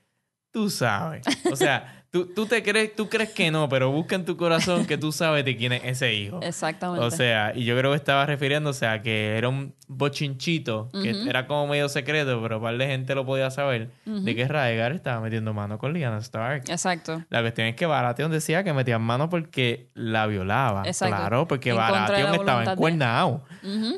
tú 0.51 0.69
sabes. 0.69 1.25
O 1.51 1.55
sea, 1.55 2.05
tú, 2.11 2.27
tú 2.33 2.45
te 2.45 2.63
crees, 2.63 2.95
tú 2.95 3.09
crees 3.09 3.31
que 3.31 3.51
no, 3.51 3.67
pero 3.67 3.91
busca 3.91 4.15
en 4.15 4.25
tu 4.25 4.37
corazón 4.37 4.85
que 4.85 4.97
tú 4.97 5.11
sabes 5.11 5.43
de 5.45 5.57
quién 5.57 5.73
es 5.73 5.81
ese 5.83 6.13
hijo. 6.13 6.39
Exactamente. 6.41 7.05
O 7.05 7.11
sea, 7.11 7.53
y 7.55 7.65
yo 7.65 7.77
creo 7.77 7.91
que 7.91 7.97
estaba 7.97 8.25
refiriéndose 8.25 8.85
a 8.85 9.01
que 9.01 9.37
era 9.37 9.49
un 9.49 9.75
bochinchito, 9.97 10.89
que 10.91 11.23
era 11.27 11.47
como 11.47 11.67
medio 11.67 11.89
secreto, 11.89 12.39
pero 12.41 12.61
par 12.61 12.77
de 12.77 12.87
gente 12.87 13.15
lo 13.15 13.25
podía 13.25 13.49
saber, 13.51 13.89
de 14.05 14.35
que 14.35 14.47
Raegar 14.47 14.91
estaba 14.93 15.19
metiendo 15.21 15.53
mano 15.53 15.77
con 15.77 15.93
Lyanna 15.93 16.17
Stark. 16.19 16.63
Exacto. 16.69 17.23
La 17.29 17.41
cuestión 17.41 17.67
es 17.67 17.75
que 17.75 17.85
Baratheon 17.85 18.31
decía 18.31 18.63
que 18.63 18.73
metían 18.73 19.01
mano 19.01 19.29
porque 19.29 19.87
la 19.93 20.27
violaba. 20.27 20.83
Exacto. 20.85 21.15
Claro, 21.15 21.47
porque 21.47 21.69
En 21.71 21.77
Baratheon 21.77 22.35
estaba 22.35 22.63
de- 22.65 22.71
encuernado. 22.71 23.43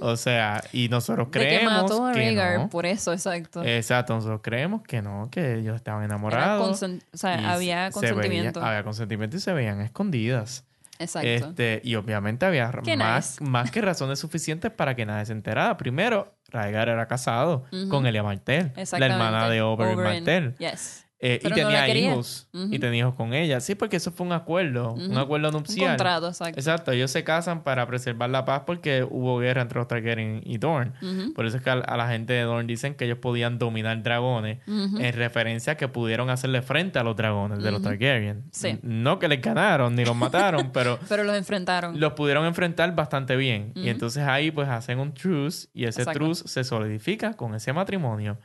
O 0.01 0.15
sea, 0.17 0.63
y 0.71 0.89
nosotros 0.89 1.27
De 1.31 1.39
que 1.39 1.39
creemos 1.47 1.73
mató 1.83 2.05
a 2.05 2.11
que 2.13 2.19
Rhaegar 2.19 2.59
no. 2.59 2.69
por 2.69 2.85
eso, 2.85 3.13
exacto. 3.13 3.63
Exacto, 3.63 4.13
nosotros 4.15 4.41
creemos 4.43 4.81
que 4.83 5.01
no, 5.01 5.29
que 5.31 5.55
ellos 5.59 5.75
estaban 5.75 6.03
enamorados. 6.03 6.81
consen- 6.81 7.01
o 7.13 7.17
sea, 7.17 7.33
había 7.51 7.91
se 7.91 7.99
veía- 7.99 8.13
consentimiento. 8.13 8.61
había 8.63 8.83
consentimiento 8.83 9.37
y 9.37 9.39
se 9.39 9.53
veían 9.53 9.81
escondidas. 9.81 10.65
Exacto. 10.99 11.27
Este, 11.27 11.81
y 11.83 11.95
obviamente 11.95 12.45
había 12.45 12.71
más, 12.97 13.41
nice. 13.41 13.43
más 13.49 13.71
que 13.71 13.81
razones 13.81 14.19
suficientes 14.19 14.71
para 14.71 14.95
que 14.95 15.05
nadie 15.05 15.25
se 15.25 15.33
enterara. 15.33 15.77
Primero, 15.77 16.35
Raegar 16.49 16.89
era 16.89 17.07
casado 17.07 17.65
con 17.89 18.05
Elia 18.05 18.23
Martell, 18.23 18.71
la 18.75 19.05
hermana 19.05 19.49
de 19.49 19.61
Oberyn. 19.61 19.97
Martell. 19.97 20.55
Yes. 20.57 21.04
Eh, 21.27 21.39
y 21.43 21.47
no 21.49 21.55
tenía 21.55 21.87
hijos. 21.95 22.47
Y 22.53 22.77
tenía 22.77 22.99
hijos 22.99 23.15
con 23.15 23.33
ella. 23.33 23.59
Sí, 23.59 23.73
porque 23.73 23.95
eso 23.97 24.11
fue 24.11 24.27
un 24.27 24.33
acuerdo. 24.33 24.93
Un 24.93 25.17
acuerdo 25.17 25.47
Un 25.49 25.53
nupcial. 25.55 25.89
contrato, 25.89 26.27
exacto. 26.27 26.59
Exacto. 26.59 26.91
Ellos 26.91 27.09
se 27.09 27.23
casan 27.23 27.63
para 27.63 27.87
preservar 27.87 28.29
la 28.29 28.45
paz 28.45 28.61
porque 28.67 29.03
hubo 29.09 29.39
guerra 29.39 29.63
entre 29.63 29.79
los 29.79 29.87
Targaryen 29.87 30.41
y 30.45 30.57
Dorne. 30.59 30.91
Por 31.33 31.47
eso 31.47 31.57
es 31.57 31.63
que 31.63 31.69
a, 31.71 31.73
a 31.73 31.97
la 31.97 32.07
gente 32.09 32.33
de 32.33 32.41
Dorne 32.43 32.67
dicen 32.67 32.93
que 32.93 33.05
ellos 33.05 33.17
podían 33.17 33.57
dominar 33.57 34.03
dragones 34.03 34.59
en 34.67 35.13
referencia 35.13 35.73
a 35.73 35.77
que 35.77 35.87
pudieron 35.87 36.29
hacerle 36.29 36.61
frente 36.61 36.99
a 36.99 37.03
los 37.03 37.15
dragones 37.15 37.63
de 37.63 37.71
los 37.71 37.81
Targaryen. 37.81 38.43
Sí. 38.51 38.77
No 38.83 39.17
que 39.17 39.27
les 39.27 39.41
ganaron 39.41 39.95
ni 39.95 40.05
los 40.05 40.15
mataron, 40.15 40.69
pero 40.73 40.99
Pero 41.09 41.23
los 41.23 41.35
enfrentaron. 41.35 41.99
los 41.99 42.13
pudieron 42.13 42.45
enfrentar 42.45 42.93
bastante 42.93 43.35
bien. 43.35 43.71
Y 43.75 43.89
entonces 43.89 44.23
ahí 44.23 44.51
pues 44.51 44.69
hacen 44.69 44.99
un 44.99 45.13
truce 45.13 45.69
y 45.73 45.85
ese 45.85 46.01
Exacto. 46.01 46.19
truce 46.19 46.47
se 46.47 46.63
solidifica 46.63 47.33
con 47.33 47.55
ese 47.55 47.73
matrimonio. 47.73 48.37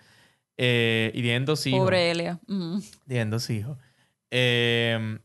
Eh, 0.62 1.10
y 1.14 1.22
tienen 1.22 1.46
dos 1.46 1.66
hijos. 1.66 1.80
Pobre 1.80 2.10
Elia. 2.10 2.38
Ujú. 2.46 2.82
Tienen 3.08 3.30
dos 3.30 3.48
hijos. 3.48 3.78
Eh, 4.30 5.18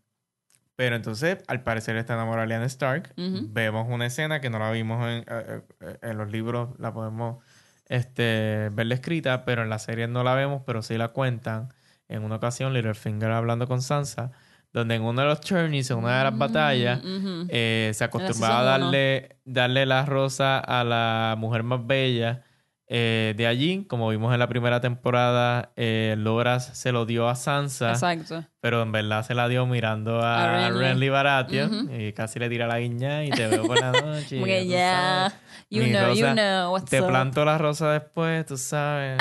pero 0.77 0.95
entonces, 0.95 1.39
al 1.47 1.61
parecer, 1.63 1.97
está 1.97 2.13
enamorada 2.13 2.59
de 2.59 2.65
Stark. 2.65 3.13
Vemos 3.17 3.87
una 3.89 4.05
escena 4.05 4.39
que 4.39 4.49
no 4.49 4.59
la 4.59 4.71
vimos 4.71 5.05
en, 5.05 5.25
eh, 5.27 5.61
eh, 5.81 5.97
en 6.01 6.17
los 6.17 6.31
libros, 6.31 6.69
la 6.79 6.93
podemos 6.93 7.43
este, 7.87 8.69
verla 8.71 8.95
escrita, 8.95 9.43
pero 9.43 9.63
en 9.63 9.69
la 9.69 9.79
serie 9.79 10.07
no 10.07 10.23
la 10.23 10.35
vemos, 10.35 10.63
pero 10.65 10.81
sí 10.81 10.97
la 10.97 11.09
cuentan. 11.09 11.73
En 12.07 12.23
una 12.23 12.35
ocasión, 12.35 12.73
Littlefinger 12.73 13.31
hablando 13.31 13.67
con 13.67 13.81
Sansa, 13.81 14.31
donde 14.71 14.95
en 14.95 15.01
uno 15.01 15.21
de 15.21 15.27
los 15.27 15.41
tourneys, 15.41 15.89
en 15.91 15.97
una 15.97 16.17
de 16.17 16.23
las 16.25 16.37
batallas, 16.37 17.01
eh, 17.49 17.91
se 17.93 18.03
acostumbraba 18.05 18.61
a 18.61 18.63
darle, 18.63 19.37
darle 19.43 19.85
la 19.85 20.05
rosa 20.05 20.59
a 20.59 20.83
la 20.83 21.35
mujer 21.37 21.63
más 21.63 21.85
bella 21.85 22.43
eh, 22.87 23.33
de 23.35 23.47
allí. 23.47 23.85
Como 23.87 24.09
vimos 24.09 24.33
en 24.33 24.39
la 24.39 24.47
primera 24.47 24.79
temporada, 24.81 25.71
eh, 25.75 26.15
Loras 26.17 26.77
se 26.77 26.91
lo 26.91 27.05
dio 27.05 27.27
a 27.29 27.35
Sansa, 27.35 27.91
Exacto. 27.91 28.45
pero 28.61 28.81
en 28.83 28.91
verdad 28.91 29.25
se 29.25 29.33
la 29.35 29.47
dio 29.47 29.65
mirando 29.65 30.21
a, 30.21 30.43
A 30.65 30.69
Renly. 30.69 30.79
Renly 30.83 31.09
Baratheon 31.09 31.85
Ujú. 31.85 31.93
y 31.95 32.13
casi 32.13 32.39
le 32.39 32.49
tira 32.49 32.67
la 32.67 32.79
guiña 32.79 33.23
y 33.23 33.29
te 33.31 33.47
veo 33.47 33.63
por 33.65 33.79
la 33.79 33.91
noche. 34.01 34.35
Como 34.35 34.45
que 34.45 34.61
tú 34.63 34.69
ya. 34.69 35.33
You 35.71 35.81
Mi 35.81 35.89
know, 35.89 36.13
you 36.13 36.23
rosa, 36.25 36.33
know 36.35 36.71
what's 36.73 36.89
Te 36.91 37.01
up. 37.01 37.07
planto 37.07 37.43
la 37.43 37.57
rosa 37.57 37.91
después, 37.91 38.45
tú 38.45 38.55
sabes. 38.57 39.17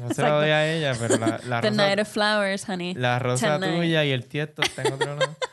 No 0.00 0.12
se 0.12 0.22
la 0.22 0.30
doy 0.30 0.50
a 0.50 0.66
ella, 0.72 0.94
pero 0.98 1.16
la, 1.16 1.38
la 1.46 1.60
The 1.60 1.70
rosa, 1.70 1.86
night 1.86 2.00
of 2.00 2.08
flowers, 2.08 2.68
honey. 2.68 2.94
la 2.94 3.18
rosa 3.20 3.58
Tonight. 3.60 3.76
tuya 3.76 4.04
y 4.04 4.10
el 4.10 4.26
tiesto 4.26 4.62
está 4.62 4.82
en 4.82 4.92
otro 4.94 5.14
lado. 5.16 5.36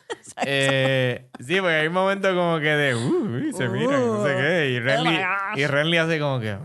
Eh, 0.45 1.29
sí, 1.39 1.55
porque 1.59 1.75
hay 1.75 1.87
un 1.87 1.93
momento 1.93 2.29
como 2.35 2.59
que 2.59 2.65
de 2.69 2.93
uh, 2.95 3.57
se 3.57 3.67
miran, 3.69 4.05
no 4.05 4.23
sé 4.23 4.35
qué. 4.35 4.69
Y 4.71 4.79
Renly, 4.79 5.09
Oh 5.15 5.19
gosh. 5.51 5.59
y 5.59 5.65
Renly 5.65 5.97
hace 5.97 6.19
como 6.19 6.39
que. 6.39 6.55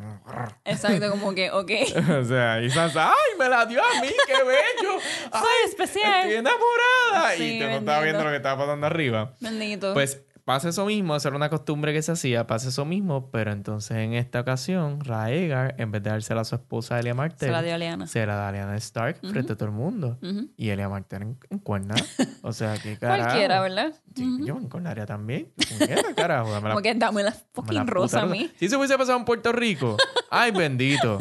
Exacto, 0.64 1.10
como 1.10 1.34
que, 1.34 1.50
ok. 1.50 1.70
o 2.20 2.24
sea, 2.24 2.60
y 2.60 2.70
Sansa, 2.70 3.08
¡ay, 3.10 3.38
me 3.38 3.48
la 3.48 3.66
dio 3.66 3.80
a 3.80 4.00
mí! 4.00 4.08
¡Qué 4.26 4.42
bello! 4.44 4.98
¡Ay, 5.32 5.68
especial. 5.68 6.20
Estoy 6.20 6.36
enamorada. 6.36 7.36
Sí, 7.36 7.56
y 7.56 7.58
tú 7.58 7.64
no 7.66 7.76
estabas 7.76 8.02
viendo 8.04 8.24
lo 8.24 8.30
que 8.30 8.36
estaba 8.36 8.64
pasando 8.64 8.86
arriba. 8.86 9.34
Bendito. 9.40 9.92
Pues 9.94 10.20
pasa 10.44 10.68
eso 10.70 10.84
mismo, 10.86 11.14
eso 11.16 11.28
era 11.28 11.36
una 11.36 11.48
costumbre 11.50 11.92
que 11.92 12.02
se 12.02 12.12
hacía, 12.12 12.46
pasa 12.46 12.68
eso 12.68 12.84
mismo, 12.84 13.30
pero 13.30 13.52
entonces 13.52 13.96
en 13.98 14.14
esta 14.14 14.40
ocasión, 14.40 15.00
Raegar, 15.04 15.74
en 15.78 15.90
vez 15.90 16.02
de 16.02 16.10
dársela 16.10 16.40
a 16.42 16.44
su 16.44 16.54
esposa 16.56 16.98
Elia 16.98 17.14
Martell, 17.14 17.48
Se 17.48 17.52
la 17.52 17.62
dio 17.62 17.74
a 17.74 17.78
Liana. 17.78 18.06
se 18.06 18.26
la 18.26 18.34
da 18.36 18.48
a 18.48 18.52
Lyanna 18.52 18.76
Stark 18.76 19.18
frente 19.20 19.52
a 19.52 19.56
todo 19.56 19.66
el 19.68 19.74
mundo. 19.74 20.18
Y 20.56 20.70
Elia 20.70 20.88
Martell 20.88 21.22
en, 21.22 21.38
en 21.50 21.58
cuerna. 21.58 21.94
O 22.44 22.52
sea, 22.52 22.76
qué 22.82 22.98
carajo. 22.98 23.22
Cualquiera, 23.22 23.60
¿verdad? 23.60 23.92
Sí, 24.16 24.38
Yo 24.44 24.56
me 24.56 24.62
encornaría 24.64 25.06
también. 25.06 25.52
¿Qué 25.78 25.96
carajo? 26.16 26.50
Dame 26.50 26.68
la- 26.68 26.74
Como 26.74 26.82
que 26.82 26.92
dame 26.94 27.22
la 27.22 27.30
dame 27.30 27.36
la 27.36 27.44
fucking 27.52 27.86
rosa 27.86 28.22
a 28.22 28.26
mí. 28.26 28.50
Si 28.58 28.66
eso 28.66 28.78
hubiese 28.78 28.98
pasado 28.98 29.16
en 29.16 29.24
Puerto 29.24 29.52
Rico, 29.52 29.96
Ay, 30.28 30.50
bendito. 30.50 31.18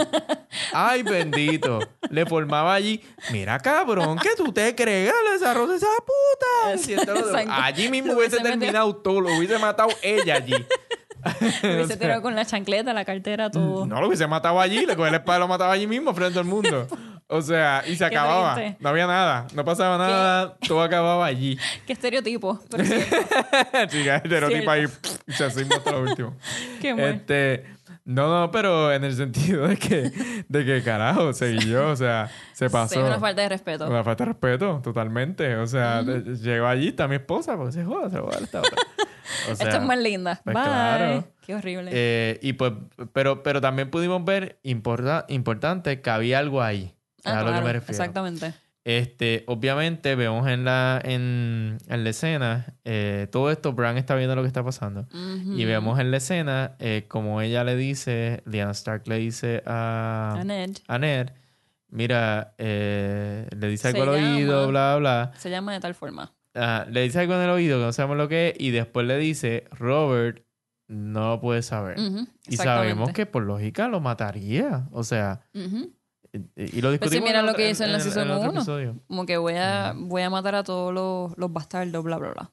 Ay, 0.73 1.03
bendito. 1.03 1.79
Le 2.09 2.25
formaba 2.25 2.73
allí. 2.73 3.01
Mira, 3.31 3.59
cabrón, 3.59 4.17
que 4.17 4.29
tú 4.35 4.51
te 4.51 4.73
crees, 4.75 5.13
le 5.25 5.31
desarrolla 5.33 5.75
esa 5.75 5.85
puta. 5.99 6.73
Exacto. 6.91 7.51
allí 7.51 7.87
mismo 7.89 8.13
hubiese 8.13 8.37
terminado 8.39 8.95
todo. 8.95 9.10
Lo 9.19 9.35
hubiese 9.35 9.57
matado 9.57 9.89
ella 10.01 10.35
allí. 10.35 10.53
Hubiese 11.63 11.97
tirado 11.99 12.21
con 12.21 12.35
la 12.35 12.45
chancleta, 12.45 12.93
la 12.93 13.05
cartera, 13.05 13.49
todo. 13.49 13.85
No 13.85 14.01
lo 14.01 14.07
hubiese 14.07 14.27
matado 14.27 14.59
allí. 14.59 14.85
Le 14.85 14.95
cogía 14.95 15.11
la 15.11 15.17
espada 15.17 15.37
y 15.37 15.41
lo 15.41 15.47
mataba 15.47 15.73
allí 15.73 15.87
mismo 15.87 16.13
frente 16.13 16.39
al 16.39 16.45
mundo. 16.45 16.87
O 17.27 17.41
sea, 17.41 17.83
y 17.87 17.95
se 17.95 18.03
acababa. 18.03 18.55
triste. 18.55 18.77
No 18.79 18.89
había 18.89 19.07
nada. 19.07 19.47
No 19.53 19.63
pasaba 19.63 19.97
nada. 19.97 20.57
Todo 20.67 20.81
acababa 20.81 21.25
allí. 21.25 21.57
Qué 21.87 21.93
estereotipo. 21.93 22.59
Pero 22.69 22.83
sí, 22.83 22.93
Chica, 23.87 24.17
estereotipo 24.17 24.71
ahí. 24.71 24.85
Y 25.27 25.31
se 25.31 25.45
hacía 25.45 25.65
hasta 25.77 25.91
lo 25.91 26.01
último. 26.01 26.35
qué 26.81 26.93
bueno. 26.93 27.07
Este, 27.07 27.65
no, 28.05 28.39
no, 28.41 28.51
pero 28.51 28.91
en 28.91 29.03
el 29.03 29.13
sentido 29.15 29.67
de 29.67 29.77
que, 29.77 30.11
de 30.47 30.65
que 30.65 30.81
carajo, 30.83 31.33
seguí 31.33 31.69
yo, 31.69 31.89
o 31.89 31.95
sea, 31.95 32.29
se 32.53 32.69
pasó. 32.69 32.95
Sí, 32.95 32.99
una 32.99 33.19
falta 33.19 33.41
de 33.43 33.49
respeto. 33.49 33.87
Una 33.87 34.03
falta 34.03 34.23
de 34.25 34.31
respeto, 34.31 34.79
totalmente. 34.83 35.55
O 35.57 35.67
sea, 35.67 36.03
de- 36.03 36.35
llegó 36.37 36.67
allí, 36.67 36.89
está 36.89 37.07
mi 37.07 37.15
esposa, 37.15 37.55
porque 37.57 37.73
se 37.73 37.83
joda, 37.85 38.09
se 38.09 38.17
joda 38.19 38.37
esta 38.41 38.59
otra. 38.59 38.77
O 39.51 39.55
sea, 39.55 39.67
Esta 39.67 39.77
es 39.77 39.83
más 39.83 39.97
linda. 39.99 40.41
pues 40.43 40.53
Bye. 40.53 40.63
claro. 40.63 41.27
Qué 41.45 41.55
horrible. 41.55 41.91
eh, 41.93 42.39
y 42.41 42.53
pues, 42.53 42.73
pero, 43.13 43.43
pero 43.43 43.61
también 43.61 43.89
pudimos 43.89 44.23
ver 44.25 44.59
importa- 44.63 45.25
importante 45.29 46.01
que 46.01 46.09
había 46.09 46.39
algo 46.39 46.61
ahí. 46.61 46.93
Ah, 47.23 47.31
a 47.31 47.33
lo 47.41 47.45
que 47.45 47.51
claro, 47.51 47.65
me 47.67 47.73
refiero. 47.73 47.91
Exactamente. 47.91 48.53
Este, 48.83 49.43
obviamente 49.47 50.15
vemos 50.15 50.47
en 50.47 50.65
la, 50.65 50.99
en, 51.03 51.77
en 51.87 52.03
la 52.03 52.09
escena, 52.09 52.73
eh, 52.83 53.27
todo 53.31 53.51
esto, 53.51 53.73
Bran 53.73 53.97
está 53.97 54.15
viendo 54.15 54.35
lo 54.35 54.41
que 54.41 54.47
está 54.47 54.63
pasando. 54.63 55.07
Y 55.13 55.65
vemos 55.65 55.99
en 55.99 56.09
la 56.09 56.17
escena 56.17 56.75
eh, 56.79 57.05
como 57.07 57.41
ella 57.41 57.63
le 57.63 57.75
dice, 57.75 58.41
Lyanna 58.45 58.71
Stark 58.71 59.07
le 59.07 59.17
dice 59.19 59.61
a, 59.67 60.35
A 60.39 60.43
Ned. 60.43 60.71
a 60.87 60.97
Ned, 60.97 61.29
mira, 61.89 62.55
eh, 62.57 63.47
le 63.55 63.67
dice 63.67 63.89
algo 63.89 64.01
al 64.03 64.09
oído, 64.09 64.67
bla, 64.69 64.95
bla, 64.97 65.31
Se 65.37 65.51
llama 65.51 65.73
de 65.73 65.79
tal 65.79 65.93
forma. 65.93 66.33
Ah, 66.55 66.85
le 66.89 67.03
dice 67.03 67.19
algo 67.19 67.35
en 67.35 67.41
el 67.41 67.49
oído 67.51 67.77
que 67.79 67.85
no 67.85 67.93
sabemos 67.93 68.17
lo 68.17 68.27
que 68.27 68.49
es 68.49 68.55
y 68.59 68.71
después 68.71 69.05
le 69.05 69.17
dice, 69.17 69.65
Robert 69.71 70.43
no 70.87 71.29
lo 71.29 71.39
puede 71.39 71.61
saber. 71.61 71.97
Y 72.47 72.57
sabemos 72.57 73.13
que 73.13 73.25
por 73.27 73.43
lógica 73.43 73.87
lo 73.87 74.01
mataría. 74.01 74.87
O 74.91 75.03
sea, 75.05 75.41
y 76.55 76.81
lo 76.81 76.91
discutimos 76.91 77.27
mira 77.27 77.39
en 77.39 77.45
lo 77.45 77.51
otro- 77.51 77.57
que 77.63 77.69
hizo 77.69 77.83
en 77.83 77.91
la 77.91 77.99
season 77.99 78.23
el 78.27 78.31
otro 78.31 78.49
uno. 78.51 78.59
episodio. 78.59 78.95
Como 79.07 79.25
que 79.25 79.37
voy 79.37 79.55
a, 79.57 79.93
voy 79.95 80.21
a 80.21 80.29
matar 80.29 80.55
a 80.55 80.63
todos 80.63 80.93
los, 80.93 81.37
los 81.37 81.51
bastardos, 81.51 82.03
bla, 82.03 82.17
bla, 82.17 82.29
bla. 82.31 82.51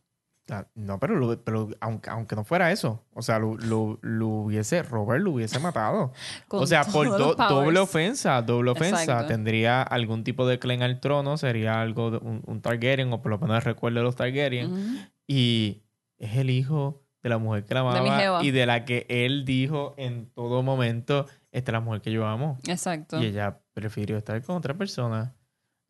Ah, 0.50 0.66
No, 0.74 0.98
pero, 0.98 1.14
lo- 1.16 1.38
pero 1.44 1.68
aunque, 1.80 2.08
aunque 2.08 2.34
no 2.34 2.42
fuera 2.42 2.72
eso, 2.72 3.04
o 3.12 3.20
sea, 3.20 3.38
lo, 3.38 3.56
lo- 3.56 3.98
lo 4.00 4.26
hubiese, 4.28 4.82
Robert 4.82 5.22
lo 5.22 5.32
hubiese 5.32 5.58
matado. 5.60 6.12
Con 6.48 6.62
o 6.62 6.66
sea, 6.66 6.84
por 6.84 7.06
do- 7.18 7.34
doble 7.34 7.78
ofensa, 7.80 8.40
doble 8.42 8.70
ofensa, 8.70 9.02
Exacto. 9.02 9.26
tendría 9.26 9.82
algún 9.82 10.24
tipo 10.24 10.46
de 10.46 10.58
claim 10.58 10.80
al 10.82 11.00
trono, 11.00 11.36
sería 11.36 11.82
algo, 11.82 12.10
de 12.10 12.16
un, 12.18 12.42
un 12.46 12.62
Targaryen, 12.62 13.12
o 13.12 13.20
por 13.20 13.30
lo 13.30 13.38
menos 13.38 13.62
recuerdo 13.62 13.98
de 13.98 14.04
los 14.04 14.16
Targaryen, 14.16 15.06
y 15.26 15.82
es 16.18 16.36
el 16.36 16.48
hijo 16.50 17.02
de 17.22 17.28
la 17.28 17.36
mujer 17.38 17.64
que 17.66 17.74
la 17.74 17.82
De 17.82 17.98
amaba 17.98 18.18
jeva. 18.18 18.44
y 18.44 18.50
de 18.50 18.64
la 18.64 18.84
que 18.86 19.04
él 19.10 19.44
dijo 19.44 19.94
en 19.98 20.30
todo 20.30 20.62
momento, 20.62 21.26
esta 21.52 21.70
es 21.70 21.72
la 21.74 21.80
mujer 21.80 22.00
que 22.00 22.10
yo 22.12 22.26
amo. 22.26 22.56
Exacto. 22.66 23.20
Y 23.20 23.26
ella 23.26 23.58
prefirió 23.80 24.16
estar 24.16 24.42
con 24.42 24.56
otra 24.56 24.74
persona. 24.74 25.34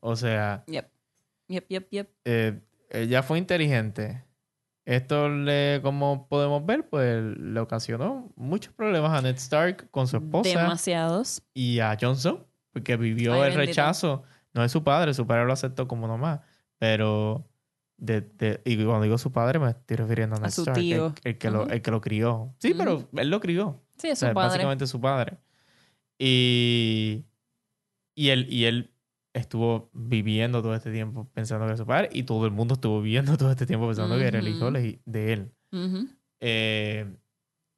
O 0.00 0.14
sea, 0.16 0.64
Yep. 0.66 0.86
Yep, 1.48 1.66
yep, 1.68 1.88
yep. 1.90 2.08
eh, 2.26 2.60
ella 2.90 3.22
fue 3.22 3.38
inteligente. 3.38 4.22
Esto, 4.84 5.28
le, 5.28 5.80
como 5.82 6.28
podemos 6.28 6.64
ver, 6.64 6.88
pues 6.88 7.22
le 7.22 7.60
ocasionó 7.60 8.30
muchos 8.36 8.72
problemas 8.74 9.12
a 9.18 9.22
Ned 9.22 9.36
Stark 9.36 9.90
con 9.90 10.06
su 10.06 10.16
esposa 10.18 10.48
Demasiados. 10.48 11.42
y 11.54 11.78
a 11.80 11.96
Johnson, 12.00 12.46
porque 12.72 12.96
vivió 12.96 13.32
Ay, 13.34 13.40
el 13.40 13.46
bendito. 13.56 13.66
rechazo. 13.66 14.22
No 14.54 14.62
de 14.62 14.68
su 14.70 14.82
padre, 14.84 15.12
su 15.14 15.26
padre 15.26 15.44
lo 15.46 15.52
aceptó 15.52 15.86
como 15.88 16.06
nomás, 16.06 16.40
pero... 16.78 17.44
De, 18.00 18.20
de- 18.20 18.60
y 18.64 18.76
cuando 18.84 19.02
digo 19.02 19.18
su 19.18 19.32
padre 19.32 19.58
me 19.58 19.70
estoy 19.70 19.96
refiriendo 19.96 20.36
a 20.36 20.40
Ned 20.40 20.50
su 20.50 20.60
Stark, 20.62 20.78
tío. 20.78 21.12
El, 21.24 21.36
que 21.36 21.50
lo, 21.50 21.68
el 21.68 21.82
que 21.82 21.90
lo 21.90 22.00
crió. 22.00 22.54
Sí, 22.58 22.72
pero 22.72 23.08
él 23.16 23.28
lo 23.28 23.40
crió. 23.40 23.82
Sí, 23.96 24.08
O 24.08 24.12
es 24.12 24.18
sea, 24.20 24.28
su 24.30 24.34
padre. 24.34 24.48
básicamente 24.50 24.86
su 24.86 25.00
padre. 25.00 25.36
Y, 26.18 27.24
y, 28.18 28.30
él, 28.30 28.46
y 28.50 28.64
él 28.64 28.90
estuvo 29.32 29.90
viviendo 29.92 30.62
todo 30.62 30.74
este 30.74 30.90
tiempo 30.90 31.28
pensando 31.32 31.64
que 31.64 31.68
era 31.70 31.76
su 31.76 31.86
padre 31.86 32.08
y 32.12 32.24
todo 32.24 32.44
el 32.46 32.50
mundo 32.52 32.74
estuvo 32.74 33.00
viviendo 33.00 33.36
todo 33.36 33.50
este 33.50 33.66
tiempo 33.66 33.86
pensando 33.86 34.16
que 34.16 34.26
era 34.26 34.38
el 34.40 34.48
hijo 34.48 34.70
de 34.70 35.32
él. 35.32 35.52
Ujú. 35.72 36.08
Eh, 36.40 37.16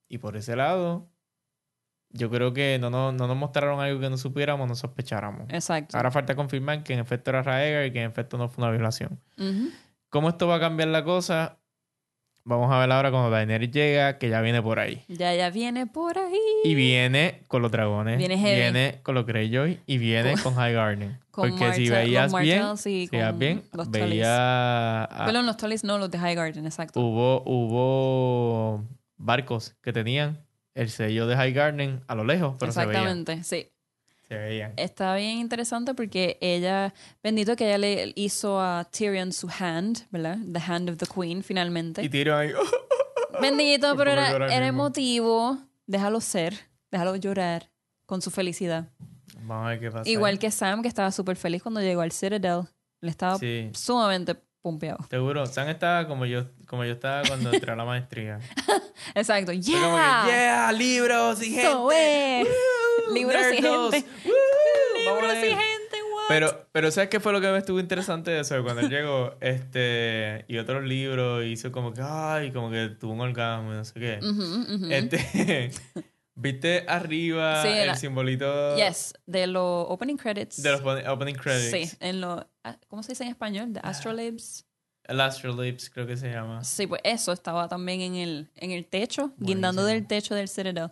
y 0.08 0.18
por 0.18 0.36
ese 0.36 0.56
lado, 0.56 1.10
yo 2.12 2.30
creo 2.30 2.52
que 2.52 2.78
no, 2.80 2.90
nos- 2.90 3.14
no 3.14 3.26
nos 3.28 3.36
mostraron 3.36 3.80
algo 3.80 4.00
que 4.00 4.10
no 4.10 4.16
supiéramos, 4.16 4.66
no 4.68 4.74
sospecháramos. 4.74 5.46
Exacto. 5.50 5.96
Ahora 5.96 6.10
falta 6.10 6.34
confirmar 6.34 6.82
que 6.82 6.94
en 6.94 6.98
efecto 7.00 7.30
era 7.30 7.42
Raegar 7.42 7.86
y 7.86 7.92
que 7.92 8.02
en 8.02 8.10
efecto 8.10 8.38
no 8.38 8.48
fue 8.48 8.64
una 8.64 8.72
violación. 8.72 9.20
¿Cómo 10.08 10.28
esto 10.30 10.48
va 10.48 10.56
a 10.56 10.60
cambiar 10.60 10.88
la 10.88 11.04
cosa? 11.04 11.58
Vamos 12.42 12.72
a 12.72 12.78
ver 12.80 12.90
ahora 12.90 13.10
cuando 13.10 13.30
Daenerys 13.30 13.70
llega, 13.70 14.18
que 14.18 14.28
ya 14.30 14.40
viene 14.40 14.62
por 14.62 14.78
ahí. 14.78 15.04
Ya, 15.08 15.34
ya 15.34 15.50
viene 15.50 15.86
por 15.86 16.18
ahí. 16.18 16.29
Y 16.64 16.74
viene 16.74 17.42
con 17.46 17.62
los 17.62 17.70
dragones. 17.70 18.18
Viene. 18.18 18.36
Viene 18.36 19.00
con 19.02 19.14
los 19.14 19.26
Greyjoy 19.26 19.80
y 19.86 19.98
viene 19.98 20.34
con, 20.42 20.54
High 20.54 20.74
Garden. 20.74 21.18
Porque 21.30 21.72
si 21.74 21.88
veías 21.88 22.32
bien, 22.32 22.76
si 22.76 23.08
veías 23.10 23.36
bien, 23.36 23.62
los 23.72 23.90
veía... 23.90 25.04
a- 25.04 25.32
los 25.32 25.56
Tullys 25.56 25.84
no, 25.84 25.98
los 25.98 26.10
de 26.10 26.18
High 26.18 26.34
Garden, 26.34 26.66
exacto. 26.66 27.00
hubo, 27.00 27.42
hubo 27.46 28.84
barcos 29.16 29.74
que 29.82 29.92
tenían 29.92 30.44
el 30.74 30.90
sello 30.90 31.26
de 31.26 31.36
High 31.36 31.52
Garden 31.52 32.02
a 32.06 32.14
lo 32.14 32.24
lejos, 32.24 32.56
pero 32.58 32.72
se 32.72 32.80
veían. 32.86 32.90
Exactamente, 32.90 33.44
sí. 33.44 33.70
Se 34.28 34.36
veían. 34.36 34.74
Está 34.76 35.14
bien 35.16 35.38
interesante 35.38 35.94
porque 35.94 36.38
ella, 36.40 36.94
bendito 37.22 37.56
que 37.56 37.66
ella 37.66 37.78
le 37.78 38.12
hizo 38.16 38.60
a 38.60 38.88
Tyrion 38.90 39.32
su 39.32 39.50
hand, 39.58 40.06
¿verdad? 40.10 40.38
The 40.52 40.60
hand 40.60 40.90
of 40.90 40.98
the 40.98 41.06
queen, 41.06 41.42
finalmente. 41.42 42.02
Y 42.02 42.08
Tyrion 42.08 42.38
ahí... 42.38 42.52
Bendito, 43.40 43.96
pero 43.96 44.10
era, 44.10 44.54
era 44.54 44.66
emotivo. 44.66 45.58
Déjalo 45.90 46.20
ser, 46.20 46.54
déjalo 46.92 47.16
llorar 47.16 47.68
con 48.06 48.22
su 48.22 48.30
felicidad. 48.30 48.90
Vamos 49.42 49.66
a 49.66 49.70
ver 49.70 49.80
qué 49.80 49.90
pasa. 49.90 50.08
Igual 50.08 50.38
que 50.38 50.52
Sam, 50.52 50.82
que 50.82 50.88
estaba 50.88 51.10
súper 51.10 51.34
feliz 51.34 51.64
cuando 51.64 51.80
llegó 51.80 52.00
al 52.02 52.12
Citadel. 52.12 52.62
Le 53.00 53.10
estaba 53.10 53.36
Sí. 53.38 53.70
sumamente 53.74 54.36
pumpeado. 54.62 54.98
Seguro. 55.10 55.46
Sam 55.46 55.68
estaba 55.68 56.06
como 56.06 56.26
yo, 56.26 56.44
como 56.68 56.84
yo 56.84 56.92
estaba 56.92 57.22
cuando 57.26 57.52
entré 57.52 57.72
a 57.72 57.74
la 57.74 57.84
maestría. 57.84 58.38
Exacto. 59.16 59.50
Fue 59.52 59.60
como 59.60 59.64
que, 59.64 59.72
¡Yeah! 59.72 60.24
yeah, 60.26 60.72
libros 60.72 61.42
y 61.42 61.46
gente. 61.50 61.62
Eso 61.68 61.90
es. 61.90 62.46
Woo, 62.46 63.12
Libros 63.14 63.42
y 63.52 63.56
gente. 63.56 64.04
Woo, 64.26 65.14
Libros 65.16 65.34
y 65.38 65.48
gente? 65.48 65.79
Pero, 66.30 66.66
pero 66.72 66.90
¿sabes 66.90 67.10
qué 67.10 67.20
fue 67.20 67.32
lo 67.32 67.40
que 67.40 67.50
me 67.50 67.58
estuvo 67.58 67.78
interesante 67.80 68.30
de 68.30 68.40
eso? 68.40 68.62
Cuando 68.62 68.80
él 68.82 68.88
llegó, 68.88 69.34
este, 69.40 70.44
y 70.48 70.58
otros 70.58 70.84
libros, 70.84 71.44
hizo 71.44 71.70
como 71.72 71.92
que, 71.92 72.00
ay, 72.04 72.52
como 72.52 72.70
que 72.70 72.88
tuvo 72.98 73.12
un 73.12 73.20
orgasmo 73.20 73.72
no 73.72 73.84
sé 73.84 74.00
qué. 74.00 74.18
Ujú, 74.22 74.74
ujú. 74.74 74.86
Este, 74.90 75.70
¿viste 76.34 76.84
arriba 76.88 77.62
Sí, 77.62 77.68
el 77.68 77.86
la- 77.88 77.96
simbolito 77.96 78.76
Yes, 78.76 79.14
de 79.26 79.46
los 79.46 79.86
opening 79.88 80.16
credits. 80.16 80.62
de 80.62 80.70
los 80.72 80.80
open- 80.80 81.06
opening 81.08 81.34
credits? 81.34 81.90
Sí, 81.90 81.96
en 82.00 82.20
lo, 82.20 82.46
ah, 82.64 82.76
¿cómo 82.88 83.02
se 83.02 83.12
dice 83.12 83.24
en 83.24 83.30
español? 83.30 83.72
De 83.72 83.80
Astrolabes. 83.82 84.66
El 85.04 85.20
Astrolabes, 85.20 85.90
creo 85.90 86.06
que 86.06 86.16
se 86.16 86.30
llama. 86.30 86.62
Sí, 86.62 86.86
pues 86.86 87.00
eso 87.04 87.32
estaba 87.32 87.66
también 87.68 88.00
en 88.00 88.14
el, 88.14 88.48
en 88.56 88.70
el 88.70 88.86
techo, 88.86 89.32
guindando 89.38 89.82
del 89.84 90.02
Buenísimo. 90.02 90.08
techo 90.08 90.34
del 90.36 90.48
Citadel. 90.48 90.90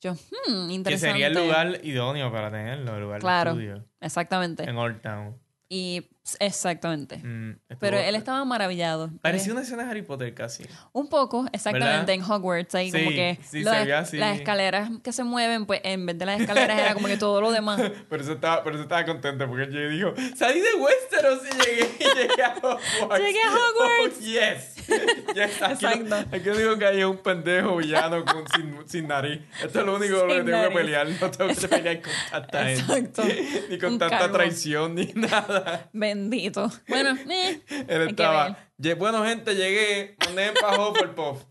Yo, 0.00 0.14
hmm, 0.14 0.68
Que 0.68 0.74
interesante. 0.74 1.12
sería 1.12 1.26
el 1.28 1.34
lugar 1.34 1.80
idóneo 1.82 2.30
para 2.30 2.50
tenerlo, 2.50 2.94
el 2.94 3.02
lugar 3.02 3.20
Claro. 3.20 3.54
de 3.54 3.64
estudio. 3.64 3.84
Exactamente. 4.00 4.62
En 4.68 4.76
Old 4.76 5.00
Town. 5.02 5.36
Y 5.68 6.08
exactamente. 6.40 7.18
Mm, 7.18 7.58
Pero 7.80 7.98
él 7.98 8.14
estaba 8.14 8.44
maravillado. 8.44 9.10
Parecía 9.22 9.50
Eh, 9.50 9.52
una 9.52 9.62
escena 9.62 9.84
de 9.84 9.90
Harry 9.90 10.02
Potter 10.02 10.34
casi. 10.34 10.64
Un 10.92 11.08
poco, 11.08 11.46
exactamente, 11.52 12.12
en 12.12 12.22
Hogwarts. 12.22 12.74
Ahí 12.74 12.90
como 12.90 13.10
Sí, 13.10 13.14
que 13.16 13.38
sí, 13.48 13.64
veía 13.64 14.00
así. 14.00 14.16
las 14.18 14.36
escaleras 14.38 14.90
que 15.02 15.12
se 15.12 15.24
mueven, 15.24 15.66
pues 15.66 15.80
en 15.84 16.04
vez 16.06 16.18
de 16.18 16.26
las 16.26 16.40
escaleras 16.40 16.78
era 16.78 16.94
como 16.94 17.06
que 17.06 17.16
todo 17.16 17.40
lo 17.40 17.50
demás. 17.50 17.80
Por 18.08 18.20
eso 18.20 18.32
estaba, 18.32 18.62
por 18.62 18.72
eso 18.74 18.82
estaba 18.82 19.04
contento, 19.04 19.46
porque 19.48 19.64
él 19.64 19.90
dijo, 19.90 20.14
salí 20.36 20.60
de 20.60 20.74
Westeros 20.74 21.40
y 21.44 21.64
llegué, 21.64 21.88
y 22.00 22.04
llegué 22.18 22.42
a 22.42 22.54
Hogwarts. 22.56 23.24
Llegué 23.24 23.40
a 23.42 23.50
Hogwarts. 23.52 24.18
Oh, 24.18 24.20
yes. 24.20 24.74
yes. 25.34 25.62
Aquí, 25.62 25.86
Exacto. 25.86 26.16
Aquí 26.34 26.50
digo 26.50 26.78
que 26.78 26.86
hay 26.86 27.04
un 27.04 27.18
pendejo 27.18 27.76
villano 27.76 28.24
con, 28.24 28.44
sin, 28.48 28.74
sin 28.88 29.06
nariz. 29.08 29.40
Esto 29.62 29.80
es 29.80 29.86
lo 29.86 29.96
único 29.96 30.16
lo 30.16 30.26
que 30.28 30.34
Sin 30.36 30.44
tengo 30.46 30.58
nariz. 30.58 30.68
que 30.70 30.74
pelear. 30.78 31.08
No 31.20 31.30
tengo 31.30 31.54
que 31.54 31.68
pelear 31.68 32.00
con 32.02 32.12
tanta. 32.30 32.72
Exacto. 32.72 33.22
Ni 33.70 33.78
con 33.78 33.92
Un 33.94 33.98
tanta 33.98 34.18
calvo. 34.18 34.34
traición, 34.36 34.94
ni 34.94 35.06
nada. 35.14 35.88
Bendito. 36.18 36.70
Bueno, 36.88 37.16
eh, 37.30 37.60
Él 37.88 38.08
estaba, 38.08 38.56
"Lle- 38.78 38.96
bueno, 38.96 39.24
gente, 39.24 39.54
llegué, 39.54 40.16
mandé 40.26 40.52
para 40.60 40.80
Hufflepuff. 40.88 41.42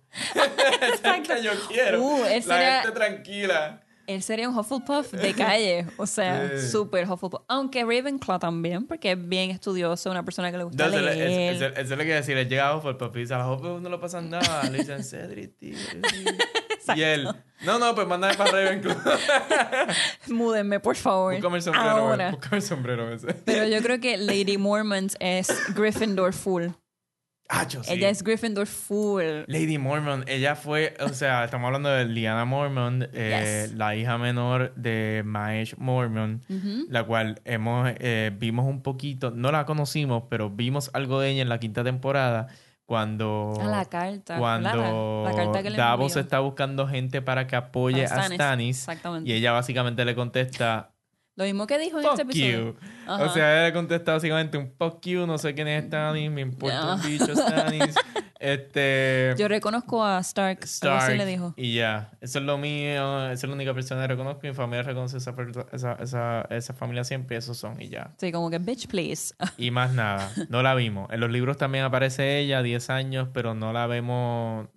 Esa 0.93 1.18
es 1.18 1.28
que 1.28 1.43
yo 1.43 1.51
quiero. 1.68 2.01
Uh, 2.01 2.22
La 2.24 2.41
sería- 2.41 2.82
gente 2.82 2.91
tranquila. 2.99 3.82
Él 4.08 4.24
sería 4.24 4.49
un 4.49 4.58
Hufflepuff 4.58 5.12
de 5.12 5.34
calle. 5.34 5.86
O 5.97 6.08
sea, 6.08 6.60
súper 6.72 7.03
Hufflepuff. 7.10 7.41
Aunque 7.47 7.84
Ravenclaw 7.84 8.39
también, 8.39 8.88
porque 8.88 9.12
es 9.12 9.28
bien 9.30 9.51
estudioso, 9.51 10.10
una 10.10 10.24
persona 10.24 10.51
que 10.51 10.58
le 10.58 10.64
gusta 10.64 10.86
él- 10.86 11.05
leer. 11.05 11.74
él 11.76 11.88
se 11.88 11.95
le 11.95 12.03
quiere 12.03 12.16
decir, 12.16 12.36
él 12.38 12.49
llega 12.49 12.70
a 12.70 12.78
Hufflepuff 12.78 13.16
y 13.16 13.20
dice, 13.20 13.34
a 13.36 13.47
Hufflepuff 13.47 13.82
no 13.82 13.89
le 13.89 13.97
pasan 13.99 14.30
nada. 14.30 14.64
Le 14.70 14.80
dicen, 14.80 15.03
Cedric, 15.03 15.58
tío. 15.58 15.78
Y 16.95 17.01
él, 17.01 17.28
no, 17.66 17.80
no, 17.80 17.93
pues 17.93 18.08
mándame 18.08 18.36
para 18.36 18.49
Ravenclaw. 18.51 18.95
Múdenme, 20.28 20.80
por 20.80 20.95
favor. 20.95 21.34
Búscame 21.36 21.58
el 21.58 21.62
sombrero, 21.64 21.89
Ahora. 21.89 22.32
búscame 22.32 22.55
el 22.58 22.62
sombrero 22.64 23.12
ese. 23.14 23.34
Pero 23.34 23.68
yo 23.68 23.82
creo 23.82 23.99
que 23.99 24.16
Lady 24.18 24.58
Mormont 24.58 25.14
es 25.20 25.49
Gryffindor 25.76 26.32
full. 26.34 26.68
Ah, 27.49 27.65
yo 27.67 27.81
sí. 27.83 27.93
Ella 27.93 28.09
es 28.09 28.23
Gryffindor 28.23 28.67
full. 28.67 29.23
Lady 29.47 29.77
Mormon, 29.77 30.25
ella 30.27 30.55
fue, 30.55 30.95
o 30.99 31.09
sea, 31.09 31.43
estamos 31.45 31.67
hablando 31.67 31.89
de 31.89 32.05
Liana 32.05 32.43
Mormon, 32.45 33.07
eh, 33.13 33.65
Yes. 33.69 33.73
la 33.77 33.95
hija 33.95 34.17
menor 34.17 34.73
de 34.75 35.23
Maesh 35.25 35.75
Mormon, 35.77 36.41
la 36.89 37.03
cual 37.05 37.39
hemos 37.45 37.89
eh, 37.99 38.31
vimos 38.37 38.65
un 38.65 38.81
poquito, 38.81 39.31
no 39.31 39.51
la 39.51 39.65
conocimos, 39.65 40.23
pero 40.29 40.49
vimos 40.49 40.89
algo 40.93 41.21
de 41.21 41.29
ella 41.31 41.41
en 41.41 41.49
la 41.49 41.59
quinta 41.59 41.83
temporada 41.85 42.47
cuando 42.85 43.53
Ah, 43.61 43.67
la 43.67 43.85
carta. 43.85 44.37
cuando 44.37 45.23
la, 45.25 45.31
la 45.31 45.35
carta 45.37 45.63
que 45.63 45.69
le 45.69 45.77
Davos 45.77 46.11
envió. 46.13 46.21
está 46.23 46.39
buscando 46.39 46.87
gente 46.87 47.21
para 47.21 47.45
que 47.47 47.55
apoye 47.55 48.03
a 48.05 48.07
Stannis, 48.07 48.35
Stannis 48.35 48.77
exactamente. 48.79 49.29
y 49.29 49.33
ella 49.33 49.51
básicamente 49.51 50.03
le 50.05 50.15
contesta 50.15 50.91
Lo 51.38 51.45
mismo 51.45 51.65
que 51.67 51.77
dijo 51.79 51.99
en 51.99 52.05
este 52.07 52.23
episodio. 52.23 52.59
you. 52.73 52.75
O 53.07 53.29
sea, 53.29 53.53
ella 53.53 53.67
le 53.67 53.73
contesta 53.73 54.11
básicamente 54.13 54.57
un 54.57 54.69
fuck 54.77 54.99
you, 55.05 55.25
no 55.25 55.38
sé 55.38 55.53
quién 55.53 55.67
es 55.69 55.85
Stannis, 55.85 56.29
me 56.31 56.41
importa 56.41 56.95
un 56.95 56.99
Ah. 56.99 57.03
bicho 57.07 57.33
Stannis. 57.35 57.95
este 58.39 59.33
Yo 59.38 59.47
reconozco 59.47 60.03
a 60.03 60.19
Stark. 60.19 60.59
Stark 60.63 60.97
así 61.03 61.17
le 61.17 61.25
dijo. 61.25 61.53
y 61.55 61.75
ya. 61.75 62.11
Eso 62.21 62.39
es 62.39 62.45
lo 62.45 62.57
mío, 62.57 63.25
esa 63.25 63.33
es 63.33 63.43
la 63.43 63.53
única 63.53 63.73
persona 63.73 64.01
que 64.01 64.07
reconozco. 64.07 64.41
Mi 64.43 64.53
familia 64.53 64.83
reconoce 64.83 65.17
esa, 65.17 65.33
esa, 65.71 65.93
esa, 65.93 66.41
esa 66.49 66.73
familia 66.73 67.03
siempre, 67.03 67.38
esos 67.38 67.55
son 67.57 67.79
y 67.81 67.89
ya. 67.89 68.11
Sí, 68.17 68.31
como 68.31 68.49
que 68.49 68.57
bitch, 68.59 68.88
please. 68.88 69.33
Y 69.57 69.71
más 69.71 69.93
nada, 69.93 70.31
no 70.49 70.61
la 70.63 70.73
vimos. 70.75 71.07
En 71.11 71.19
los 71.19 71.29
libros 71.31 71.57
también 71.57 71.83
aparece 71.83 72.39
ella, 72.39 72.61
10 72.63 72.89
años, 72.89 73.29
pero 73.33 73.53
no 73.53 73.73
la 73.73 73.85
vemos, 73.88 74.67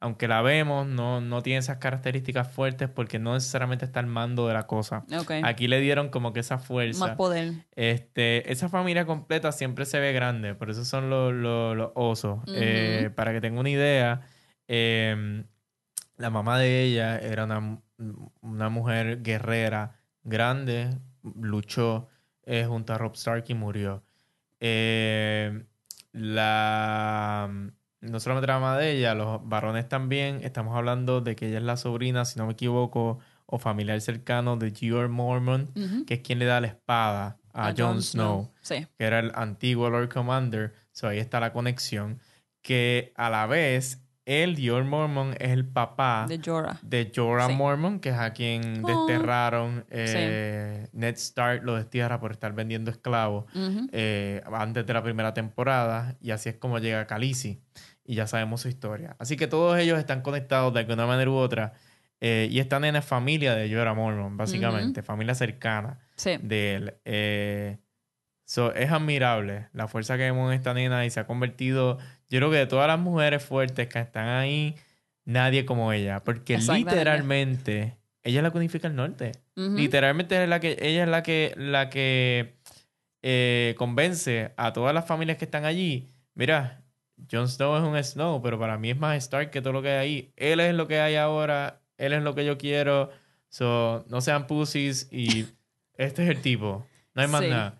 aunque 0.00 0.28
la 0.28 0.42
vemos, 0.42 0.86
no, 0.86 1.20
no 1.20 1.42
tiene 1.42 1.58
esas 1.58 1.78
características 1.78 2.50
fuertes 2.52 2.88
porque 2.88 3.18
no 3.18 3.34
necesariamente 3.34 3.84
está 3.84 3.98
al 4.00 4.06
mando 4.06 4.46
de 4.46 4.54
la 4.54 4.66
cosa. 4.66 5.04
Aquí 5.42 5.66
le 5.68 5.80
dieron 5.80 6.08
como 6.08 6.32
que 6.32 6.40
esa 6.40 6.56
Más 6.56 6.66
fuerza. 6.66 7.16
poder. 7.16 7.52
Este, 7.74 8.50
esa 8.52 8.68
familia 8.68 9.06
completa 9.06 9.50
siempre 9.52 9.84
se 9.86 9.98
ve 9.98 10.12
grande, 10.12 10.54
por 10.54 10.70
eso 10.70 10.84
son 10.84 11.10
los, 11.10 11.32
los- 11.32 11.76
los 11.76 11.90
osos. 11.94 12.40
Eh, 12.48 13.10
para 13.16 13.32
que 13.32 13.40
tenga 13.40 13.58
una 13.60 13.70
idea, 13.70 14.20
eh, 14.68 15.42
la 16.16 16.30
mamá 16.30 16.58
de 16.58 16.82
ella 16.82 17.18
era 17.18 17.44
una, 17.44 17.80
una 18.40 18.68
mujer 18.68 19.22
guerrera, 19.22 19.96
grande, 20.22 20.90
luchó 21.34 22.08
eh, 22.44 22.64
junto 22.66 22.92
a 22.94 22.98
Rob 22.98 23.14
Stark 23.14 23.44
y 23.48 23.54
murió. 23.54 24.02
Eh, 24.60 25.64
la, 26.12 27.50
no 28.00 28.20
solamente 28.20 28.46
la 28.46 28.54
mamá 28.58 28.78
de 28.78 28.92
ella, 28.92 29.14
los 29.14 29.46
varones 29.48 29.88
también, 29.88 30.40
estamos 30.42 30.76
hablando 30.76 31.20
de 31.20 31.36
que 31.36 31.48
ella 31.48 31.58
es 31.58 31.64
la 31.64 31.76
sobrina, 31.76 32.24
si 32.24 32.38
no 32.38 32.46
me 32.46 32.52
equivoco, 32.52 33.18
o 33.46 33.58
familiar 33.58 34.00
cercano 34.00 34.56
de 34.56 34.72
George 34.72 35.08
Mormon 35.08 35.68
que 36.06 36.14
es 36.14 36.20
quien 36.20 36.38
le 36.38 36.44
da 36.44 36.60
la 36.60 36.66
espada 36.66 37.38
a, 37.52 37.72
Jon 37.76 38.02
Snow, 38.02 38.52
Sí. 38.60 38.86
que 38.96 39.04
era 39.04 39.18
el 39.18 39.32
antiguo 39.34 39.88
Lord 39.90 40.10
Commander. 40.10 40.74
So 40.92 41.08
ahí 41.08 41.18
está 41.18 41.40
la 41.40 41.52
conexión. 41.52 42.20
Que 42.62 43.12
a 43.16 43.30
la 43.30 43.46
vez, 43.46 44.02
él, 44.28 44.54
Dior 44.54 44.84
Mormon, 44.84 45.34
es 45.40 45.50
el 45.50 45.64
papá 45.66 46.26
De 46.28 46.38
Jorah. 46.44 46.78
de 46.82 47.10
Jorah 47.14 47.46
Sí. 47.48 47.54
Mormon, 47.54 47.98
que 48.00 48.10
es 48.10 48.16
a 48.16 48.32
quien 48.32 48.84
Oh. 48.84 49.06
desterraron. 49.06 49.84
eh, 49.90 50.86
Ned 50.92 51.14
Stark 51.14 51.62
lo 51.64 51.74
destierra 51.76 52.20
por 52.20 52.32
estar 52.32 52.52
vendiendo 52.52 52.90
esclavos 52.90 53.46
eh, 53.92 54.42
antes 54.52 54.86
de 54.86 54.92
la 54.94 55.02
primera 55.02 55.32
temporada. 55.34 56.16
Y 56.20 56.30
así 56.30 56.48
es 56.50 56.56
como 56.56 56.78
llega 56.78 57.06
Khaleesi. 57.06 57.62
Y 58.04 58.14
ya 58.14 58.26
sabemos 58.26 58.60
su 58.62 58.68
historia. 58.68 59.16
Así 59.18 59.36
que 59.36 59.46
todos 59.46 59.78
ellos 59.78 59.98
están 59.98 60.22
conectados 60.22 60.72
de 60.74 60.80
alguna 60.80 61.06
manera 61.06 61.30
u 61.30 61.34
otra. 61.34 61.72
eh, 62.20 62.48
y 62.50 62.58
están 62.58 62.84
en 62.84 62.94
la 62.94 63.02
familia 63.02 63.54
de 63.54 63.72
Jorah 63.72 63.94
Mormon, 63.94 64.36
básicamente. 64.36 65.02
Familia 65.04 65.34
cercana 65.36 66.00
Sí. 66.16 66.36
de 66.42 66.74
él. 66.74 67.78
So, 68.44 68.72
es 68.74 68.90
admirable 68.90 69.68
la 69.74 69.88
fuerza 69.88 70.16
que 70.16 70.22
vemos 70.22 70.50
en 70.50 70.56
esta 70.56 70.72
nena 70.72 71.04
y 71.04 71.10
se 71.10 71.20
ha 71.20 71.26
convertido, 71.26 71.98
yo 72.30 72.38
creo 72.38 72.50
que 72.50 72.56
de 72.58 72.66
todas 72.66 72.86
las 72.88 72.98
mujeres 72.98 73.42
fuertes 73.42 73.88
que 73.88 73.98
están 73.98 74.28
ahí, 74.28 74.74
nadie 75.24 75.64
como 75.64 75.92
ella, 75.92 76.20
porque 76.24 76.58
literalmente 76.58 77.96
ella 78.22 78.40
es 78.40 78.42
la 78.42 78.50
que 78.50 78.58
unifica 78.58 78.88
el 78.88 78.96
norte. 78.96 79.32
Literalmente 79.54 80.42
es 80.42 80.48
la 80.48 80.60
que, 80.60 80.76
ella 80.80 81.04
es 81.04 81.08
la 81.08 81.22
que, 81.22 81.54
la 81.56 81.90
que 81.90 82.54
eh, 83.22 83.74
convence 83.78 84.52
a 84.56 84.72
todas 84.72 84.94
las 84.94 85.06
familias 85.06 85.38
que 85.38 85.44
están 85.46 85.64
allí. 85.64 86.08
Mira, 86.34 86.82
Jon 87.30 87.48
Snow 87.48 87.76
es 87.76 87.82
un 87.82 88.02
Snow, 88.04 88.40
pero 88.42 88.58
para 88.58 88.78
mí 88.78 88.90
es 88.90 88.96
más 88.98 89.16
Stark 89.16 89.50
que 89.50 89.60
todo 89.60 89.72
lo 89.72 89.82
que 89.82 89.90
hay 89.90 89.98
ahí. 89.98 90.32
Él 90.36 90.60
es 90.60 90.74
lo 90.74 90.86
que 90.86 91.00
hay 91.00 91.16
ahora, 91.16 91.80
él 91.96 92.12
es 92.12 92.22
lo 92.22 92.34
que 92.34 92.44
yo 92.44 92.56
quiero. 92.58 93.10
So, 93.48 94.04
no 94.08 94.20
sean 94.20 94.46
pussies 94.46 95.08
y 95.10 95.46
este 95.96 96.22
es 96.24 96.28
el 96.30 96.40
tipo. 96.42 96.86
No 97.14 97.22
hay 97.22 97.28
más 97.28 97.42
Sí. 97.42 97.50
nada. 97.50 97.78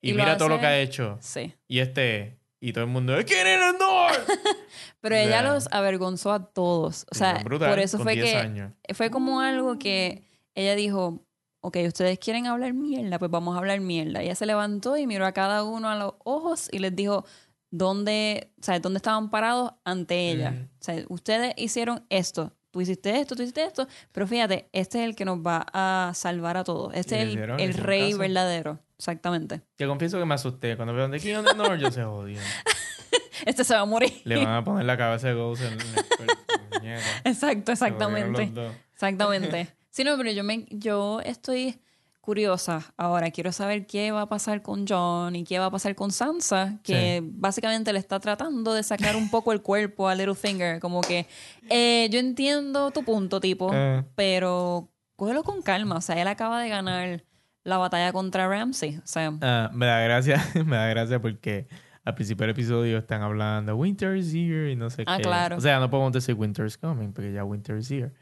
Y, 0.00 0.10
Y 0.10 0.12
lo 0.14 0.20
mira 0.22 0.36
todo 0.38 0.48
lo 0.48 0.60
que 0.60 0.66
ha 0.66 0.78
hecho. 0.78 1.18
Sí. 1.20 1.52
Y 1.68 1.80
este, 1.80 2.38
y 2.60 2.72
todo 2.72 2.84
el 2.84 2.90
mundo, 2.90 3.14
¿quién 3.26 3.46
el 3.46 3.78
North? 3.78 4.28
Pero 5.00 5.16
ella 5.16 5.40
sea, 5.40 5.52
los 5.54 5.68
avergonzó 5.72 6.32
a 6.32 6.44
todos. 6.44 7.06
O 7.10 7.14
sea, 7.14 7.42
Brutal, 7.42 7.70
por 7.70 7.78
eso 7.78 7.98
fue 7.98 8.14
10 8.14 8.24
que 8.26 8.36
años. 8.36 8.72
fue 8.94 9.10
como 9.10 9.40
algo 9.40 9.78
que 9.78 10.22
ella 10.54 10.74
dijo, 10.74 11.24
ok, 11.60 11.78
ustedes 11.86 12.18
quieren 12.18 12.46
hablar 12.46 12.74
mierda, 12.74 13.18
pues 13.18 13.30
vamos 13.30 13.54
a 13.54 13.58
hablar 13.58 13.80
mierda. 13.80 14.20
Ella 14.22 14.34
se 14.34 14.44
levantó 14.44 14.96
y 14.98 15.06
miró 15.06 15.24
a 15.26 15.32
cada 15.32 15.64
uno 15.64 15.88
a 15.88 15.96
los 15.96 16.14
ojos 16.24 16.68
y 16.70 16.80
les 16.80 16.94
dijo 16.94 17.24
dónde, 17.70 18.52
o 18.60 18.62
sea, 18.62 18.78
dónde 18.78 18.98
estaban 18.98 19.30
parados 19.30 19.72
ante 19.84 20.30
ella. 20.30 20.50
Ujú. 20.54 20.64
O 20.64 20.82
sea, 20.84 21.04
ustedes 21.08 21.54
hicieron 21.56 22.04
esto, 22.10 22.52
tú 22.70 22.80
hiciste 22.82 23.18
esto, 23.18 23.36
tú 23.36 23.42
hiciste 23.42 23.64
esto, 23.64 23.86
pero 24.12 24.26
fíjate, 24.26 24.68
este 24.72 24.98
es 25.02 25.04
el 25.08 25.16
que 25.16 25.24
nos 25.24 25.38
va 25.38 25.66
a 25.72 26.12
salvar 26.14 26.56
a 26.56 26.64
todos. 26.64 26.92
Este 26.94 27.22
es 27.22 27.28
el, 27.34 27.38
el 27.58 27.74
rey 27.74 28.10
caso. 28.10 28.18
verdadero. 28.18 28.80
Exactamente. 29.00 29.62
Que 29.78 29.86
confieso 29.86 30.18
que 30.18 30.26
me 30.26 30.34
asusté. 30.34 30.76
Cuando 30.76 30.92
vieron 30.92 31.10
de 31.10 31.18
the 31.18 31.54
North, 31.56 31.80
yo 31.80 31.90
se 31.90 32.04
jodía. 32.04 32.40
Este 33.46 33.64
se 33.64 33.72
va 33.72 33.80
a 33.80 33.84
morir. 33.86 34.20
Le 34.24 34.36
van 34.36 34.48
a 34.56 34.62
poner 34.62 34.84
la 34.84 34.98
cabeza 34.98 35.28
de 35.28 35.34
Ghost 35.34 35.62
en 35.62 35.72
el. 35.72 37.00
Exacto, 37.24 37.72
exactamente. 37.72 38.52
Exactamente. 38.92 39.68
Sí, 39.92 40.04
no, 40.04 40.16
pero 40.16 40.30
yo, 40.30 40.44
me, 40.44 40.66
yo 40.70 41.20
estoy 41.24 41.80
curiosa 42.20 42.92
ahora. 42.96 43.32
Quiero 43.32 43.50
saber 43.50 43.86
qué 43.88 44.12
va 44.12 44.20
a 44.22 44.28
pasar 44.28 44.62
con 44.62 44.86
John 44.86 45.34
y 45.34 45.42
qué 45.42 45.58
va 45.58 45.66
a 45.66 45.70
pasar 45.72 45.96
con 45.96 46.12
Sansa, 46.12 46.78
que 46.84 47.20
básicamente 47.24 47.92
le 47.92 47.98
está 47.98 48.20
tratando 48.20 48.72
de 48.72 48.84
sacar 48.84 49.16
un 49.16 49.30
poco 49.30 49.52
el 49.52 49.62
cuerpo 49.62 50.08
a 50.08 50.14
Littlefinger. 50.14 50.78
Como 50.78 51.00
que 51.00 51.26
eh, 51.70 52.08
yo 52.12 52.20
entiendo 52.20 52.92
tu 52.92 53.02
punto, 53.02 53.40
tipo, 53.40 53.70
Eh. 53.74 54.04
pero 54.14 54.92
cógelo 55.16 55.42
con 55.42 55.60
calma. 55.60 55.96
O 55.96 56.00
sea, 56.00 56.22
él 56.22 56.28
acaba 56.28 56.62
de 56.62 56.68
ganar 56.68 57.24
la 57.70 57.78
batalla 57.78 58.12
contra 58.12 58.46
Ramsey. 58.48 58.98
O 58.98 59.06
sea, 59.06 59.32
Ah, 59.40 59.70
me 59.72 59.86
da 59.86 60.00
gracia, 60.00 60.36
me 60.66 60.76
da 60.76 60.86
gracia 60.88 61.20
porque 61.20 61.66
al 62.04 62.14
principio 62.14 62.42
del 62.46 62.50
episodio 62.50 62.98
están 62.98 63.22
hablando 63.22 63.76
Winter 63.76 64.16
is 64.16 64.34
here 64.34 64.70
y 64.70 64.76
no 64.76 64.90
sé 64.90 65.04
Ah, 65.06 65.16
qué. 65.16 65.22
claro. 65.22 65.56
O 65.56 65.60
sea, 65.60 65.78
no 65.80 65.88
podemos 65.90 66.12
decir 66.12 66.34
Winter 66.34 66.66
is 66.66 66.76
coming 66.76 67.12
porque 67.12 67.32
ya 67.32 67.44
Winter 67.44 67.76
is 67.78 67.90
here. 67.90 68.12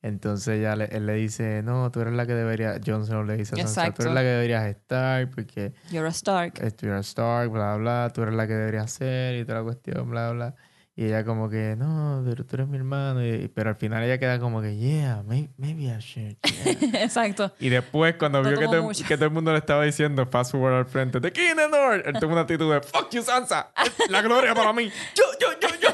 Entonces 0.00 0.62
ya 0.62 0.76
le- 0.76 0.84
él 0.96 1.06
le 1.06 1.14
dice, 1.14 1.60
no, 1.64 1.90
tú 1.90 2.00
eres 2.00 2.14
la 2.14 2.24
que 2.24 2.32
debería, 2.34 2.74
Jon 2.86 3.04
Snow 3.04 3.24
le 3.24 3.36
dice 3.36 3.54
a 3.60 3.66
Sansa, 3.66 3.92
tú 3.92 4.02
eres 4.02 4.14
la 4.14 4.20
que 4.20 4.28
deberías 4.28 4.66
estar 4.66 5.28
porque 5.30 5.72
you're 5.90 6.06
a 6.06 6.10
Stark. 6.10 6.60
estuvieras 6.62 7.08
Stark, 7.08 7.50
bla, 7.50 7.74
bla, 7.76 8.08
tú 8.14 8.22
eres 8.22 8.34
la 8.34 8.46
que 8.46 8.52
deberías 8.54 8.92
ser 8.92 9.34
y 9.40 9.44
toda 9.44 9.58
la 9.58 9.64
cuestión, 9.64 10.08
bla, 10.08 10.30
bla. 10.30 10.54
Y 11.00 11.04
ella 11.04 11.24
como 11.24 11.48
que, 11.48 11.76
no, 11.78 12.24
pero 12.28 12.44
tú 12.44 12.56
eres 12.56 12.66
mi 12.66 12.76
hermano. 12.76 13.24
Y- 13.24 13.46
pero 13.54 13.70
al 13.70 13.76
final 13.76 14.02
ella 14.02 14.18
queda 14.18 14.40
como 14.40 14.60
que, 14.60 14.76
yeah, 14.76 15.22
maybe, 15.24 15.48
maybe 15.56 15.84
I 15.84 16.00
should. 16.00 16.34
yeah". 16.42 17.02
Exacto. 17.04 17.52
Y 17.60 17.68
después, 17.68 18.16
cuando 18.16 18.42
No 18.42 18.48
vio 18.48 18.58
que 18.58 18.80
mucho. 18.80 19.04
que 19.06 19.14
todo 19.14 19.26
el 19.26 19.30
mundo 19.30 19.52
le 19.52 19.58
estaba 19.58 19.84
diciendo 19.84 20.26
fast 20.26 20.50
forward 20.50 20.74
al 20.74 20.86
frente, 20.86 21.20
de 21.20 21.32
King 21.32 21.50
and 21.62 21.70
North, 21.72 22.04
él 22.04 22.14
tuvo 22.18 22.32
una 22.32 22.40
actitud 22.40 22.74
de 22.74 22.80
fuck 22.80 23.10
you, 23.12 23.22
Sansa, 23.22 23.70
la 24.08 24.22
gloria 24.22 24.52
para 24.56 24.72
mí. 24.72 24.90
Yo, 25.14 25.22
yo, 25.40 25.48
yo, 25.60 25.68
yo. 25.80 25.88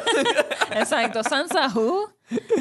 Exacto. 0.81 1.23
Sansa, 1.23 1.69
who? 1.75 2.11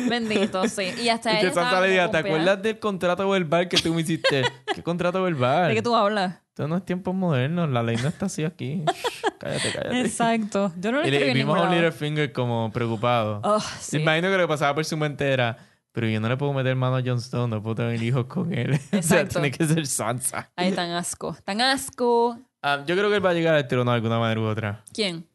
Bendito, 0.09 0.67
sí. 0.67 0.93
Y 1.01 1.07
hasta 1.07 1.31
Y 1.31 1.37
ella 1.37 1.47
que 1.47 1.53
Sansa 1.55 1.79
le 1.79 1.91
diga, 1.91 2.11
¿te 2.11 2.17
acuerdas 2.17 2.61
del 2.61 2.77
contrato 2.77 3.29
verbal 3.29 3.69
que 3.69 3.77
tú 3.77 3.93
me 3.93 4.01
hiciste? 4.01 4.43
¿Qué 4.75 4.83
contrato 4.83 5.23
verbal? 5.23 5.69
¿De 5.69 5.75
qué 5.75 5.81
tú 5.81 5.95
hablas? 5.95 6.42
Esto 6.53 6.67
no 6.67 6.77
es 6.77 6.85
tiempos 6.85 7.15
modernos, 7.15 7.67
la 7.71 7.81
ley 7.81 7.95
no 7.97 8.09
está 8.09 8.27
así 8.27 8.43
aquí. 8.43 8.83
Shh, 8.93 9.21
cállate, 9.39 9.71
cállate. 9.73 10.01
Exacto. 10.01 10.71
Yo 10.79 10.91
no 10.91 11.01
lo 11.01 11.07
Y, 11.07 11.09
le- 11.09 11.33
vimos 11.33 11.59
a. 11.59 11.67
Littlefinger 11.67 12.31
como 12.31 12.71
preocupado. 12.71 13.41
Oh, 13.43 13.59
sí. 13.79 13.97
Imagino 13.97 14.29
que 14.29 14.37
lo 14.37 14.43
que 14.43 14.47
pasaba 14.49 14.75
por 14.75 14.85
su 14.85 14.95
mente 14.95 15.27
era, 15.31 15.57
pero 15.91 16.07
yo 16.07 16.19
no 16.19 16.29
le 16.29 16.37
puedo 16.37 16.53
meter 16.53 16.75
mano 16.75 16.97
a 16.97 17.01
Jon 17.03 17.19
Snow, 17.19 17.47
no 17.47 17.59
puedo 17.63 17.73
tener 17.77 17.99
hijos 18.03 18.25
con 18.27 18.53
él. 18.53 18.73
o 18.75 18.77
sea, 18.77 18.99
Exacto. 18.99 19.41
tiene 19.41 19.49
que 19.49 19.65
ser 19.65 19.87
Sansa. 19.87 20.51
Ay, 20.55 20.73
tan 20.73 20.91
asco. 20.91 21.35
Tan 21.43 21.59
asco. 21.59 22.37
Ah, 22.61 22.83
yo 22.85 22.95
creo 22.95 23.09
que 23.09 23.15
él 23.15 23.25
va 23.25 23.31
a 23.31 23.33
llegar 23.33 23.55
al 23.55 23.67
trono 23.67 23.89
de 23.89 23.95
alguna 23.95 24.19
manera 24.19 24.39
u 24.39 24.43
otra. 24.43 24.83
¿Quién? 24.93 25.25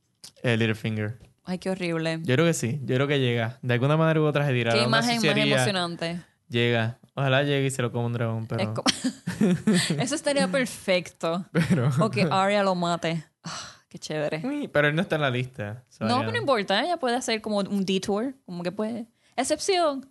El 0.44 0.60
Littlefinger. 0.60 1.18
Ay, 1.44 1.58
qué 1.58 1.70
horrible. 1.70 2.20
Yo 2.22 2.34
creo 2.36 2.46
que 2.46 2.54
sí. 2.54 2.78
Yo 2.84 2.94
creo 2.94 3.08
que 3.08 3.18
llega. 3.18 3.58
De 3.62 3.74
alguna 3.74 3.96
manera 3.96 4.20
u 4.20 4.24
otra 4.24 4.46
se 4.46 4.52
dirá 4.52 4.72
Qué 4.72 4.84
imagen 4.84 5.16
más 5.16 5.36
emocionante. 5.36 6.20
Llega. 6.48 6.98
Ojalá 7.18 7.42
llegue 7.42 7.66
y 7.66 7.70
se 7.70 7.82
lo 7.82 7.90
coma 7.90 8.06
un 8.06 8.12
dragón, 8.12 8.46
pero... 8.46 8.62
Es 8.62 8.68
como- 8.68 10.00
Eso 10.02 10.14
estaría 10.14 10.46
perfecto. 10.48 11.44
pero... 11.52 11.90
O 12.00 12.10
que 12.10 12.22
Arya 12.30 12.62
lo 12.62 12.74
mate. 12.74 13.24
Ah, 13.42 13.50
qué 13.88 13.98
chévere. 13.98 14.40
Uy, 14.44 14.68
pero 14.68 14.88
él 14.88 14.94
no 14.94 15.02
está 15.02 15.16
en 15.16 15.22
la 15.22 15.30
lista. 15.30 15.84
So, 15.88 16.04
No, 16.04 16.18
pero 16.20 16.30
no 16.32 16.38
importa. 16.38 16.80
Ella 16.82 16.96
puede 16.96 17.16
hacer 17.16 17.40
como 17.40 17.58
un 17.58 17.84
detour. 17.84 18.34
Como 18.46 18.62
que 18.62 18.70
puede. 18.70 19.06
Excepción. 19.36 20.08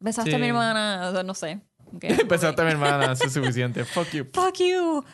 Besaste 0.00 0.30
Sí. 0.30 0.36
a 0.36 0.38
mi 0.38 0.46
hermana, 0.46 1.08
o 1.08 1.12
sea, 1.12 1.22
no 1.24 1.34
sé. 1.34 1.60
Ok. 1.92 2.04
Empezaste 2.04 2.62
a 2.62 2.64
mi 2.64 2.70
hermana, 2.70 3.12
eso 3.12 3.24
es 3.24 3.32
suficiente. 3.32 3.84
Fuck 3.84 4.10
you. 4.12 4.26
Fuck 4.32 4.56
you, 4.58 5.04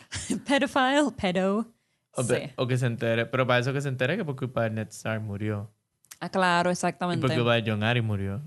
pedophile, 0.45 1.11
pedo. 1.19 1.65
O, 2.11 2.23
Sí. 2.23 2.35
o 2.55 2.67
que 2.67 2.77
se 2.77 2.85
entere. 2.85 3.25
Pero 3.25 3.47
para 3.47 3.59
eso 3.59 3.73
que 3.73 3.81
se 3.81 3.89
entere 3.89 4.15
que 4.17 4.23
por 4.23 4.35
culpa 4.35 4.63
de 4.63 4.69
Ned 4.69 4.87
Stark 4.89 5.21
murió. 5.21 5.71
Ah, 6.19 6.29
claro, 6.29 6.69
Y 6.69 6.73
exactamente. 6.73 7.25
por 7.25 7.35
culpa 7.35 7.55
de 7.55 7.63
John 7.69 7.83
Arryn 7.83 8.05
murió. 8.05 8.41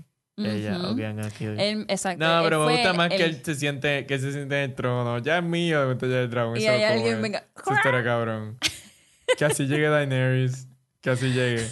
Ella, 0.45 0.77
que 0.95 1.05
han 1.05 1.19
aquí. 1.25 1.45
Él- 1.45 1.85
exacto. 1.87 2.25
No, 2.25 2.41
pero 2.43 2.65
me 2.65 2.73
gusta 2.73 2.91
el- 2.91 2.97
más 2.97 3.09
que 3.09 3.23
él 3.25 3.41
se 3.43 3.55
siente, 3.55 4.05
que 4.05 4.19
se 4.19 4.31
siente 4.31 4.63
en 4.63 4.69
el 4.71 4.75
trono. 4.75 5.17
Ya 5.19 5.37
es 5.39 5.43
mío, 5.43 5.79
de 5.79 5.85
momento 5.85 6.07
ya 6.07 6.17
es 6.19 6.23
el 6.25 6.29
dragón. 6.29 6.57
Y 6.57 6.67
hay 6.67 6.83
alguien, 6.83 7.21
venga. 7.21 7.43
Eso 7.55 7.73
estaría 7.73 8.03
cabrón. 8.03 8.57
Que 9.37 9.45
así 9.45 9.67
llegue 9.67 9.87
Daenerys. 9.89 10.67
Que 11.01 11.11
así 11.11 11.31
llegue. 11.31 11.63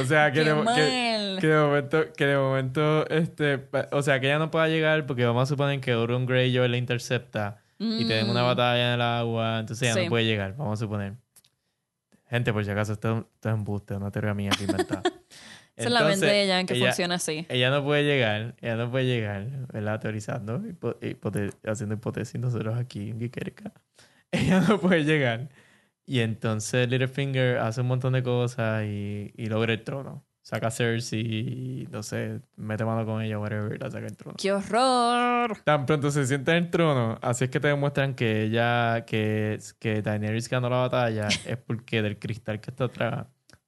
O 0.00 0.04
sea, 0.04 0.32
que, 0.32 0.42
de, 0.44 0.52
mo- 0.54 0.64
que, 0.74 1.16
mal. 1.30 1.38
que 1.40 1.46
de 1.46 1.56
momento, 1.64 2.04
que 2.14 2.26
de 2.26 2.36
momento, 2.36 3.08
este, 3.08 3.68
o 3.92 4.02
sea, 4.02 4.20
que 4.20 4.26
ella 4.26 4.38
no 4.38 4.50
pueda 4.50 4.68
llegar 4.68 5.06
porque 5.06 5.24
vamos 5.24 5.44
a 5.44 5.46
suponer 5.46 5.80
que 5.80 5.92
Euron 5.92 6.26
Greyjoy 6.26 6.68
la 6.68 6.76
intercepta 6.76 7.58
y 7.78 8.04
tienen 8.06 8.28
una 8.28 8.42
Mm. 8.42 8.46
batalla 8.46 8.88
en 8.88 8.94
el 8.94 9.02
agua, 9.02 9.60
entonces 9.60 9.82
ella 9.88 9.94
Sí. 9.94 10.04
no 10.04 10.10
puede 10.10 10.24
llegar, 10.26 10.56
vamos 10.56 10.78
a 10.80 10.84
suponer. 10.84 11.14
Gente, 12.28 12.52
por 12.52 12.64
si 12.64 12.70
acaso, 12.72 12.92
esto, 12.92 13.28
esto 13.34 13.48
es 13.48 13.54
un 13.54 13.64
buste, 13.64 13.94
una 13.94 14.10
teoría 14.10 14.34
mía 14.34 14.50
que 14.58 14.64
inventada. 14.64 15.02
Esa 15.76 15.88
es 15.88 15.92
la 15.92 16.00
mente 16.00 16.14
Entonces, 16.14 16.46
de 16.46 16.52
Jan 16.52 16.66
que 16.66 16.74
ella- 16.74 16.86
funciona 16.86 17.14
así. 17.16 17.46
ella 17.48 17.70
no 17.70 17.84
puede 17.84 18.04
llegar, 18.04 18.54
ella 18.60 18.76
no 18.76 18.90
puede 18.90 19.04
llegar, 19.04 19.46
¿verdad? 19.72 20.00
Teorizando, 20.00 20.58
hipo- 20.60 20.98
hipote- 21.00 21.52
haciendo 21.66 21.94
hipótesis 21.96 22.40
nosotros 22.40 22.76
aquí 22.78 23.10
en 23.10 23.18
Geekerica. 23.20 23.72
Ella 24.32 24.60
no 24.60 24.80
puede 24.80 25.04
llegar. 25.04 25.48
Y 26.06 26.20
entonces 26.20 26.88
Littlefinger 26.88 27.58
hace 27.58 27.80
un 27.80 27.88
montón 27.88 28.12
de 28.14 28.22
cosas 28.22 28.84
y, 28.84 29.32
y 29.36 29.46
logra 29.46 29.72
el 29.72 29.82
trono. 29.84 30.24
Saca 30.42 30.68
a 30.68 30.70
Cersei 30.70 31.20
y, 31.20 31.88
no 31.90 32.04
sé, 32.04 32.40
mete 32.56 32.84
mano 32.84 33.04
con 33.04 33.20
ella, 33.20 33.36
whatever, 33.38 33.74
y 33.74 33.78
la 33.78 33.90
saca 33.90 34.06
el 34.06 34.16
trono. 34.16 34.36
¡Qué 34.40 34.52
horror! 34.52 35.58
Tan 35.64 35.86
pronto 35.86 36.10
se 36.12 36.24
sienta 36.24 36.52
en 36.56 36.64
el 36.64 36.70
trono, 36.70 37.18
así 37.20 37.44
es 37.44 37.50
que 37.50 37.58
te 37.58 37.66
demuestran 37.68 38.14
que 38.14 38.44
ella, 38.44 39.04
que, 39.06 39.58
que 39.80 40.02
Daenerys 40.02 40.48
ganó 40.48 40.68
la 40.70 40.76
batalla, 40.76 41.26
es 41.46 41.56
porque 41.56 42.00
del 42.02 42.18
cristal 42.20 42.60
que 42.60 42.70
está 42.70 42.84
atrás 42.84 43.26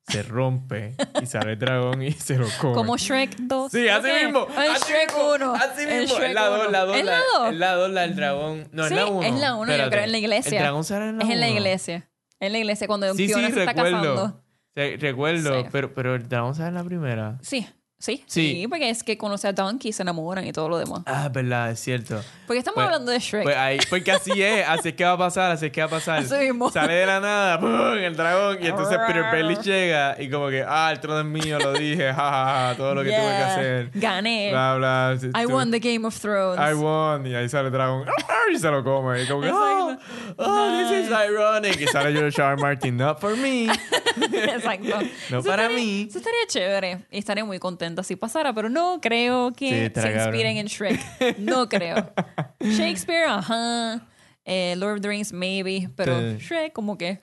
se 0.09 0.23
rompe 0.23 0.95
y 1.23 1.27
sale 1.27 1.53
el 1.53 1.59
dragón 1.59 2.03
y 2.03 2.13
se 2.13 2.37
lo 2.37 2.47
come. 2.61 2.75
Como 2.75 2.97
Shrek 2.97 3.37
2. 3.39 3.71
Sí, 3.73 3.89
así 3.89 4.09
Ok. 4.09 4.23
mismo. 4.25 4.47
En 4.57 4.71
así 4.73 4.85
Shrek 4.93 5.15
mismo, 5.15 5.33
1. 5.35 5.55
Así 5.55 5.87
mismo. 5.87 6.19
Es 6.19 6.35
la 6.35 6.47
2, 6.47 6.61
1. 6.61 6.71
la 6.71 6.85
2. 6.85 6.97
¿Es 6.97 7.05
la 7.05 7.17
dos? 7.19 7.49
Es 7.53 7.57
la 7.59 7.73
2, 7.75 7.91
la 7.91 8.01
del 8.03 8.17
dragón. 8.17 8.69
No, 8.73 8.83
Sí, 8.89 8.95
es 8.95 9.01
la 9.01 9.07
1. 9.07 9.23
es 9.27 9.35
la 9.41 9.55
uno, 9.55 9.77
yo 9.77 9.91
creo, 9.91 10.05
en 10.05 10.13
la 10.13 10.19
iglesia. 10.19 10.59
El 10.59 10.63
dragón 10.65 10.85
sale 10.85 11.09
en 11.09 11.19
la 11.19 11.25
1. 11.25 11.25
Es 11.25 11.31
en 11.35 11.41
la 11.41 11.49
iglesia. 11.49 12.09
En 12.41 12.53
la 12.53 12.59
iglesia 12.59 12.87
cuando 12.87 13.15
Sí, 13.15 13.27
Fiona 13.27 13.49
sí, 13.49 13.53
se 13.55 13.61
está 13.61 13.73
recuerdo. 13.73 14.15
casando. 14.15 14.43
Sí, 14.77 14.97
recuerdo, 14.97 15.65
pero, 15.73 15.93
pero 15.93 16.15
el 16.15 16.29
dragón 16.29 16.55
sale 16.55 16.69
en 16.69 16.75
la 16.75 16.85
primera. 16.85 17.39
Sí, 17.43 17.67
sí, 17.99 18.25
Sí. 18.27 18.53
sí. 18.63 18.69
porque 18.69 18.91
es 18.91 19.03
que 19.03 19.17
conoce 19.19 19.49
a 19.49 19.53
Donkey, 19.53 19.93
se 19.93 20.03
enamoran 20.03 20.47
y 20.47 20.53
todo 20.53 20.69
lo 20.69 20.79
demás. 20.79 21.03
Ah, 21.07 21.25
es 21.27 21.33
verdad, 21.33 21.71
es 21.71 21.81
cierto. 21.81 22.21
Porque 22.47 22.59
estamos 22.61 22.77
Pues- 22.77 22.87
hablando 22.87 23.13
de 23.13 23.19
Shrek. 23.19 23.43
Pues 23.43 23.57
ahí, 23.57 23.79
porque 23.91 24.13
así 24.13 24.43
es, 24.43 24.67
así 24.69 24.89
es 24.91 24.95
que 24.95 25.05
va 25.05 25.13
a 25.13 25.19
pasar, 25.19 25.51
así 25.51 25.67
es 25.67 25.73
que 25.73 25.81
va 25.81 25.87
a 25.87 25.91
pasar. 25.91 26.19
Así 26.21 26.35
mismo. 26.37 26.71
Sale 26.71 26.95
de 26.95 27.07
la 27.07 27.21
nada, 27.21 27.61
¡pum! 27.61 27.69
el 27.99 28.17
dragón, 28.17 28.59
y 28.63 28.67
entonces 28.67 28.99
Peter 29.07 29.23
Baelish 29.25 29.61
llega 29.63 30.17
y 30.21 30.31
como 30.31 30.49
que, 30.49 30.65
ah, 30.67 30.91
el 30.93 31.01
trono 31.01 31.21
es 31.21 31.27
mío, 31.45 31.59
lo 31.59 31.73
dije, 31.75 32.13
jajaja, 32.13 32.77
todo 32.77 32.95
lo 32.95 33.03
que 33.03 33.09
tuve 33.11 33.19
que 33.19 33.23
Yeah. 33.27 33.53
hacer. 33.53 33.91
Gané. 33.95 34.51
Bla, 34.51 34.75
bla. 34.77 35.19
I 35.35 35.45
Tú- 35.47 35.53
won 35.53 35.71
the 35.71 35.79
Game 35.81 36.07
of 36.07 36.19
Thrones. 36.19 36.59
I 36.61 36.75
won. 36.75 37.27
Y 37.27 37.35
ahí 37.35 37.49
sale 37.49 37.67
el 37.67 37.73
dragón. 37.73 38.07
Y 38.51 38.59
se 38.59 38.71
lo 38.71 38.83
come. 38.83 39.23
Y 39.23 39.27
como 39.27 39.43
que, 39.43 39.51
oh, 39.53 39.95
oh, 40.39 40.69
this 40.71 41.05
is 41.05 41.11
ironic. 41.11 41.79
Y 41.79 41.87
sale 41.89 42.13
George 42.15 42.41
R. 42.41 42.57
Martin. 42.57 42.97
Not 42.97 43.21
for 43.21 43.37
me. 43.37 43.67
Exacto. 44.33 44.99
No 45.31 45.41
Eso 45.41 45.49
para 45.49 45.65
estaría- 45.65 45.69
mí. 45.77 46.07
Eso 46.09 46.19
estaría 46.19 46.47
chévere. 46.47 47.05
Y 47.11 47.19
estaría 47.19 47.45
muy 47.45 47.59
si 48.03 48.17
pasara, 48.17 48.53
pero 48.53 48.69
no 48.69 49.01
creo 49.01 49.49
Sí, 49.51 49.55
que 49.57 49.87
estaría 49.87 50.19
se 50.21 50.25
inspiren 50.29 50.57
en 50.57 50.67
Shrek. 50.67 51.39
No 51.39 51.69
creo. 51.69 52.13
Shakespeare, 52.61 53.25
ajá. 53.29 54.07
Eh, 54.45 54.75
Lord 54.77 54.95
of 54.97 55.01
the 55.03 55.09
Rings, 55.09 55.33
maybe. 55.33 55.91
Pero 55.97 56.19
Sí. 56.21 56.39
Shrek, 56.39 56.73
como 56.73 56.97
que. 56.99 57.23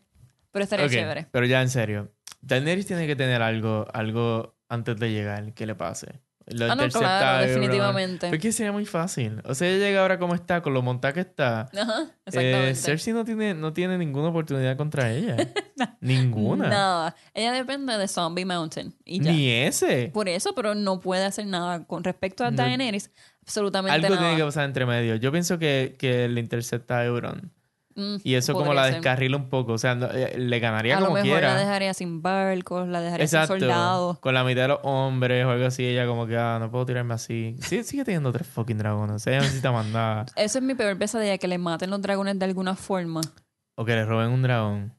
Pero 0.52 0.64
estaría 0.64 0.86
Ok, 0.86 0.92
chévere. 0.92 1.28
Pero 1.32 1.46
ya 1.46 1.62
en 1.62 1.70
serio. 1.70 2.12
Daenerys 2.42 2.86
tiene 2.86 3.08
que 3.08 3.16
tener 3.16 3.42
algo, 3.42 3.88
algo 3.94 4.56
antes 4.70 4.98
de 4.98 5.12
llegar 5.12 5.54
que 5.54 5.66
le 5.66 5.76
pase. 5.76 6.22
Lo 6.48 6.72
Ah, 6.72 6.76
no, 6.76 6.88
claro, 6.90 7.48
definitivamente. 7.48 8.30
Porque 8.30 8.52
sería 8.52 8.72
muy 8.72 8.86
fácil. 8.86 9.42
O 9.46 9.56
sea, 9.56 9.68
ella 9.68 9.86
llega 9.88 10.02
ahora 10.02 10.20
como 10.20 10.36
está, 10.36 10.62
con 10.62 10.74
lo 10.76 10.82
montada 10.84 11.14
que 11.14 11.22
está. 11.22 11.62
Ajá, 11.62 12.04
Eh, 12.04 12.10
exactamente. 12.28 12.76
Cersei 12.76 13.14
no 13.14 13.26
tiene, 13.26 13.54
no 13.56 13.74
tiene 13.74 13.98
ninguna 13.98 14.30
oportunidad 14.30 14.78
contra 14.78 15.12
ella. 15.12 15.38
Ninguna. 16.02 16.70
Nada. 16.70 17.16
Ella 17.34 17.52
depende 17.52 17.98
de 17.98 18.08
Zombie 18.08 18.46
Mountain. 18.46 18.94
Y 19.06 19.22
ya. 19.24 19.32
Ni 19.32 19.50
ese. 19.50 20.12
Por 20.14 20.30
eso, 20.30 20.54
pero 20.54 20.76
no 20.76 21.00
puede 21.00 21.26
hacer 21.26 21.48
nada. 21.48 21.84
Con 21.86 22.04
respecto 22.04 22.44
a 22.46 22.52
No. 22.52 22.58
Daenerys, 22.58 23.10
absolutamente 23.42 23.96
Algo 23.96 24.10
nada. 24.10 24.20
tiene 24.22 24.38
que 24.38 24.46
pasar 24.46 24.66
entre 24.66 24.86
medio. 24.86 25.16
Yo 25.16 25.32
pienso 25.32 25.58
que, 25.58 25.96
que 25.98 26.28
le 26.28 26.40
intercepta 26.40 27.00
a 27.00 27.06
Euron. 27.06 27.52
Mm, 27.98 28.18
Y 28.24 28.36
eso 28.36 28.54
como 28.54 28.74
la 28.74 28.88
descarrila 28.88 29.38
un 29.38 29.48
poco. 29.50 29.72
O 29.74 29.78
sea, 29.78 29.96
no- 29.96 30.08
eh, 30.12 30.38
le 30.38 30.60
ganaría 30.60 30.98
A 30.98 31.00
lo 31.00 31.06
como 31.08 31.16
mejor 31.22 31.30
quiera. 31.40 31.54
la 31.54 31.60
dejaría 31.60 31.94
sin 31.94 32.22
barcos, 32.22 32.88
la 32.90 33.00
dejaría 33.00 33.24
Exacto. 33.24 33.54
sin 33.54 33.62
soldados. 33.62 34.20
Con 34.20 34.34
la 34.34 34.44
mitad 34.44 34.64
de 34.64 34.68
los 34.68 34.80
hombres 34.84 35.46
o 35.46 35.52
algo 35.52 35.66
así. 35.66 35.86
Ella 35.86 36.06
como 36.06 36.28
que, 36.28 36.38
ah, 36.38 36.58
no 36.60 36.70
puedo 36.70 36.86
tirarme 36.86 37.14
así. 37.14 37.56
Sí, 37.62 37.84
sigue 37.84 38.04
teniendo 38.04 38.32
tres 38.34 38.48
fucking 38.48 38.78
dragones. 38.78 39.26
Ella 39.28 39.40
necesita 39.40 39.72
nada. 39.72 40.26
Eso 40.36 40.58
es 40.60 40.64
mi 40.64 40.76
peor 40.76 40.98
pesadilla, 40.98 41.38
que 41.38 41.48
le 41.48 41.58
maten 41.58 41.90
los 41.90 42.02
dragones 42.02 42.38
de 42.38 42.46
alguna 42.46 42.76
forma. 42.76 43.22
O 43.78 43.86
que 43.86 43.94
le 43.94 44.04
roben 44.06 44.30
un 44.30 44.42
dragón. 44.42 44.94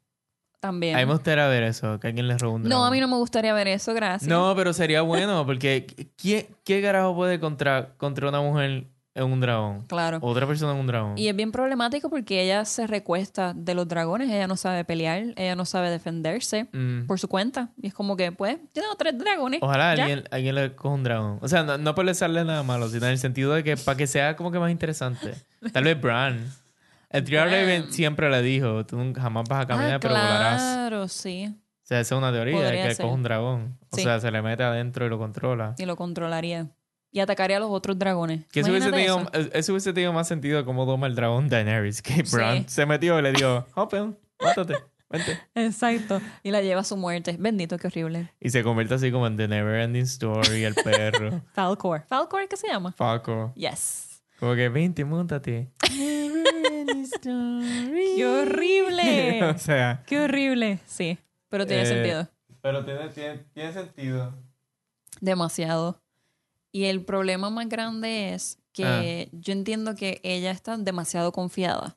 También. 0.58 0.96
A 0.96 0.98
mí 1.00 1.04
me 1.06 1.12
gustaría 1.12 1.46
ver 1.48 1.62
eso. 1.64 2.00
Que 2.00 2.08
alguien 2.08 2.26
le 2.28 2.38
robe 2.38 2.54
un 2.54 2.62
dragón. 2.62 2.78
No, 2.80 2.86
a 2.86 2.90
mí 2.90 2.98
no 2.98 3.08
me 3.08 3.16
gustaría 3.16 3.52
ver 3.52 3.68
eso, 3.68 3.92
gracias. 3.94 4.26
No, 4.28 4.54
pero 4.56 4.72
sería 4.72 5.02
bueno. 5.02 5.44
Porque 5.44 5.86
¿qué, 6.16 6.48
qué 6.64 6.82
carajo 6.82 7.14
puede 7.14 7.38
contra, 7.38 7.90
contra 7.98 8.28
una 8.30 8.40
mujer 8.40 8.86
en 9.16 9.24
un 9.24 9.40
dragón? 9.40 9.86
Claro. 9.86 10.18
Otra 10.20 10.46
persona 10.46 10.72
en 10.72 10.78
un 10.78 10.86
dragón. 10.86 11.18
Y 11.18 11.28
es 11.28 11.34
bien 11.34 11.50
problemático 11.50 12.08
porque 12.10 12.42
ella 12.42 12.64
se 12.64 12.86
recuesta 12.86 13.52
de 13.54 13.74
los 13.74 13.88
dragones, 13.88 14.30
ella 14.30 14.46
no 14.46 14.56
sabe 14.56 14.84
pelear, 14.84 15.24
ella 15.36 15.56
no 15.56 15.64
sabe 15.64 15.90
defenderse 15.90 16.68
Mm. 16.72 17.06
por 17.06 17.18
su 17.18 17.26
cuenta. 17.28 17.70
Y 17.80 17.88
es 17.88 17.94
como 17.94 18.16
que, 18.16 18.30
pues, 18.32 18.58
yo 18.74 18.82
tengo 18.82 18.94
tres 18.96 19.18
dragones. 19.18 19.60
Ojalá 19.62 19.90
alguien, 19.92 20.24
alguien 20.30 20.54
le 20.54 20.74
coja 20.76 20.94
un 20.94 21.02
dragón. 21.02 21.38
O 21.42 21.48
sea, 21.48 21.62
no, 21.64 21.78
no 21.78 21.94
por 21.94 22.04
le 22.04 22.12
nada 22.44 22.62
malo, 22.62 22.88
sino 22.88 23.06
en 23.06 23.12
el 23.12 23.18
sentido 23.18 23.52
de 23.54 23.64
que 23.64 23.76
para 23.76 23.96
que 23.96 24.06
sea 24.06 24.36
como 24.36 24.52
que 24.52 24.58
más 24.58 24.70
interesante. 24.70 25.34
Tal 25.72 25.84
vez 25.84 26.00
Bran. 26.00 26.46
El. 27.10 27.26
Raven 27.26 27.92
siempre 27.92 28.28
le 28.30 28.42
dijo, 28.42 28.84
tú 28.84 28.98
jamás 29.16 29.48
vas 29.48 29.62
a 29.62 29.66
caminar, 29.66 29.94
ah, 29.94 30.00
pero 30.00 30.14
volarás. 30.14 30.60
claro, 30.60 31.08
sí. 31.08 31.46
O 31.48 31.86
sea, 31.88 32.00
esa 32.00 32.14
es 32.16 32.18
una 32.18 32.32
teoría 32.32 32.56
Podría 32.56 32.88
que 32.88 32.94
ser. 32.94 33.04
coja 33.04 33.14
un 33.14 33.22
dragón. 33.22 33.78
O 33.90 33.96
Sí. 33.96 34.02
sea, 34.02 34.18
se 34.20 34.30
le 34.30 34.42
mete 34.42 34.64
adentro 34.64 35.06
y 35.06 35.08
lo 35.08 35.18
controla. 35.18 35.74
Y 35.78 35.84
lo 35.86 35.94
controlaría. 35.96 36.68
Y 37.16 37.20
atacaría 37.20 37.56
a 37.56 37.60
los 37.60 37.70
otros 37.70 37.98
dragones. 37.98 38.44
Que 38.52 38.60
eso 38.60 38.70
hubiese, 38.70 38.90
tenido, 38.90 39.26
eso. 39.32 39.50
eso 39.54 39.72
hubiese 39.72 39.94
tenido 39.94 40.12
más 40.12 40.28
sentido 40.28 40.66
como 40.66 40.84
doma 40.84 41.06
el 41.06 41.14
dragón 41.14 41.48
Daenerys. 41.48 42.02
Que 42.02 42.26
Sí. 42.26 42.36
Bran 42.36 42.68
se 42.68 42.84
metió 42.84 43.18
y 43.18 43.22
le 43.22 43.32
dijo, 43.32 43.64
Open, 43.74 44.18
mátate, 44.38 44.74
vente. 45.08 45.38
Exacto. 45.54 46.20
Y 46.42 46.50
la 46.50 46.60
lleva 46.60 46.82
a 46.82 46.84
su 46.84 46.94
muerte. 46.98 47.36
Bendito, 47.38 47.78
qué 47.78 47.86
horrible. 47.86 48.34
Y 48.38 48.50
se 48.50 48.62
convierte 48.62 48.92
así 48.96 49.10
como 49.10 49.26
en 49.28 49.38
The 49.38 49.48
Never 49.48 49.80
Ending 49.80 50.02
Story, 50.02 50.64
el 50.64 50.74
perro, 50.74 51.40
Falcor. 51.54 52.04
¿Falcor 52.06 52.46
qué 52.48 52.58
se 52.58 52.68
llama? 52.68 52.90
Paco. 52.94 53.50
Yes. 53.56 54.22
Como 54.38 54.54
que 54.54 54.68
vente, 54.68 55.02
montate. 55.06 55.70
¡Qué 57.22 58.26
horrible! 58.26 59.42
o 59.44 59.58
sea, 59.58 60.02
¡Qué 60.06 60.20
horrible! 60.20 60.80
Sí, 60.86 61.18
pero 61.48 61.66
tiene 61.66 61.84
Eh, 61.84 61.86
sentido. 61.86 62.28
pero 62.60 62.84
tiene, 62.84 63.08
tiene, 63.08 63.38
tiene 63.54 63.72
sentido. 63.72 64.34
Demasiado. 65.20 65.98
Y 66.76 66.84
el 66.84 67.02
problema 67.02 67.48
más 67.48 67.68
grande 67.70 68.34
es 68.34 68.58
que 68.72 68.84
Ah. 68.84 69.30
yo 69.32 69.52
entiendo 69.54 69.94
que 69.94 70.20
ella 70.22 70.50
está 70.50 70.76
demasiado 70.76 71.32
confiada. 71.32 71.96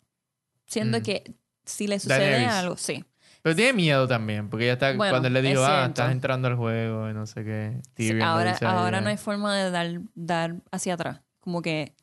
Siento 0.68 1.00
Mm. 1.00 1.04
que 1.04 1.34
si 1.66 1.86
le 1.88 2.00
sucede 2.00 2.46
algo, 2.46 2.78
sí. 2.78 3.04
Pero 3.42 3.56
tiene 3.58 3.74
miedo 3.74 4.08
también, 4.08 4.50
porque 4.50 4.64
ella 4.66 4.74
está, 4.74 4.94
Bueno, 4.94 5.12
cuando 5.12 5.30
le 5.30 5.42
dijo, 5.42 5.62
es 5.64 5.70
ah, 5.70 5.86
estás 5.88 6.12
entrando 6.14 6.48
al 6.48 6.56
juego 6.56 7.10
y 7.10 7.14
no 7.14 7.26
sé 7.26 7.44
qué. 7.44 7.82
Sí, 7.98 8.12
ahora 8.22 8.58
ahora 8.62 9.02
no 9.02 9.10
hay 9.10 9.18
forma 9.18 9.54
de 9.58 9.70
dar, 9.70 10.00
dar 10.16 10.56
hacia 10.72 10.94
atrás. 10.94 11.20
Como 11.42 11.62
que 11.62 11.94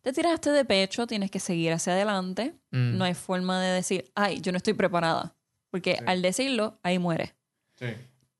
te 0.00 0.12
tiraste 0.14 0.50
de 0.50 0.64
pecho, 0.64 1.06
tienes 1.06 1.30
que 1.30 1.38
seguir 1.38 1.72
hacia 1.74 1.92
adelante. 1.92 2.54
Mm, 2.70 2.96
No 2.96 3.04
hay 3.04 3.14
forma 3.14 3.60
de 3.60 3.72
decir, 3.72 4.10
ay, 4.14 4.40
yo 4.40 4.52
no 4.52 4.56
estoy 4.56 4.72
preparada. 4.74 5.34
Porque 5.70 5.96
Sí. 5.98 6.04
al 6.06 6.22
decirlo, 6.22 6.78
ahí 6.82 6.98
muere. 6.98 7.34
sí. 7.78 7.88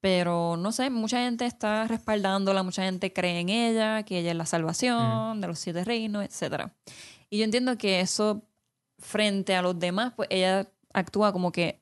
Pero 0.02 0.56
no 0.56 0.72
sé, 0.72 0.90
mucha 0.90 1.18
gente 1.22 1.46
está 1.46 1.86
respaldándola, 1.86 2.64
mucha 2.64 2.82
gente 2.82 3.12
cree 3.12 3.38
en 3.38 3.48
ella, 3.48 4.02
que 4.02 4.18
ella 4.18 4.32
es 4.32 4.36
la 4.36 4.46
salvación 4.46 5.40
de 5.40 5.46
los 5.46 5.60
siete 5.60 5.84
reinos, 5.84 6.24
etcétera. 6.24 6.74
Y 7.30 7.38
yo 7.38 7.44
entiendo 7.44 7.78
que 7.78 8.00
eso, 8.00 8.42
frente 8.98 9.54
a 9.54 9.62
los 9.62 9.78
demás, 9.78 10.12
pues 10.16 10.26
ella 10.32 10.68
actúa 10.92 11.32
como 11.32 11.52
que 11.52 11.80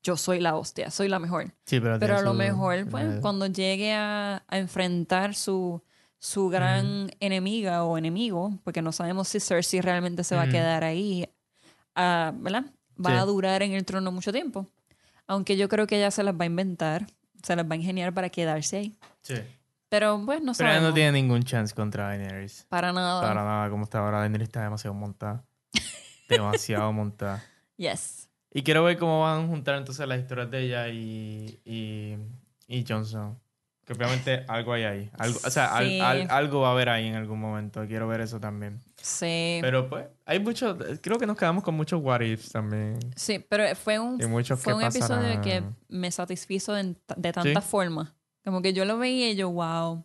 yo 0.00 0.16
soy 0.16 0.38
la 0.38 0.54
hostia, 0.56 0.92
soy 0.92 1.08
la 1.08 1.18
mejor. 1.18 1.46
Sí, 1.64 1.80
pero, 1.80 1.98
Pero 1.98 2.16
a 2.18 2.22
lo 2.22 2.30
su- 2.30 2.36
mejor, 2.36 2.88
pues, 2.88 3.18
cuando 3.20 3.46
llegue 3.46 3.92
a, 3.94 4.44
a 4.46 4.58
enfrentar 4.58 5.34
su, 5.34 5.82
su 6.20 6.48
gran 6.48 7.10
enemiga 7.18 7.82
o 7.82 7.98
enemigo, 7.98 8.60
porque 8.62 8.80
no 8.80 8.92
sabemos 8.92 9.26
si 9.26 9.40
Cersei 9.40 9.80
realmente 9.80 10.22
se 10.22 10.36
va 10.36 10.42
a 10.42 10.48
quedar 10.48 10.84
ahí, 10.84 11.28
ah, 11.96 12.32
¿verdad? 12.36 12.66
Va 13.04 13.10
Sí. 13.10 13.16
a 13.16 13.24
durar 13.24 13.62
en 13.64 13.72
el 13.72 13.84
trono 13.84 14.12
mucho 14.12 14.30
tiempo. 14.32 14.68
Aunque 15.26 15.56
yo 15.56 15.68
creo 15.68 15.88
que 15.88 15.96
ella 15.96 16.12
se 16.12 16.22
las 16.22 16.34
va 16.36 16.44
a 16.44 16.46
inventar, 16.46 17.08
se 17.46 17.56
las 17.56 17.64
va 17.64 17.74
a 17.74 17.76
ingeniar 17.76 18.12
para 18.12 18.28
quedarse 18.28 18.76
ahí. 18.78 18.98
Sí. 19.22 19.36
Pero 19.88 20.20
pues 20.26 20.42
no 20.42 20.52
Pero 20.52 20.68
ella 20.68 20.74
sabemos. 20.78 20.88
no 20.90 20.94
tiene 20.94 21.12
ningún 21.12 21.44
chance 21.44 21.72
contra 21.74 22.08
Daenerys. 22.08 22.66
Para 22.68 22.92
nada. 22.92 23.20
Para 23.20 23.44
nada, 23.44 23.70
como 23.70 23.84
está 23.84 24.00
ahora. 24.00 24.18
Daenerys 24.18 24.48
está 24.48 24.62
demasiado 24.62 24.94
montada. 24.94 25.44
demasiado 26.28 26.92
montada. 26.92 27.44
Yes. 27.76 28.28
Y 28.52 28.62
quiero 28.62 28.82
ver 28.82 28.98
cómo 28.98 29.22
van 29.22 29.44
a 29.44 29.46
juntar 29.46 29.76
entonces 29.76 30.06
las 30.08 30.18
historias 30.18 30.50
de 30.50 30.60
ella 30.60 30.88
y, 30.88 31.60
y, 31.64 32.16
y 32.66 32.84
Johnson. 32.88 33.38
Que 33.86 33.92
obviamente 33.92 34.44
algo 34.48 34.72
hay 34.72 34.82
ahí. 34.82 35.10
Algo, 35.16 35.38
o 35.44 35.50
sea, 35.50 35.74
al- 35.76 35.86
Sí. 35.88 36.00
al- 36.00 36.28
algo 36.30 36.60
va 36.62 36.68
a 36.68 36.72
haber 36.72 36.88
ahí 36.88 37.06
en 37.06 37.14
algún 37.14 37.38
momento. 37.40 37.86
Quiero 37.86 38.08
ver 38.08 38.20
eso 38.20 38.40
también. 38.40 38.80
Sí. 39.00 39.58
Pero 39.62 39.88
pues, 39.88 40.06
hay 40.24 40.40
muchos. 40.40 40.76
Creo 41.00 41.18
que 41.18 41.26
nos 41.26 41.36
quedamos 41.38 41.62
con 41.62 41.76
muchos 41.76 42.02
what 42.02 42.20
ifs 42.20 42.50
también. 42.50 42.98
Sí, 43.14 43.38
pero 43.38 43.62
fue 43.76 43.98
un, 44.00 44.18
fue 44.58 44.74
un 44.74 44.82
episodio 44.82 45.40
que 45.40 45.62
me 45.88 46.10
satisfizo 46.10 46.72
de, 46.74 46.96
de 47.16 47.32
tantas 47.32 47.64
Sí. 47.64 47.70
formas. 47.70 48.12
Como 48.44 48.60
que 48.60 48.72
yo 48.72 48.84
lo 48.84 48.98
veía 48.98 49.30
y 49.30 49.36
yo, 49.36 49.50
wow, 49.50 50.04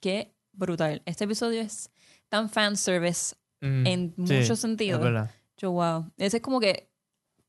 qué 0.00 0.34
brutal. 0.52 1.00
Este 1.06 1.24
episodio 1.24 1.60
es 1.60 1.90
tan 2.28 2.48
fanservice 2.50 3.36
Mm, 3.60 3.86
en 3.86 4.08
sí, 4.16 4.20
muchos 4.34 4.50
Es 4.50 4.58
sentidos. 4.58 5.00
verdad. 5.00 5.30
Yo, 5.56 5.70
wow. 5.70 6.10
Ese 6.16 6.38
es 6.38 6.42
como 6.42 6.58
que 6.58 6.90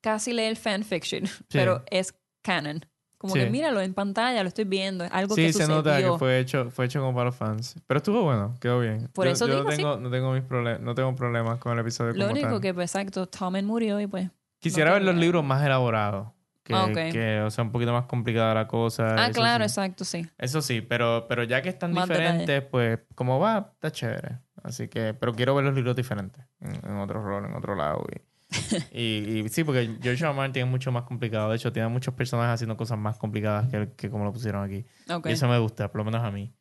casi 0.01 0.31
leer 0.33 0.55
fanfiction, 0.55 1.23
pero 1.49 1.83
es 1.89 2.13
canon. 2.43 2.85
Como 3.23 3.35
Sí. 3.35 3.39
que 3.39 3.49
míralo 3.49 3.79
en 3.79 3.93
pantalla, 3.93 4.43
lo 4.43 4.49
estoy 4.49 4.65
viendo, 4.65 5.05
es 5.05 5.11
algo 5.13 5.33
Sí, 5.33 5.43
que 5.43 5.53
se 5.53 5.59
sucedió. 5.59 5.75
nota 5.77 5.97
que 5.97 6.11
fue 6.19 6.39
hecho, 6.39 6.69
fue 6.71 6.83
hecho 6.87 6.99
como 6.99 7.13
para 7.13 7.27
los 7.27 7.35
fans. 7.37 7.75
Pero 7.87 7.99
estuvo 7.99 8.21
bueno, 8.23 8.53
quedó 8.59 8.81
bien. 8.81 9.07
Por 9.13 9.27
Yo- 9.27 9.31
eso 9.31 9.47
yo 9.47 9.59
digo, 9.59 9.71
sí. 9.71 9.77
tengo, 9.77 9.95
no 9.95 10.09
tengo 10.11 10.33
mis 10.33 10.43
problemas, 10.43 10.81
no 10.81 10.93
tengo 10.93 11.15
problemas 11.15 11.57
con 11.59 11.71
el 11.71 11.79
episodio 11.79 12.11
Lo 12.11 12.19
como 12.25 12.31
único 12.31 12.49
tal. 12.49 12.59
que, 12.61 12.73
pues, 12.73 12.93
exacto, 12.93 13.25
Tommen 13.27 13.65
murió 13.65 13.97
y 14.01 14.07
pues... 14.07 14.29
Quisiera 14.59 14.89
no 14.89 14.95
ver 14.95 15.03
los 15.03 15.15
libros 15.15 15.41
más 15.41 15.65
elaborados. 15.65 16.27
Que, 16.63 16.73
Ah, 16.73 16.83
ok. 16.83 16.93
que, 17.13 17.39
o 17.45 17.49
sea, 17.49 17.63
un 17.63 17.71
poquito 17.71 17.93
más 17.93 18.07
complicada 18.07 18.53
la 18.53 18.67
cosa. 18.67 19.15
Ah, 19.17 19.31
claro, 19.31 19.63
sí. 19.63 19.69
exacto, 19.69 20.03
sí. 20.03 20.27
Eso 20.37 20.61
sí, 20.61 20.81
pero, 20.81 21.25
pero 21.29 21.43
ya 21.43 21.61
que 21.61 21.69
están 21.69 21.93
Más 21.93 22.09
diferentes, 22.09 22.61
pues 22.63 22.99
como 23.15 23.39
va, 23.39 23.71
está 23.73 23.89
chévere. 23.89 24.39
Así 24.63 24.89
que, 24.89 25.13
pero 25.13 25.33
quiero 25.33 25.55
ver 25.55 25.63
los 25.63 25.73
libros 25.75 25.95
diferentes, 25.95 26.45
en, 26.59 26.75
en 26.89 26.97
otro 26.97 27.23
rol, 27.23 27.45
en 27.45 27.53
otro 27.55 27.73
lado. 27.75 28.03
Y, 28.13 28.21
y, 28.91 29.39
y 29.39 29.49
sí, 29.49 29.63
porque 29.63 29.97
George 30.01 30.23
R. 30.23 30.33
Martin 30.33 30.63
es 30.63 30.69
mucho 30.69 30.91
más 30.91 31.03
complicado. 31.03 31.49
De 31.49 31.55
hecho, 31.55 31.71
tiene 31.71 31.87
muchos 31.89 32.13
personajes 32.13 32.55
haciendo 32.55 32.77
cosas 32.77 32.97
más 32.97 33.17
complicadas 33.17 33.69
que, 33.69 33.89
que 33.95 34.09
como 34.09 34.23
lo 34.23 34.33
pusieron 34.33 34.63
aquí. 34.63 34.85
Y 35.25 35.31
eso 35.31 35.47
me 35.47 35.57
gusta, 35.59 35.91
por 35.91 35.99
lo 35.99 36.05
menos 36.05 36.23
a 36.23 36.31
mí. 36.31 36.53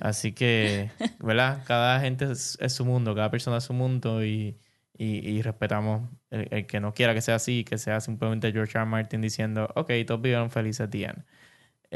Así 0.00 0.32
que, 0.32 0.90
¿verdad? 1.20 1.62
Cada 1.66 2.00
gente 2.00 2.30
es, 2.30 2.58
es 2.60 2.72
su 2.72 2.84
mundo, 2.84 3.14
cada 3.14 3.30
persona 3.30 3.58
es 3.58 3.64
su 3.64 3.72
mundo 3.72 4.24
y, 4.24 4.58
y, 4.96 5.28
y 5.28 5.42
respetamos 5.42 6.08
el, 6.30 6.48
el 6.50 6.66
que 6.66 6.80
no 6.80 6.94
quiera 6.94 7.14
que 7.14 7.20
sea 7.20 7.36
así, 7.36 7.64
que 7.64 7.78
sea 7.78 8.00
simplemente 8.00 8.52
George 8.52 8.72
R. 8.72 8.82
R. 8.82 8.90
Martin 8.90 9.20
diciendo, 9.20 9.68
ok, 9.74 9.90
todos 10.06 10.20
vivieron 10.20 10.50
felices 10.50 10.88
end. 10.92 11.24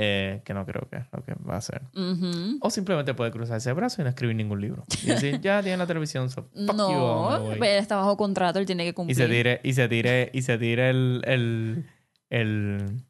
Eh, 0.00 0.42
que 0.44 0.54
no 0.54 0.64
creo 0.64 0.86
que 0.88 0.98
es 0.98 1.06
lo 1.12 1.24
que 1.24 1.34
va 1.34 1.54
a 1.54 1.56
hacer. 1.56 1.82
Ujú. 1.96 2.58
O 2.60 2.70
simplemente 2.70 3.14
puede 3.14 3.32
cruzar 3.32 3.56
ese 3.56 3.72
brazo 3.72 4.00
y 4.00 4.04
no 4.04 4.10
escribir 4.10 4.36
ningún 4.36 4.60
libro. 4.60 4.84
Y 5.02 5.06
decir, 5.08 5.40
ya 5.40 5.60
tiene 5.60 5.76
la 5.76 5.88
televisión, 5.88 6.30
so 6.30 6.48
No, 6.54 6.72
me 6.72 6.94
voy". 7.48 7.58
pues, 7.58 7.72
él 7.72 7.78
está 7.78 7.96
bajo 7.96 8.16
contrato, 8.16 8.60
él 8.60 8.66
tiene 8.66 8.84
que 8.84 8.90
Y 8.90 8.92
cumplir. 8.92 9.16
se 9.16 9.26
tire, 9.26 9.60
y 9.64 9.72
se 9.72 9.88
tire, 9.88 10.30
y 10.32 10.42
se 10.42 10.56
tire 10.56 10.90
el, 10.90 11.22
el, 11.24 11.84
el, 12.30 13.02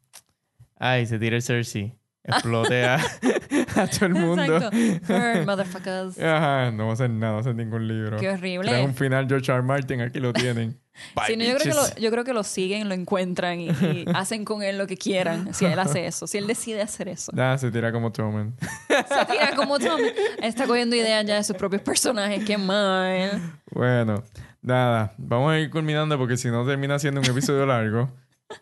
ay, 0.77 1.05
se 1.05 1.19
tire 1.19 1.35
el 1.35 1.43
Cersei. 1.43 1.95
Explote 2.23 2.83
a, 2.83 2.95
a 3.75 3.87
todo 3.87 4.05
el 4.07 4.13
mundo. 4.15 4.41
Exacto. 4.57 4.77
Burn, 5.07 5.45
motherfuckers. 5.45 6.19
Ajá, 6.19 6.71
no 6.71 6.85
va 6.85 6.89
a 6.89 6.93
hacer 6.93 7.09
nada, 7.09 7.27
no 7.27 7.31
va 7.33 7.37
a 7.37 7.41
hacer 7.41 7.55
ningún 7.55 7.87
libro. 7.87 8.17
Qué 8.17 8.29
horrible. 8.29 8.83
un 8.83 8.93
final 8.95 9.27
George 9.27 9.51
R. 9.51 9.59
R. 9.59 9.63
Martin, 9.67 10.01
aquí 10.01 10.19
lo 10.19 10.33
tienen. 10.33 10.79
Sí, 11.27 11.35
no, 11.37 11.43
yo, 11.43 11.55
creo 11.55 11.63
que 11.63 11.69
lo, 11.69 11.95
yo 11.95 12.11
creo 12.11 12.23
que 12.23 12.33
lo 12.33 12.43
siguen, 12.43 12.87
lo 12.87 12.95
encuentran 12.95 13.59
y, 13.59 13.69
y 13.69 14.05
hacen 14.13 14.45
con 14.45 14.63
él 14.63 14.77
lo 14.77 14.87
que 14.87 14.97
quieran. 14.97 15.53
Si 15.53 15.65
él 15.65 15.77
hace 15.79 16.05
eso, 16.05 16.27
si 16.27 16.37
él 16.37 16.47
decide 16.47 16.81
hacer 16.81 17.07
eso. 17.07 17.31
Nada, 17.33 17.57
se 17.57 17.71
tira 17.71 17.91
como 17.91 18.11
Truman. 18.11 18.55
Se 18.89 19.25
tira 19.25 19.55
como 19.55 19.79
Tom. 19.79 19.99
Está 20.41 20.65
cogiendo 20.65 20.95
ideas 20.95 21.25
ya 21.25 21.35
de 21.35 21.43
sus 21.43 21.55
propios 21.55 21.81
personajes. 21.81 22.43
Qué 22.45 22.57
mal. 22.57 23.59
Bueno, 23.71 24.23
nada, 24.61 25.13
vamos 25.17 25.53
a 25.53 25.59
ir 25.59 25.69
culminando 25.69 26.17
porque 26.17 26.37
si 26.37 26.49
no 26.49 26.65
termina 26.65 26.99
siendo 26.99 27.21
un 27.21 27.27
episodio 27.27 27.65
largo. 27.65 28.09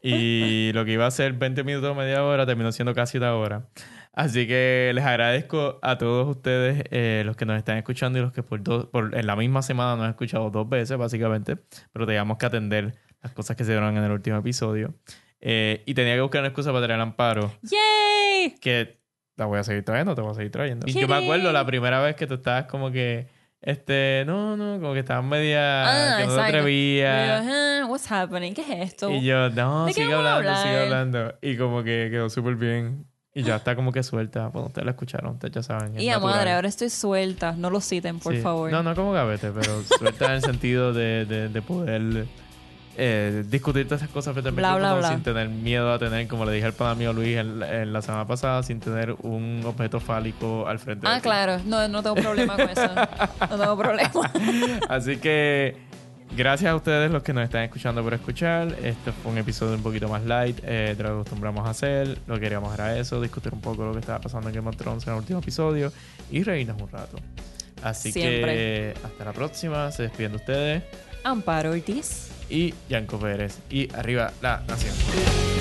Y 0.01 0.71
lo 0.73 0.85
que 0.85 0.91
iba 0.91 1.05
a 1.05 1.11
ser 1.11 1.33
20 1.33 1.63
minutos 1.63 1.89
o 1.89 1.95
media 1.95 2.23
hora 2.23 2.45
terminó 2.45 2.71
siendo 2.71 2.93
casi 2.93 3.17
una 3.17 3.35
hora. 3.35 3.65
Así 4.19 4.47
que 4.47 4.91
les 4.95 5.05
agradezco 5.05 5.77
a 5.83 5.99
todos 5.99 6.27
ustedes, 6.27 6.83
eh, 6.89 7.21
los 7.23 7.35
que 7.37 7.45
nos 7.45 7.55
están 7.55 7.77
escuchando 7.77 8.17
y 8.17 8.23
los 8.23 8.31
que 8.33 8.41
por, 8.41 8.63
dos- 8.63 8.87
por 8.87 9.15
en 9.15 9.27
la 9.27 9.35
misma 9.35 9.61
semana 9.61 9.95
nos 9.95 10.05
han 10.05 10.09
escuchado 10.09 10.49
dos 10.49 10.67
veces, 10.67 10.97
básicamente. 10.97 11.57
Pero 11.93 12.07
teníamos 12.07 12.39
que 12.39 12.47
atender 12.47 12.95
las 13.21 13.31
cosas 13.33 13.55
que 13.55 13.63
se 13.63 13.73
dieron 13.73 13.95
en 13.95 14.03
el 14.03 14.11
último 14.11 14.37
episodio. 14.37 14.95
Eh, 15.39 15.83
y 15.85 15.93
tenía 15.93 16.15
que 16.15 16.21
buscar 16.21 16.41
una 16.41 16.47
excusa 16.47 16.71
para 16.73 16.85
traer 16.87 16.99
Amparo, 16.99 17.51
¡Yay! 17.61 18.55
que 18.59 18.97
la 19.35 19.45
voy 19.45 19.59
a 19.59 19.63
seguir 19.63 19.85
trayendo, 19.85 20.15
te 20.15 20.21
voy 20.21 20.31
a 20.31 20.33
seguir 20.33 20.51
trayendo. 20.51 20.87
Y 20.89 20.93
yo 20.93 21.07
me 21.07 21.13
acuerdo 21.15 21.51
la 21.51 21.63
primera 21.67 22.01
vez 22.01 22.15
que 22.15 22.25
tú 22.25 22.33
estabas 22.33 22.65
como 22.65 22.89
que, 22.91 23.27
este, 23.61 24.23
no, 24.25 24.57
no, 24.57 24.79
como 24.79 24.93
que 24.93 24.99
estabas 25.01 25.25
media, 25.25 26.15
Ah, 26.15 26.17
que 26.17 26.25
no 26.25 26.33
te 26.35 26.41
atrevías. 26.41 27.45
Yo, 27.45 27.51
"Ah, 27.53 27.85
what's 27.87 28.11
happening? 28.11 28.55
¿Qué 28.55 28.61
es 28.61 28.93
esto? 28.93 29.11
Y 29.11 29.23
yo, 29.23 29.51
no, 29.51 29.85
¿De 29.85 29.93
qué 29.93 30.01
sigue 30.01 30.13
hablando, 30.15 30.55
sigue 30.63 30.79
hablando. 30.79 31.35
Y 31.43 31.55
como 31.55 31.83
que 31.83 32.07
quedó 32.09 32.31
súper 32.31 32.55
bien. 32.55 33.05
Y 33.39 33.43
ya 33.43 33.57
está 33.57 33.75
como 33.75 33.91
que 33.91 34.01
suelta. 34.01 34.47
Bueno, 34.47 34.67
ustedes 34.67 34.85
la 34.85 34.91
escucharon, 34.91 35.33
ustedes 35.33 35.53
ya 35.53 35.61
saben. 35.63 35.99
y 35.99 36.09
a 36.09 36.19
madre, 36.19 36.53
ahora 36.53 36.67
estoy 36.67 36.89
suelta. 36.89 37.51
No 37.57 37.69
lo 37.69 37.79
citen, 37.81 38.19
por 38.19 38.33
Sí. 38.33 38.41
favor. 38.41 38.71
No, 38.71 38.81
no 38.81 38.95
como 38.95 39.11
gavete, 39.11 39.51
pero 39.51 39.83
suelta 39.83 40.25
en 40.25 40.31
el 40.31 40.41
sentido 40.41 40.91
de, 40.91 41.25
de, 41.25 41.49
de 41.49 41.61
poder 41.61 42.25
eh, 42.99 43.43
discutir 43.47 43.85
todas 43.87 44.01
esas 44.01 44.11
cosas 44.11 44.33
frente 44.33 44.49
al 44.49 44.55
Bla, 44.55 44.75
bla, 44.75 45.09
sin 45.09 45.21
tener 45.21 45.49
miedo 45.49 45.93
a 45.93 45.99
tener, 45.99 46.27
como 46.27 46.45
le 46.45 46.51
dije 46.53 46.65
al 46.65 46.73
pana 46.73 46.95
mío 46.95 47.13
Luis 47.13 47.37
en, 47.37 47.59
la- 47.59 47.83
en 47.83 47.93
la 47.93 48.01
semana 48.01 48.25
pasada, 48.25 48.63
sin 48.63 48.79
tener 48.79 49.11
un 49.21 49.61
objeto 49.65 49.99
fálico 49.99 50.67
al 50.67 50.79
frente 50.79 51.07
de 51.07 51.13
Ah, 51.13 51.19
claro. 51.21 51.59
No, 51.63 51.87
no 51.87 52.01
tengo 52.01 52.15
problema 52.15 52.55
con 52.55 52.67
eso. 52.67 52.89
No 53.51 53.57
tengo 53.59 53.77
problema. 53.77 54.31
Así 54.89 55.17
que 55.17 55.77
gracias 56.35 56.71
a 56.71 56.75
ustedes 56.75 57.11
los 57.11 57.23
que 57.23 57.33
nos 57.33 57.43
están 57.43 57.63
escuchando 57.63 58.03
por 58.03 58.13
escuchar. 58.13 58.75
Este 58.83 59.11
fue 59.11 59.31
un 59.31 59.37
episodio 59.37 59.75
un 59.75 59.83
poquito 59.83 60.07
más 60.07 60.23
light 60.23 60.59
eh, 60.63 60.95
de 60.97 61.03
lo 61.03 61.09
que 61.09 61.15
acostumbramos 61.15 61.65
a 61.67 61.71
hacer. 61.71 62.17
Lo 62.27 62.35
que 62.35 62.41
queríamos 62.41 62.73
era 62.73 62.97
eso, 62.97 63.21
discutir 63.21 63.53
un 63.53 63.61
poco 63.61 63.85
lo 63.85 63.93
que 63.93 63.99
estaba 63.99 64.19
pasando 64.19 64.49
en 64.49 64.55
Game 64.55 64.69
of 64.69 64.77
Thrones 64.77 65.05
en 65.07 65.13
el 65.13 65.19
último 65.19 65.39
episodio 65.39 65.91
y 66.31 66.43
reírnos 66.43 66.81
un 66.81 66.89
rato. 66.89 67.17
Así 67.83 68.11
que 68.11 68.93
hasta 69.03 69.25
la 69.25 69.33
próxima. 69.33 69.91
Se 69.91 70.03
despiden 70.03 70.31
de 70.31 70.37
ustedes 70.37 70.83
Amparo 71.23 71.71
Ortiz. 71.71 72.29
y 72.49 72.73
Yanko 72.89 73.19
Pérez. 73.19 73.59
Y 73.69 73.93
arriba 73.93 74.31
la 74.41 74.63
nación. 74.67 75.56